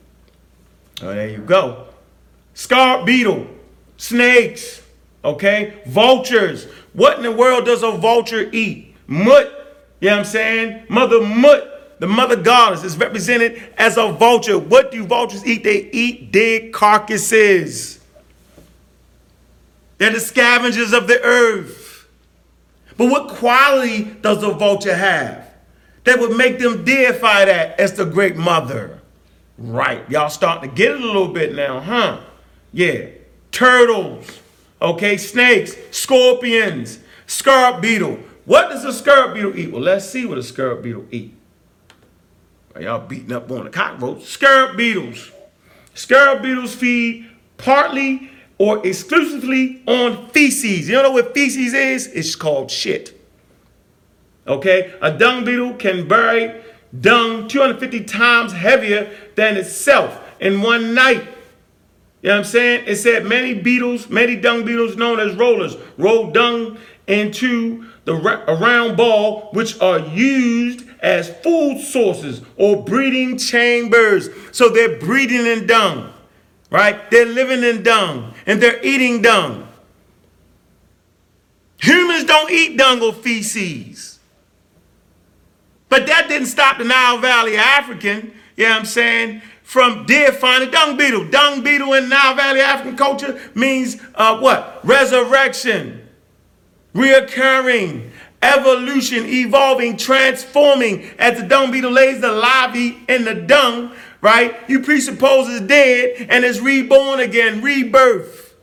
Oh, 1.01 1.13
there 1.13 1.29
you 1.29 1.39
go. 1.39 1.87
Scarab 2.53 3.05
beetle, 3.05 3.47
snakes, 3.97 4.81
okay, 5.23 5.81
vultures. 5.85 6.65
What 6.93 7.17
in 7.17 7.23
the 7.23 7.31
world 7.31 7.65
does 7.65 7.83
a 7.83 7.91
vulture 7.91 8.49
eat? 8.51 8.95
Mut, 9.05 9.85
you 9.99 10.09
know 10.09 10.15
what 10.15 10.19
I'm 10.19 10.25
saying? 10.25 10.85
Mother 10.89 11.21
Mut 11.21 11.77
the 11.99 12.07
mother 12.07 12.35
goddess 12.35 12.83
is 12.83 12.95
represented 12.95 13.73
as 13.77 13.97
a 13.97 14.11
vulture. 14.11 14.59
What 14.59 14.91
do 14.91 15.03
vultures 15.03 15.45
eat? 15.45 15.63
They 15.63 15.89
eat 15.91 16.31
dead 16.31 16.71
carcasses. 16.71 17.96
They're 19.97 20.11
the 20.11 20.19
scavengers 20.19 20.93
of 20.93 21.07
the 21.07 21.21
earth. 21.23 22.07
But 22.97 23.09
what 23.09 23.29
quality 23.29 24.03
does 24.03 24.43
a 24.43 24.51
vulture 24.51 24.95
have 24.95 25.47
that 26.03 26.19
would 26.19 26.35
make 26.35 26.59
them 26.59 26.83
deify 26.83 27.45
that 27.45 27.79
as 27.79 27.93
the 27.93 28.05
great 28.05 28.35
mother? 28.35 29.01
Right. 29.57 30.09
Y'all 30.09 30.29
starting 30.29 30.69
to 30.69 30.75
get 30.75 30.91
it 30.91 31.01
a 31.01 31.05
little 31.05 31.29
bit 31.29 31.55
now, 31.55 31.79
huh? 31.79 32.21
Yeah. 32.73 33.07
Turtles, 33.51 34.39
okay, 34.81 35.17
snakes, 35.17 35.75
scorpions, 35.91 36.99
scarab 37.25 37.81
beetle. 37.81 38.19
What 38.45 38.69
does 38.69 38.85
a 38.85 38.93
scarab 38.93 39.33
beetle 39.33 39.57
eat? 39.57 39.71
Well, 39.71 39.81
let's 39.81 40.09
see 40.09 40.25
what 40.25 40.37
a 40.37 40.43
scarab 40.43 40.83
beetle 40.83 41.05
eat. 41.11 41.33
Are 42.75 42.81
Y'all 42.81 42.99
beating 42.99 43.31
up 43.31 43.49
on 43.49 43.63
the 43.63 43.69
cockroach. 43.71 44.23
Scarab 44.23 44.77
beetles. 44.77 45.31
Scarab 45.95 46.43
beetles 46.43 46.75
feed 46.75 47.27
partly 47.57 48.29
or 48.57 48.85
exclusively 48.85 49.81
on 49.87 50.29
feces. 50.29 50.87
You 50.87 50.95
don't 50.95 51.03
know 51.03 51.11
what 51.11 51.33
feces 51.33 51.73
is? 51.73 52.07
It's 52.07 52.35
called 52.35 52.71
shit. 52.71 53.19
Okay? 54.47 54.93
A 55.01 55.15
dung 55.15 55.45
beetle 55.45 55.73
can 55.75 56.07
bury 56.07 56.61
dung 56.99 57.47
250 57.47 58.03
times 58.05 58.53
heavier 58.53 59.15
than 59.35 59.57
itself 59.57 60.19
in 60.39 60.61
one 60.61 60.93
night. 60.93 61.27
You 62.21 62.29
know 62.29 62.35
what 62.35 62.37
I'm 62.39 62.43
saying? 62.45 62.85
It 62.87 62.95
said 62.95 63.25
many 63.25 63.53
beetles, 63.53 64.09
many 64.09 64.35
dung 64.35 64.65
beetles 64.65 64.95
known 64.95 65.19
as 65.19 65.35
rollers, 65.35 65.75
roll 65.97 66.31
dung 66.31 66.77
into 67.05 67.85
the 68.05 68.15
round 68.15 68.97
ball, 68.97 69.49
which 69.51 69.79
are 69.81 69.99
used 69.99 70.85
as 71.01 71.29
food 71.41 71.79
sources 71.79 72.41
or 72.55 72.83
breeding 72.83 73.37
chambers. 73.37 74.29
So 74.51 74.69
they're 74.69 74.97
breeding 74.97 75.45
in 75.45 75.67
dung, 75.67 76.11
right? 76.69 77.09
They're 77.11 77.25
living 77.25 77.63
in 77.63 77.83
dung 77.83 78.33
and 78.45 78.61
they're 78.61 78.83
eating 78.83 79.21
dung. 79.21 79.67
Humans 81.79 82.25
don't 82.25 82.51
eat 82.51 82.77
dung 82.77 83.01
or 83.01 83.13
feces. 83.13 84.19
But 85.89 86.05
that 86.07 86.27
didn't 86.27 86.47
stop 86.47 86.77
the 86.77 86.83
Nile 86.83 87.19
Valley 87.19 87.55
African, 87.55 88.33
you 88.55 88.65
know 88.65 88.71
what 88.71 88.79
I'm 88.79 88.85
saying, 88.85 89.41
from 89.63 90.05
deifying 90.05 90.65
the 90.65 90.71
dung 90.71 90.97
beetle. 90.97 91.29
Dung 91.29 91.63
beetle 91.63 91.93
in 91.93 92.09
Nile 92.09 92.35
Valley 92.35 92.61
African 92.61 92.97
culture 92.97 93.39
means 93.55 93.97
uh, 94.15 94.39
what? 94.39 94.79
Resurrection, 94.83 96.07
reoccurring, 96.93 98.09
evolution, 98.41 99.25
evolving, 99.25 99.97
transforming 99.97 101.09
as 101.19 101.39
the 101.39 101.47
dung 101.47 101.71
beetle 101.71 101.91
lays 101.91 102.21
the 102.21 102.31
larvae 102.31 102.97
in 103.07 103.23
the 103.23 103.35
dung, 103.35 103.93
right? 104.21 104.55
You 104.67 104.81
presuppose 104.81 105.47
it's 105.49 105.65
dead 105.65 106.27
and 106.29 106.43
it's 106.43 106.59
reborn 106.59 107.19
again, 107.19 107.61
rebirth. 107.61 108.55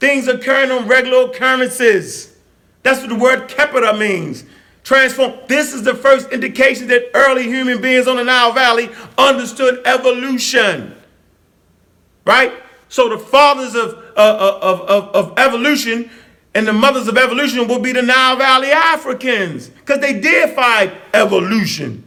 Things 0.00 0.28
occurring 0.28 0.70
on 0.70 0.88
regular 0.88 1.30
occurrences. 1.30 2.36
That's 2.82 3.00
what 3.00 3.08
the 3.08 3.14
word 3.16 3.48
khepera 3.48 3.98
means. 3.98 4.44
transform. 4.82 5.32
This 5.48 5.72
is 5.72 5.82
the 5.82 5.94
first 5.94 6.30
indication 6.30 6.88
that 6.88 7.10
early 7.14 7.44
human 7.44 7.80
beings 7.80 8.06
on 8.06 8.16
the 8.16 8.24
Nile 8.24 8.52
Valley 8.52 8.90
understood 9.16 9.80
evolution. 9.86 10.94
Right? 12.26 12.52
So 12.88 13.08
the 13.08 13.18
fathers 13.18 13.74
of, 13.74 13.94
uh, 14.16 14.20
uh, 14.20 14.58
of, 14.62 14.80
of, 14.82 15.08
of 15.14 15.38
evolution 15.38 16.10
and 16.54 16.68
the 16.68 16.72
mothers 16.72 17.08
of 17.08 17.18
evolution 17.18 17.66
will 17.66 17.80
be 17.80 17.92
the 17.92 18.02
Nile 18.02 18.36
Valley 18.36 18.70
Africans 18.70 19.68
because 19.68 20.00
they 20.00 20.20
deified 20.20 20.92
evolution. 21.12 22.03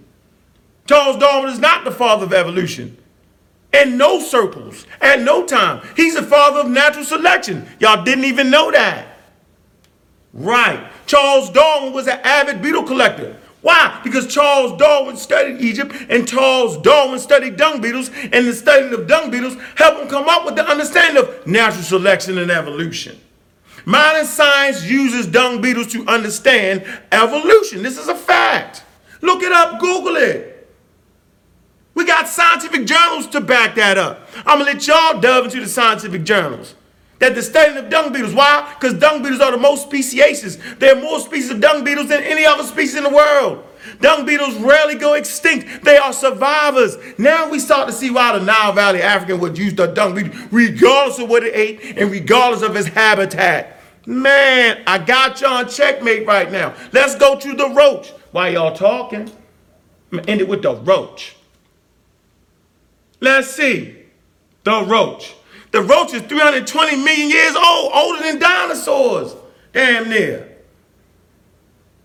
Charles 0.87 1.17
Darwin 1.17 1.51
is 1.51 1.59
not 1.59 1.83
the 1.83 1.91
father 1.91 2.25
of 2.25 2.33
evolution. 2.33 2.97
In 3.73 3.97
no 3.97 4.21
circles, 4.21 4.87
at 5.01 5.21
no 5.21 5.45
time. 5.45 5.85
He's 5.95 6.15
the 6.15 6.23
father 6.23 6.61
of 6.61 6.69
natural 6.69 7.03
selection. 7.03 7.67
Y'all 7.79 8.03
didn't 8.03 8.23
even 8.23 8.49
know 8.49 8.71
that. 8.71 9.17
Right. 10.33 10.89
Charles 11.05 11.49
Darwin 11.49 11.93
was 11.93 12.07
an 12.07 12.19
avid 12.23 12.61
beetle 12.61 12.83
collector. 12.83 13.37
Why? 13.61 13.99
Because 14.03 14.33
Charles 14.33 14.77
Darwin 14.79 15.17
studied 15.17 15.59
Egypt 15.59 15.93
and 16.09 16.27
Charles 16.27 16.77
Darwin 16.77 17.19
studied 17.19 17.57
dung 17.57 17.81
beetles, 17.81 18.09
and 18.31 18.47
the 18.47 18.53
studying 18.53 18.93
of 18.93 19.07
dung 19.07 19.29
beetles 19.29 19.57
helped 19.75 20.01
him 20.01 20.07
come 20.07 20.29
up 20.29 20.45
with 20.45 20.55
the 20.55 20.65
understanding 20.65 21.21
of 21.21 21.45
natural 21.45 21.83
selection 21.83 22.37
and 22.37 22.49
evolution. 22.49 23.19
Modern 23.85 24.25
science 24.25 24.83
uses 24.85 25.27
dung 25.27 25.61
beetles 25.61 25.87
to 25.87 26.05
understand 26.07 26.85
evolution. 27.11 27.83
This 27.83 27.97
is 27.97 28.07
a 28.07 28.15
fact. 28.15 28.83
Look 29.21 29.41
it 29.43 29.51
up, 29.51 29.79
Google 29.79 30.15
it. 30.15 30.56
We 31.97 32.05
got 32.05 32.27
scientific 32.27 32.85
journals 32.85 33.25
to 33.29 33.41
back 33.41 33.73
that 33.73 33.97
up. 33.97 34.29
I'm 34.45 34.59
gonna 34.59 34.65
let 34.65 34.85
y'all 34.85 35.19
delve 35.19 35.45
into 35.45 35.59
the 35.59 35.65
scientific 35.65 36.23
journals. 36.25 36.75
That 37.17 37.33
the 37.33 37.41
study 37.41 37.75
of 37.75 37.89
dung 37.89 38.13
beetles. 38.13 38.35
Why? 38.35 38.71
Because 38.79 38.99
dung 38.99 39.23
beetles 39.23 39.41
are 39.41 39.49
the 39.49 39.57
most 39.57 39.87
speciaceous. 39.87 40.59
There 40.77 40.95
are 40.95 41.01
more 41.01 41.19
species 41.19 41.49
of 41.49 41.59
dung 41.59 41.83
beetles 41.83 42.09
than 42.09 42.21
any 42.21 42.45
other 42.45 42.61
species 42.61 42.93
in 42.93 43.03
the 43.03 43.09
world. 43.09 43.63
Dung 43.99 44.27
beetles 44.27 44.53
rarely 44.57 44.93
go 44.93 45.15
extinct. 45.15 45.83
They 45.83 45.97
are 45.97 46.13
survivors. 46.13 46.97
Now 47.17 47.49
we 47.49 47.57
start 47.57 47.87
to 47.87 47.93
see 47.93 48.11
why 48.11 48.37
the 48.37 48.45
Nile 48.45 48.73
Valley 48.73 49.01
African 49.01 49.39
would 49.39 49.57
use 49.57 49.73
the 49.73 49.87
dung 49.87 50.13
beetle, 50.13 50.33
regardless 50.51 51.17
of 51.17 51.27
what 51.27 51.43
it 51.43 51.55
ate 51.55 51.97
and 51.97 52.11
regardless 52.11 52.61
of 52.61 52.75
its 52.75 52.89
habitat. 52.89 53.81
Man, 54.05 54.83
I 54.85 54.99
got 54.99 55.41
on 55.41 55.67
checkmate 55.67 56.27
right 56.27 56.51
now. 56.51 56.75
Let's 56.91 57.15
go 57.15 57.39
to 57.39 57.55
the 57.55 57.69
roach. 57.69 58.11
While 58.33 58.53
y'all 58.53 58.75
talking, 58.75 59.31
I'm 60.11 60.19
end 60.27 60.41
it 60.41 60.47
with 60.47 60.61
the 60.61 60.75
roach. 60.75 61.36
Let's 63.19 63.49
see. 63.51 63.95
The 64.63 64.83
roach. 64.83 65.35
The 65.71 65.81
roach 65.81 66.13
is 66.13 66.21
320 66.23 66.97
million 66.97 67.29
years 67.29 67.55
old, 67.55 67.91
older 67.93 68.23
than 68.23 68.39
dinosaurs. 68.39 69.35
Damn 69.73 70.09
near. 70.09 70.57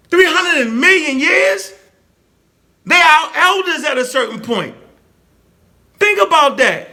300 0.09 0.71
million 0.71 1.19
years? 1.19 1.73
They 2.85 3.01
are 3.01 3.31
elders 3.35 3.85
at 3.85 3.99
a 3.99 4.05
certain 4.05 4.41
point. 4.41 4.77
Think 5.99 6.21
about 6.21 6.57
that. 6.59 6.89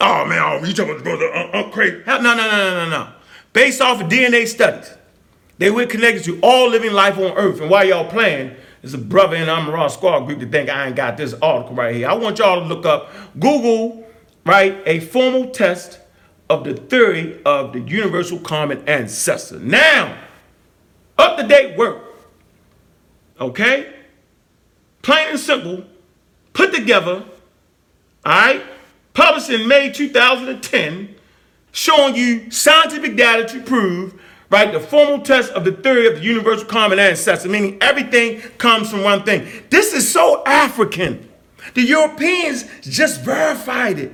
Oh 0.00 0.24
man, 0.26 0.42
oh, 0.42 0.66
you 0.66 0.74
talking 0.74 1.00
about 1.00 1.18
the 1.18 1.26
uh, 1.26 1.60
uh, 1.60 1.70
crazy? 1.70 2.02
No, 2.06 2.18
no, 2.18 2.34
no, 2.34 2.50
no, 2.50 2.84
no, 2.84 2.90
no 2.90 3.12
based 3.52 3.80
off 3.80 4.00
of 4.00 4.08
DNA 4.08 4.46
studies. 4.46 4.92
They 5.58 5.70
were 5.70 5.86
connected 5.86 6.24
to 6.24 6.40
all 6.40 6.70
living 6.70 6.92
life 6.92 7.18
on 7.18 7.32
Earth. 7.36 7.60
And 7.60 7.70
while 7.70 7.86
y'all 7.86 8.08
playing, 8.10 8.56
there's 8.82 8.94
a 8.94 8.98
brother 8.98 9.36
in 9.36 9.46
Amaral 9.46 9.90
Squad 9.90 10.26
group 10.26 10.40
to 10.40 10.46
think 10.46 10.68
I 10.68 10.88
ain't 10.88 10.96
got 10.96 11.16
this 11.16 11.34
article 11.34 11.74
right 11.74 11.94
here. 11.94 12.08
I 12.08 12.14
want 12.14 12.38
y'all 12.38 12.60
to 12.60 12.66
look 12.66 12.84
up, 12.84 13.10
Google, 13.38 14.04
right, 14.44 14.82
a 14.84 14.98
formal 14.98 15.50
test 15.50 16.00
of 16.50 16.64
the 16.64 16.74
theory 16.74 17.40
of 17.44 17.72
the 17.72 17.80
universal 17.80 18.40
common 18.40 18.86
ancestor. 18.88 19.60
Now, 19.60 20.18
up 21.16 21.38
to 21.38 21.46
date 21.46 21.78
work. 21.78 22.02
Okay? 23.40 23.94
Plain 25.02 25.28
and 25.30 25.38
simple, 25.38 25.84
put 26.52 26.74
together, 26.74 27.24
all 28.24 28.32
right, 28.32 28.64
published 29.14 29.50
in 29.50 29.66
May 29.68 29.90
2010 29.90 31.14
showing 31.72 32.14
you 32.14 32.50
scientific 32.50 33.16
data 33.16 33.46
to 33.46 33.62
prove, 33.62 34.20
right, 34.52 34.70
the 34.70 34.78
formal 34.78 35.22
test 35.22 35.50
of 35.52 35.64
the 35.64 35.72
theory 35.72 36.06
of 36.06 36.16
the 36.16 36.20
universal 36.20 36.66
common 36.66 36.98
ancestor, 36.98 37.48
meaning 37.48 37.78
everything 37.80 38.40
comes 38.58 38.90
from 38.90 39.02
one 39.02 39.24
thing. 39.24 39.48
This 39.70 39.94
is 39.94 40.12
so 40.12 40.44
African. 40.44 41.28
The 41.74 41.82
Europeans 41.82 42.66
just 42.82 43.22
verified 43.22 43.98
it. 43.98 44.12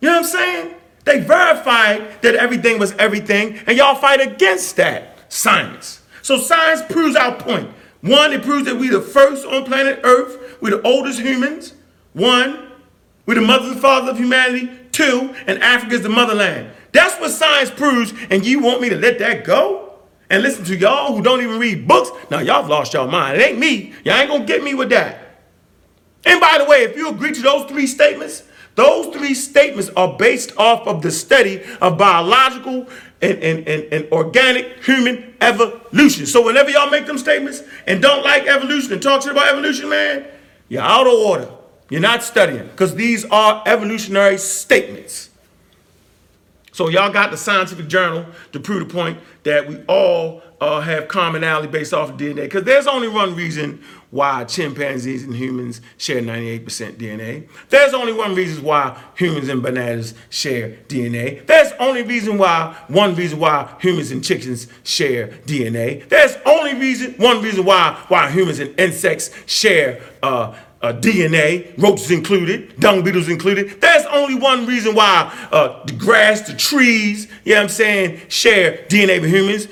You 0.00 0.08
know 0.08 0.20
what 0.20 0.24
I'm 0.24 0.30
saying? 0.30 0.74
They 1.04 1.20
verified 1.20 2.22
that 2.22 2.36
everything 2.36 2.78
was 2.78 2.92
everything, 2.92 3.58
and 3.66 3.76
y'all 3.76 3.96
fight 3.96 4.20
against 4.20 4.76
that 4.76 5.30
science. 5.32 6.00
So 6.22 6.38
science 6.38 6.80
proves 6.88 7.14
our 7.14 7.36
point. 7.36 7.68
One, 8.00 8.32
it 8.32 8.42
proves 8.42 8.64
that 8.64 8.76
we're 8.76 8.92
the 8.92 9.00
first 9.00 9.46
on 9.46 9.64
planet 9.64 10.00
Earth, 10.04 10.58
we're 10.60 10.70
the 10.70 10.82
oldest 10.82 11.20
humans. 11.20 11.74
One, 12.14 12.70
we're 13.26 13.34
the 13.34 13.42
mother 13.42 13.72
and 13.72 13.80
father 13.80 14.12
of 14.12 14.18
humanity. 14.18 14.70
Two, 14.90 15.34
and 15.46 15.62
Africa 15.62 15.94
is 15.94 16.02
the 16.02 16.08
motherland. 16.08 16.70
That's 16.92 17.18
what 17.20 17.30
science 17.30 17.70
proves, 17.70 18.12
and 18.30 18.44
you 18.44 18.60
want 18.60 18.80
me 18.80 18.88
to 18.90 18.96
let 18.96 19.18
that 19.18 19.44
go? 19.44 19.94
And 20.30 20.42
listen 20.42 20.64
to 20.64 20.76
y'all 20.76 21.14
who 21.14 21.22
don't 21.22 21.42
even 21.42 21.58
read 21.58 21.86
books? 21.86 22.10
Now, 22.30 22.40
y'all 22.40 22.66
lost 22.66 22.94
your 22.94 23.06
mind. 23.06 23.40
It 23.40 23.50
ain't 23.50 23.58
me. 23.58 23.92
Y'all 24.04 24.16
ain't 24.16 24.30
gonna 24.30 24.46
get 24.46 24.62
me 24.62 24.74
with 24.74 24.88
that. 24.90 25.18
And 26.24 26.40
by 26.40 26.56
the 26.58 26.64
way, 26.64 26.84
if 26.84 26.96
you 26.96 27.10
agree 27.10 27.32
to 27.32 27.42
those 27.42 27.68
three 27.68 27.86
statements, 27.86 28.44
those 28.74 29.14
three 29.14 29.34
statements 29.34 29.90
are 29.96 30.16
based 30.16 30.56
off 30.56 30.86
of 30.86 31.02
the 31.02 31.10
study 31.10 31.62
of 31.80 31.98
biological 31.98 32.86
and, 33.20 33.38
and, 33.38 33.68
and, 33.68 33.92
and, 33.92 34.12
organic 34.12 34.82
human 34.82 35.34
evolution. 35.40 36.26
So 36.26 36.44
whenever 36.44 36.70
y'all 36.70 36.90
make 36.90 37.06
them 37.06 37.18
statements 37.18 37.62
and 37.86 38.00
don't 38.00 38.24
like 38.24 38.46
evolution 38.46 38.92
and 38.92 39.02
talk 39.02 39.22
shit 39.22 39.32
about 39.32 39.48
evolution, 39.48 39.90
man, 39.90 40.26
you're 40.68 40.82
out 40.82 41.06
of 41.06 41.12
order. 41.12 41.48
You're 41.90 42.00
not 42.00 42.22
studying 42.22 42.66
because 42.68 42.94
these 42.94 43.26
are 43.26 43.62
evolutionary 43.66 44.38
statements. 44.38 45.28
So 46.82 46.88
y'all 46.88 47.12
got 47.12 47.30
the 47.30 47.36
scientific 47.36 47.86
journal 47.86 48.26
to 48.50 48.58
prove 48.58 48.88
the 48.88 48.92
point 48.92 49.20
that 49.44 49.68
we 49.68 49.84
all 49.84 50.42
uh, 50.60 50.80
have 50.80 51.06
commonality 51.06 51.68
based 51.68 51.94
off 51.94 52.10
of 52.10 52.16
DNA. 52.16 52.34
Because 52.34 52.64
there's 52.64 52.88
only 52.88 53.06
one 53.06 53.36
reason 53.36 53.84
why 54.10 54.42
chimpanzees 54.42 55.22
and 55.22 55.32
humans 55.32 55.80
share 55.96 56.20
98% 56.20 56.64
DNA. 56.96 57.48
There's 57.68 57.94
only 57.94 58.12
one 58.12 58.34
reason 58.34 58.64
why 58.64 59.00
humans 59.14 59.48
and 59.48 59.62
bananas 59.62 60.14
share 60.28 60.70
DNA. 60.88 61.46
There's 61.46 61.70
only 61.78 62.02
reason 62.02 62.36
why 62.36 62.76
one 62.88 63.14
reason 63.14 63.38
why 63.38 63.72
humans 63.80 64.10
and 64.10 64.24
chickens 64.24 64.66
share 64.82 65.28
DNA. 65.46 66.08
There's 66.08 66.36
only 66.44 66.74
reason 66.74 67.12
one 67.12 67.42
reason 67.42 67.64
why 67.64 67.96
why 68.08 68.28
humans 68.28 68.58
and 68.58 68.76
insects 68.76 69.30
share 69.46 70.02
uh, 70.20 70.52
uh, 70.82 70.92
DNA, 70.92 71.72
roaches 71.78 72.10
included, 72.10 72.78
dung 72.80 73.04
beetles 73.04 73.28
included. 73.28 73.80
There's 73.80 74.04
only 74.06 74.34
one 74.34 74.66
reason 74.66 74.94
why 74.94 75.32
uh, 75.52 75.84
the 75.84 75.92
grass, 75.92 76.42
the 76.42 76.54
trees, 76.54 77.28
you 77.44 77.54
know 77.54 77.60
what 77.60 77.64
I'm 77.64 77.68
saying, 77.68 78.20
share 78.28 78.84
DNA 78.88 79.20
with 79.20 79.30
humans. 79.30 79.68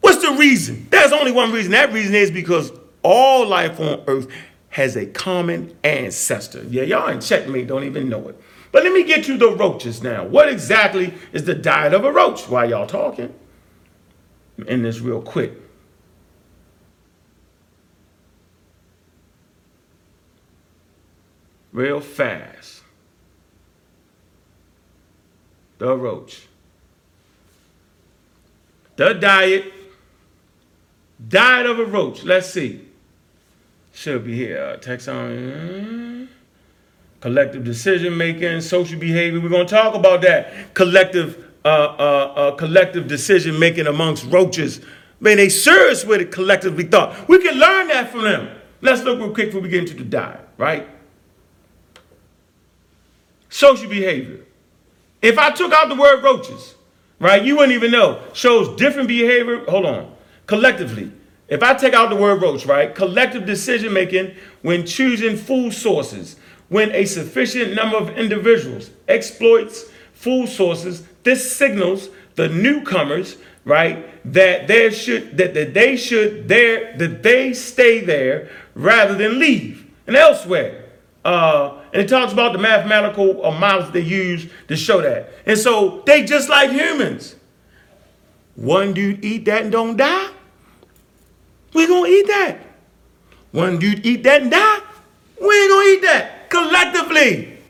What's 0.00 0.22
the 0.22 0.32
reason? 0.32 0.86
There's 0.90 1.12
only 1.12 1.32
one 1.32 1.50
reason. 1.50 1.72
That 1.72 1.92
reason 1.92 2.14
is 2.14 2.30
because 2.30 2.70
all 3.02 3.46
life 3.46 3.80
on 3.80 4.02
earth 4.06 4.28
has 4.68 4.96
a 4.96 5.06
common 5.06 5.76
ancestor. 5.82 6.62
Yeah, 6.64 6.82
y'all 6.82 7.08
in 7.08 7.20
checkmate 7.20 7.66
don't 7.66 7.84
even 7.84 8.08
know 8.08 8.28
it. 8.28 8.40
But 8.70 8.84
let 8.84 8.92
me 8.92 9.04
get 9.04 9.24
to 9.24 9.36
the 9.36 9.50
roaches 9.50 10.02
now. 10.02 10.24
What 10.24 10.48
exactly 10.48 11.14
is 11.32 11.44
the 11.44 11.54
diet 11.54 11.94
of 11.94 12.04
a 12.04 12.12
roach 12.12 12.48
while 12.48 12.68
y'all 12.68 12.86
talking? 12.86 13.34
In 14.68 14.82
this 14.82 15.00
real 15.00 15.22
quick. 15.22 15.54
Real 21.76 22.00
fast. 22.00 22.82
The 25.76 25.94
roach. 25.94 26.48
The 28.96 29.12
diet. 29.12 29.72
Diet 31.28 31.66
of 31.66 31.78
a 31.78 31.84
roach. 31.84 32.24
Let's 32.24 32.50
see. 32.50 32.88
Should 33.92 34.24
be 34.24 34.34
here. 34.34 34.62
Uh, 34.62 34.76
taxonomy. 34.78 36.28
Collective 37.20 37.62
decision 37.62 38.16
making, 38.16 38.62
social 38.62 38.98
behavior. 38.98 39.38
We're 39.40 39.50
going 39.50 39.66
to 39.66 39.74
talk 39.74 39.94
about 39.94 40.22
that. 40.22 40.72
Collective, 40.72 41.44
uh, 41.62 41.68
uh, 41.68 42.32
uh, 42.36 42.50
collective 42.56 43.06
decision 43.06 43.58
making 43.58 43.86
amongst 43.86 44.24
roaches. 44.26 44.80
Man, 45.20 45.36
they 45.36 45.50
serious 45.50 46.06
with 46.06 46.22
it 46.22 46.32
collectively 46.32 46.84
thought. 46.84 47.28
We 47.28 47.38
can 47.42 47.58
learn 47.58 47.88
that 47.88 48.10
from 48.10 48.22
them. 48.22 48.48
Let's 48.80 49.02
look 49.02 49.18
real 49.18 49.34
quick 49.34 49.48
before 49.48 49.60
we 49.60 49.68
get 49.68 49.80
into 49.80 49.94
the 49.94 50.04
diet, 50.04 50.40
right? 50.56 50.95
Social 53.56 53.88
behavior. 53.88 54.40
If 55.22 55.38
I 55.38 55.50
took 55.50 55.72
out 55.72 55.88
the 55.88 55.94
word 55.94 56.22
roaches, 56.22 56.74
right, 57.18 57.42
you 57.42 57.56
wouldn't 57.56 57.72
even 57.72 57.90
know. 57.90 58.22
Shows 58.34 58.76
different 58.76 59.08
behavior. 59.08 59.64
Hold 59.64 59.86
on. 59.86 60.14
Collectively. 60.46 61.10
If 61.48 61.62
I 61.62 61.74
take 61.74 61.94
out 61.94 62.10
the 62.10 62.16
word 62.16 62.42
roach, 62.42 62.66
right, 62.66 62.94
collective 62.94 63.46
decision 63.46 63.92
making 63.92 64.34
when 64.62 64.84
choosing 64.84 65.36
food 65.36 65.72
sources, 65.72 66.36
when 66.68 66.90
a 66.92 67.04
sufficient 67.06 67.74
number 67.74 67.96
of 67.96 68.10
individuals 68.18 68.90
exploits 69.08 69.84
food 70.12 70.48
sources, 70.48 71.04
this 71.22 71.56
signals 71.56 72.10
the 72.34 72.48
newcomers 72.48 73.36
right? 73.66 74.08
That 74.32 74.68
there 74.68 74.90
should 74.90 75.36
that, 75.36 75.52
that 75.54 75.74
they 75.74 75.96
should 75.96 76.48
there 76.48 76.96
that 76.96 77.22
they 77.22 77.52
stay 77.52 78.00
there 78.00 78.48
rather 78.74 79.14
than 79.14 79.38
leave 79.38 79.84
and 80.06 80.16
elsewhere. 80.16 80.84
Uh, 81.24 81.82
and 81.96 82.04
it 82.04 82.10
talks 82.10 82.30
about 82.30 82.52
the 82.52 82.58
mathematical 82.58 83.42
amounts 83.42 83.88
they 83.88 84.02
use 84.02 84.50
to 84.68 84.76
show 84.76 85.00
that. 85.00 85.32
And 85.46 85.58
so 85.58 86.02
they 86.04 86.26
just 86.26 86.50
like 86.50 86.70
humans. 86.70 87.36
One 88.54 88.92
dude 88.92 89.24
eat 89.24 89.46
that 89.46 89.62
and 89.62 89.72
don't 89.72 89.96
die. 89.96 90.28
We 91.72 91.86
gonna 91.86 92.06
eat 92.06 92.26
that. 92.26 92.58
One 93.50 93.78
dude 93.78 94.04
eat 94.04 94.24
that 94.24 94.42
and 94.42 94.50
die. 94.50 94.80
We 95.40 95.62
ain't 95.62 95.70
gonna 95.70 95.88
eat 95.88 96.02
that 96.02 96.50
collectively. 96.50 97.60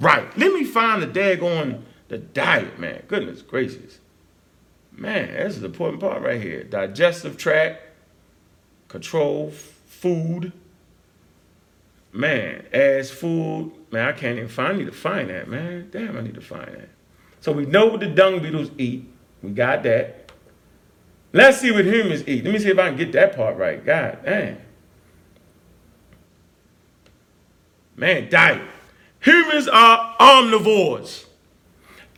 Right. 0.00 0.38
Let 0.38 0.54
me 0.54 0.64
find 0.64 1.02
the 1.02 1.06
daggone 1.06 1.82
the 2.08 2.16
diet, 2.16 2.78
man. 2.78 3.02
Goodness 3.06 3.42
gracious. 3.42 3.98
Man, 4.92 5.34
this 5.34 5.56
is 5.56 5.60
the 5.60 5.66
important 5.66 6.00
part 6.00 6.22
right 6.22 6.40
here. 6.40 6.64
Digestive 6.64 7.36
tract, 7.36 7.82
control, 8.88 9.50
food. 9.50 10.54
Man, 12.14 12.64
as 12.72 13.10
food, 13.10 13.72
man, 13.90 14.06
I 14.06 14.12
can't 14.12 14.36
even 14.36 14.48
find. 14.48 14.74
I 14.74 14.76
need 14.76 14.86
to 14.86 14.92
find 14.92 15.30
that, 15.30 15.48
man. 15.48 15.88
Damn, 15.90 16.16
I 16.16 16.20
need 16.20 16.36
to 16.36 16.40
find 16.40 16.68
that. 16.68 16.88
So 17.40 17.50
we 17.50 17.66
know 17.66 17.86
what 17.86 17.98
the 17.98 18.06
dung 18.06 18.40
beetles 18.40 18.70
eat. 18.78 19.10
We 19.42 19.50
got 19.50 19.82
that. 19.82 20.30
Let's 21.32 21.60
see 21.60 21.72
what 21.72 21.84
humans 21.84 22.22
eat. 22.28 22.44
Let 22.44 22.52
me 22.52 22.60
see 22.60 22.70
if 22.70 22.78
I 22.78 22.86
can 22.86 22.96
get 22.96 23.10
that 23.12 23.34
part 23.34 23.56
right. 23.56 23.84
God 23.84 24.20
damn. 24.24 24.58
Man, 27.96 28.30
diet. 28.30 28.62
Humans 29.18 29.66
are 29.66 30.16
omnivores, 30.20 31.24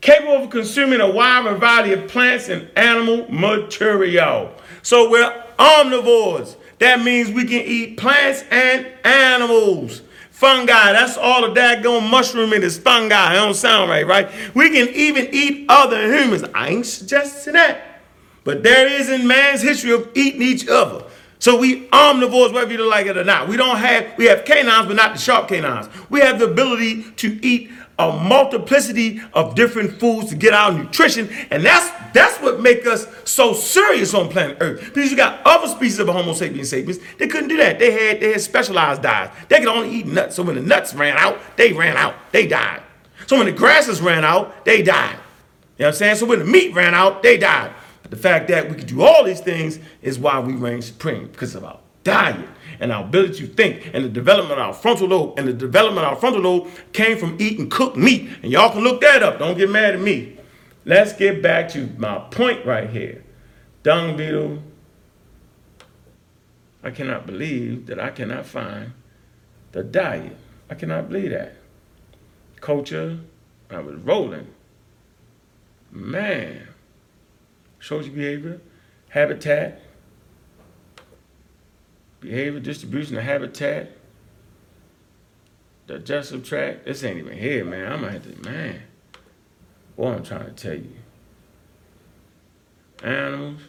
capable 0.03 0.45
of 0.45 0.51
consuming 0.51 1.01
a 1.01 1.11
wide 1.11 1.45
variety 1.45 1.95
of 1.95 2.07
plants 2.07 2.51
and 2.51 2.69
animal 2.77 3.27
material. 3.31 4.53
So 4.83 5.09
we're 5.09 5.45
omnivores. 5.59 6.57
That 6.79 7.03
means 7.03 7.31
we 7.31 7.45
can 7.45 7.63
eat 7.63 7.97
plants 7.97 8.45
and 8.51 8.87
animals. 9.05 10.03
Fungi, 10.31 10.93
that's 10.93 11.17
all 11.17 11.49
the 11.49 11.59
daggone 11.59 12.11
mushroom 12.11 12.53
in 12.53 12.63
is 12.63 12.79
fungi. 12.79 13.33
It 13.33 13.37
don't 13.37 13.55
sound 13.55 13.89
right, 13.89 14.07
right? 14.07 14.31
We 14.55 14.69
can 14.69 14.89
even 14.95 15.29
eat 15.33 15.65
other 15.71 16.13
humans. 16.15 16.45
I 16.55 16.69
ain't 16.69 16.85
suggesting 16.85 17.55
that. 17.55 18.03
But 18.45 18.63
there 18.63 18.87
is 18.87 19.09
in 19.09 19.27
man's 19.27 19.63
history 19.63 19.93
of 19.93 20.11
eating 20.15 20.43
each 20.43 20.69
other. 20.69 21.05
So 21.39 21.59
we 21.59 21.89
omnivores, 21.89 22.53
whether 22.53 22.71
you 22.71 22.87
like 22.89 23.07
it 23.07 23.17
or 23.17 23.25
not. 23.25 23.49
We 23.49 23.57
don't 23.57 23.79
have, 23.79 24.17
we 24.19 24.27
have 24.27 24.45
canines, 24.45 24.87
but 24.87 24.97
not 24.97 25.15
the 25.15 25.19
sharp 25.19 25.49
canines. 25.49 25.89
We 26.11 26.21
have 26.21 26.39
the 26.39 26.47
ability 26.47 27.11
to 27.13 27.47
eat 27.47 27.71
a 27.99 28.13
multiplicity 28.13 29.21
of 29.33 29.55
different 29.55 29.99
foods 29.99 30.29
to 30.29 30.37
get 30.37 30.53
our 30.53 30.73
nutrition, 30.73 31.31
and 31.51 31.65
that's 31.65 31.91
that's 32.13 32.39
what 32.41 32.61
make 32.61 32.87
us 32.87 33.07
so 33.25 33.53
serious 33.53 34.15
on 34.15 34.29
planet 34.29 34.59
Earth. 34.61 34.81
Because 34.95 35.11
you 35.11 35.17
got 35.17 35.41
other 35.45 35.69
species 35.69 35.99
of 35.99 36.09
Homo 36.09 36.33
sapiens 36.35 36.71
sapiens, 36.71 36.99
they 37.19 37.27
couldn't 37.27 37.49
do 37.49 37.57
that. 37.57 37.79
They 37.79 37.91
had 37.91 38.21
they 38.21 38.33
had 38.33 38.41
specialized 38.41 39.03
diets. 39.03 39.35
They 39.49 39.59
could 39.59 39.69
only 39.69 39.91
eat 39.91 40.07
nuts. 40.07 40.37
So 40.37 40.43
when 40.43 40.57
the 40.57 40.63
nuts 40.63 40.95
ran 40.95 41.17
out, 41.17 41.39
they 41.57 41.73
ran 41.73 41.97
out. 41.97 42.15
They 42.33 42.47
died. 42.47 42.83
So 43.27 43.37
when 43.37 43.47
the 43.47 43.53
grasses 43.53 44.01
ran 44.01 44.25
out, 44.25 44.65
they 44.65 44.83
died. 44.83 45.19
You 45.79 45.83
know 45.83 45.87
what 45.87 45.89
I'm 45.89 45.95
saying? 45.95 46.17
So 46.17 46.27
when 46.27 46.39
the 46.39 46.45
meat 46.45 46.75
ran 46.75 46.95
out, 46.95 47.23
they 47.23 47.37
died. 47.37 47.73
But 48.03 48.11
the 48.11 48.17
fact 48.17 48.49
that 48.49 48.69
we 48.69 48.77
could 48.77 48.87
do 48.87 49.03
all 49.03 49.25
these 49.25 49.41
things 49.41 49.79
is 50.01 50.19
why 50.19 50.39
we 50.39 50.55
reign 50.55 50.81
supreme, 50.81 51.27
because 51.27 51.55
of 51.55 51.65
our 51.65 51.81
diet 52.05 52.47
and 52.81 52.93
our 52.93 53.05
ability 53.05 53.47
to 53.47 53.47
think 53.47 53.91
and 53.93 54.05
the 54.05 54.09
development 54.09 54.61
of 54.61 54.67
our 54.67 54.75
frontal 54.75 55.09
lobe. 55.09 55.39
And 55.39 55.49
the 55.49 55.53
development 55.53 56.07
of 56.07 56.15
our 56.15 56.21
frontal 56.21 56.43
lobe 56.43 56.69
came 56.93 57.19
from 57.19 57.37
eating 57.41 57.69
cooked 57.69 57.97
meat. 57.97 58.29
And 58.43 58.53
y'all 58.53 58.71
can 58.71 58.83
look 58.83 59.01
that 59.01 59.23
up. 59.23 59.39
Don't 59.39 59.57
get 59.57 59.71
mad 59.71 59.95
at 59.95 60.01
me. 60.01 60.39
Let's 60.85 61.13
get 61.13 61.43
back 61.43 61.69
to 61.71 61.89
my 61.97 62.19
point 62.19 62.65
right 62.65 62.89
here. 62.89 63.25
Dung 63.83 64.17
beetle. 64.17 64.63
I 66.83 66.91
cannot 66.91 67.27
believe 67.27 67.87
that 67.87 67.99
I 67.99 68.11
cannot 68.11 68.47
find 68.47 68.93
the 69.73 69.83
diet. 69.83 70.37
I 70.71 70.75
cannot 70.75 71.09
believe 71.09 71.31
that. 71.31 71.57
Culture, 72.61 73.21
I 73.71 73.81
was 73.81 73.97
rolling. 73.97 74.47
Man 75.91 76.69
social 77.81 78.13
behavior, 78.13 78.61
habitat, 79.11 79.81
behavior, 82.27 82.61
distribution 82.61 83.17
of 83.17 83.23
habitat, 83.23 83.93
digestive 85.87 86.45
tract. 86.45 86.85
This 86.85 87.05
ain't 87.05 87.19
even 87.19 87.39
here, 87.39 87.65
man. 87.65 87.93
I'm 87.93 88.01
gonna 88.01 88.13
have 88.13 88.23
to, 88.25 88.51
man. 88.51 88.83
What 89.95 90.15
I'm 90.15 90.25
trying 90.25 90.47
to 90.47 90.53
tell 90.53 90.75
you. 90.75 90.93
Animals. 93.03 93.61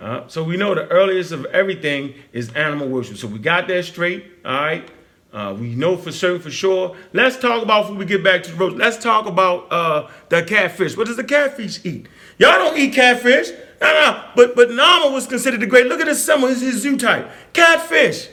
Uh, 0.00 0.26
so 0.26 0.42
we 0.42 0.56
know 0.56 0.74
the 0.74 0.88
earliest 0.88 1.30
of 1.30 1.44
everything 1.46 2.14
is 2.32 2.52
animal 2.54 2.88
worship. 2.88 3.16
So 3.16 3.28
we 3.28 3.38
got 3.38 3.68
that 3.68 3.84
straight, 3.84 4.24
all 4.44 4.52
right? 4.52 4.90
Uh, 5.32 5.54
we 5.58 5.74
know 5.74 5.96
for 5.96 6.12
certain, 6.12 6.40
for 6.40 6.50
sure. 6.50 6.96
Let's 7.12 7.38
talk 7.38 7.62
about 7.62 7.82
before 7.82 7.96
we 7.96 8.04
get 8.04 8.22
back 8.22 8.42
to 8.44 8.50
the 8.50 8.56
roast. 8.56 8.76
Let's 8.76 8.96
talk 8.96 9.26
about 9.26 9.70
uh, 9.72 10.10
the 10.28 10.42
catfish. 10.42 10.96
What 10.96 11.06
does 11.06 11.16
the 11.16 11.24
catfish 11.24 11.84
eat? 11.84 12.08
Y'all 12.38 12.52
don't 12.52 12.76
eat 12.76 12.92
catfish. 12.92 13.50
No, 13.80 13.92
no. 13.92 14.24
But 14.36 14.56
but 14.56 14.68
Narmer 14.68 15.12
was 15.12 15.26
considered 15.26 15.60
the 15.60 15.66
great. 15.66 15.86
Look 15.86 16.00
at 16.00 16.08
his 16.08 16.24
symbol, 16.24 16.48
his, 16.48 16.60
his 16.60 16.82
zoo 16.82 16.96
type. 16.96 17.30
Catfish. 17.52 18.28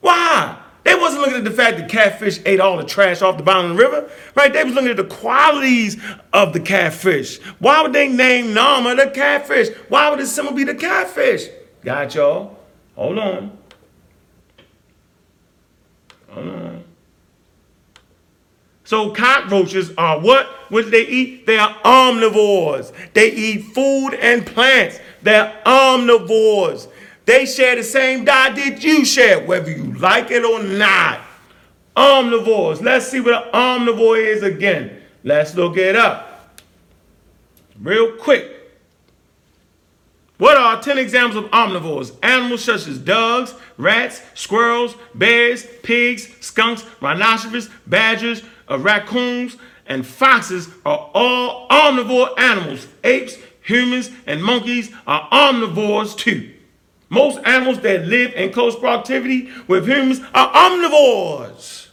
Why? 0.00 0.58
They 0.84 0.96
wasn't 0.96 1.22
looking 1.22 1.38
at 1.38 1.44
the 1.44 1.52
fact 1.52 1.78
that 1.78 1.88
catfish 1.88 2.40
ate 2.44 2.58
all 2.58 2.76
the 2.76 2.84
trash 2.84 3.22
off 3.22 3.36
the 3.36 3.44
bottom 3.44 3.70
of 3.70 3.76
the 3.76 3.82
river, 3.84 4.10
right? 4.34 4.52
They 4.52 4.64
was 4.64 4.74
looking 4.74 4.90
at 4.90 4.96
the 4.96 5.04
qualities 5.04 5.96
of 6.32 6.52
the 6.52 6.58
catfish. 6.58 7.38
Why 7.60 7.82
would 7.82 7.92
they 7.92 8.08
name 8.08 8.46
Narmer 8.46 8.96
the 8.96 9.10
catfish? 9.10 9.68
Why 9.88 10.10
would 10.10 10.18
his 10.18 10.32
symbol 10.32 10.52
be 10.52 10.64
the 10.64 10.74
catfish? 10.74 11.46
Got 11.84 12.14
y'all? 12.16 12.58
Hold 12.96 13.18
on. 13.18 13.58
So 18.84 19.10
cockroaches 19.10 19.92
are 19.96 20.20
what? 20.20 20.48
What 20.72 20.90
they 20.90 21.06
eat? 21.06 21.44
They 21.44 21.58
are 21.58 21.74
omnivores. 21.84 22.94
They 23.12 23.30
eat 23.30 23.58
food 23.74 24.14
and 24.14 24.46
plants. 24.46 25.00
They're 25.20 25.60
omnivores. 25.66 26.88
They 27.26 27.44
share 27.44 27.76
the 27.76 27.82
same 27.82 28.24
diet 28.24 28.56
that 28.56 28.82
you 28.82 29.04
share, 29.04 29.44
whether 29.44 29.70
you 29.70 29.92
like 29.92 30.30
it 30.30 30.42
or 30.42 30.62
not. 30.62 31.20
Omnivores. 31.94 32.80
Let's 32.80 33.06
see 33.06 33.20
what 33.20 33.34
an 33.34 33.52
omnivore 33.52 34.16
is 34.16 34.42
again. 34.42 35.02
Let's 35.22 35.54
look 35.54 35.76
it 35.76 35.94
up. 35.94 36.58
Real 37.78 38.12
quick. 38.12 38.50
What 40.38 40.56
are 40.56 40.80
10 40.80 40.96
examples 40.96 41.44
of 41.44 41.50
omnivores? 41.50 42.16
Animals 42.22 42.64
such 42.64 42.86
as 42.86 42.96
dogs, 42.96 43.54
rats, 43.76 44.22
squirrels, 44.32 44.96
bears, 45.14 45.66
pigs, 45.82 46.34
skunks, 46.40 46.82
rhinoceros, 47.02 47.68
badgers, 47.86 48.42
uh, 48.70 48.78
raccoons, 48.78 49.58
and 49.92 50.06
foxes 50.06 50.70
are 50.86 51.10
all 51.12 51.68
omnivore 51.68 52.38
animals. 52.38 52.88
Apes, 53.04 53.36
humans, 53.60 54.10
and 54.26 54.42
monkeys 54.42 54.90
are 55.06 55.28
omnivores 55.28 56.16
too. 56.16 56.50
Most 57.10 57.38
animals 57.44 57.80
that 57.80 58.06
live 58.06 58.32
in 58.32 58.54
close 58.54 58.74
proximity 58.74 59.50
with 59.68 59.86
humans 59.86 60.20
are 60.32 60.50
omnivores. 60.50 61.88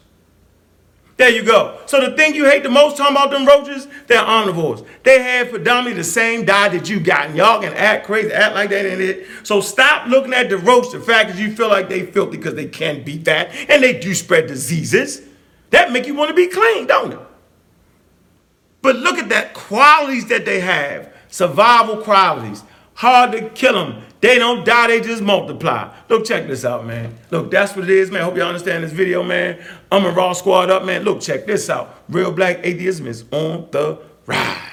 There 1.17 1.29
you 1.29 1.43
go. 1.43 1.77
So 1.87 1.99
the 1.99 2.15
thing 2.15 2.33
you 2.33 2.45
hate 2.45 2.63
the 2.63 2.69
most 2.69 2.95
talking 2.95 3.17
about 3.17 3.31
them 3.31 3.45
roaches, 3.45 3.89
they're 4.07 4.23
omnivores. 4.23 4.87
They 5.03 5.21
have 5.21 5.49
predominantly 5.49 6.01
the 6.01 6.05
same 6.05 6.45
diet 6.45 6.71
that 6.71 6.89
you 6.89 7.01
got. 7.01 7.25
And 7.25 7.35
y'all 7.35 7.59
can 7.59 7.73
act 7.73 8.05
crazy, 8.05 8.31
act 8.31 8.55
like 8.55 8.69
that 8.69 8.85
in 8.85 9.01
it. 9.01 9.27
So 9.43 9.59
stop 9.59 10.07
looking 10.07 10.33
at 10.33 10.49
the 10.49 10.57
roach, 10.57 10.93
the 10.93 11.01
fact 11.01 11.31
that 11.31 11.37
you 11.37 11.53
feel 11.53 11.67
like 11.67 11.89
they 11.89 12.05
filthy 12.05 12.37
because 12.37 12.55
they 12.55 12.67
can't 12.67 13.03
be 13.03 13.17
fat 13.17 13.53
and 13.67 13.83
they 13.83 13.99
do 13.99 14.15
spread 14.15 14.47
diseases. 14.47 15.21
That 15.71 15.91
make 15.91 16.07
you 16.07 16.15
want 16.15 16.29
to 16.29 16.33
be 16.33 16.47
clean, 16.47 16.87
don't 16.87 17.11
it? 17.11 17.19
But 18.81 18.95
look 18.97 19.17
at 19.17 19.29
that 19.29 19.53
qualities 19.53 20.27
that 20.27 20.45
they 20.45 20.59
have. 20.59 21.13
Survival 21.29 21.97
qualities. 21.97 22.63
Hard 22.95 23.31
to 23.33 23.49
kill 23.49 23.73
them. 23.73 24.03
They 24.21 24.37
don't 24.37 24.65
die, 24.65 24.87
they 24.87 24.99
just 24.99 25.23
multiply. 25.23 25.93
Look, 26.09 26.25
check 26.25 26.47
this 26.47 26.65
out, 26.65 26.85
man. 26.85 27.17
Look, 27.31 27.51
that's 27.51 27.75
what 27.75 27.85
it 27.85 27.89
is, 27.89 28.11
man. 28.11 28.23
Hope 28.23 28.35
y'all 28.35 28.47
understand 28.47 28.83
this 28.83 28.91
video, 28.91 29.23
man. 29.23 29.57
I'm 29.91 30.05
a 30.05 30.11
raw 30.11 30.33
squad 30.33 30.69
up, 30.69 30.83
man. 30.83 31.03
Look, 31.03 31.21
check 31.21 31.45
this 31.45 31.69
out. 31.69 32.03
Real 32.09 32.31
black 32.31 32.59
atheism 32.63 33.07
is 33.07 33.23
on 33.31 33.69
the 33.71 33.99
rise. 34.25 34.68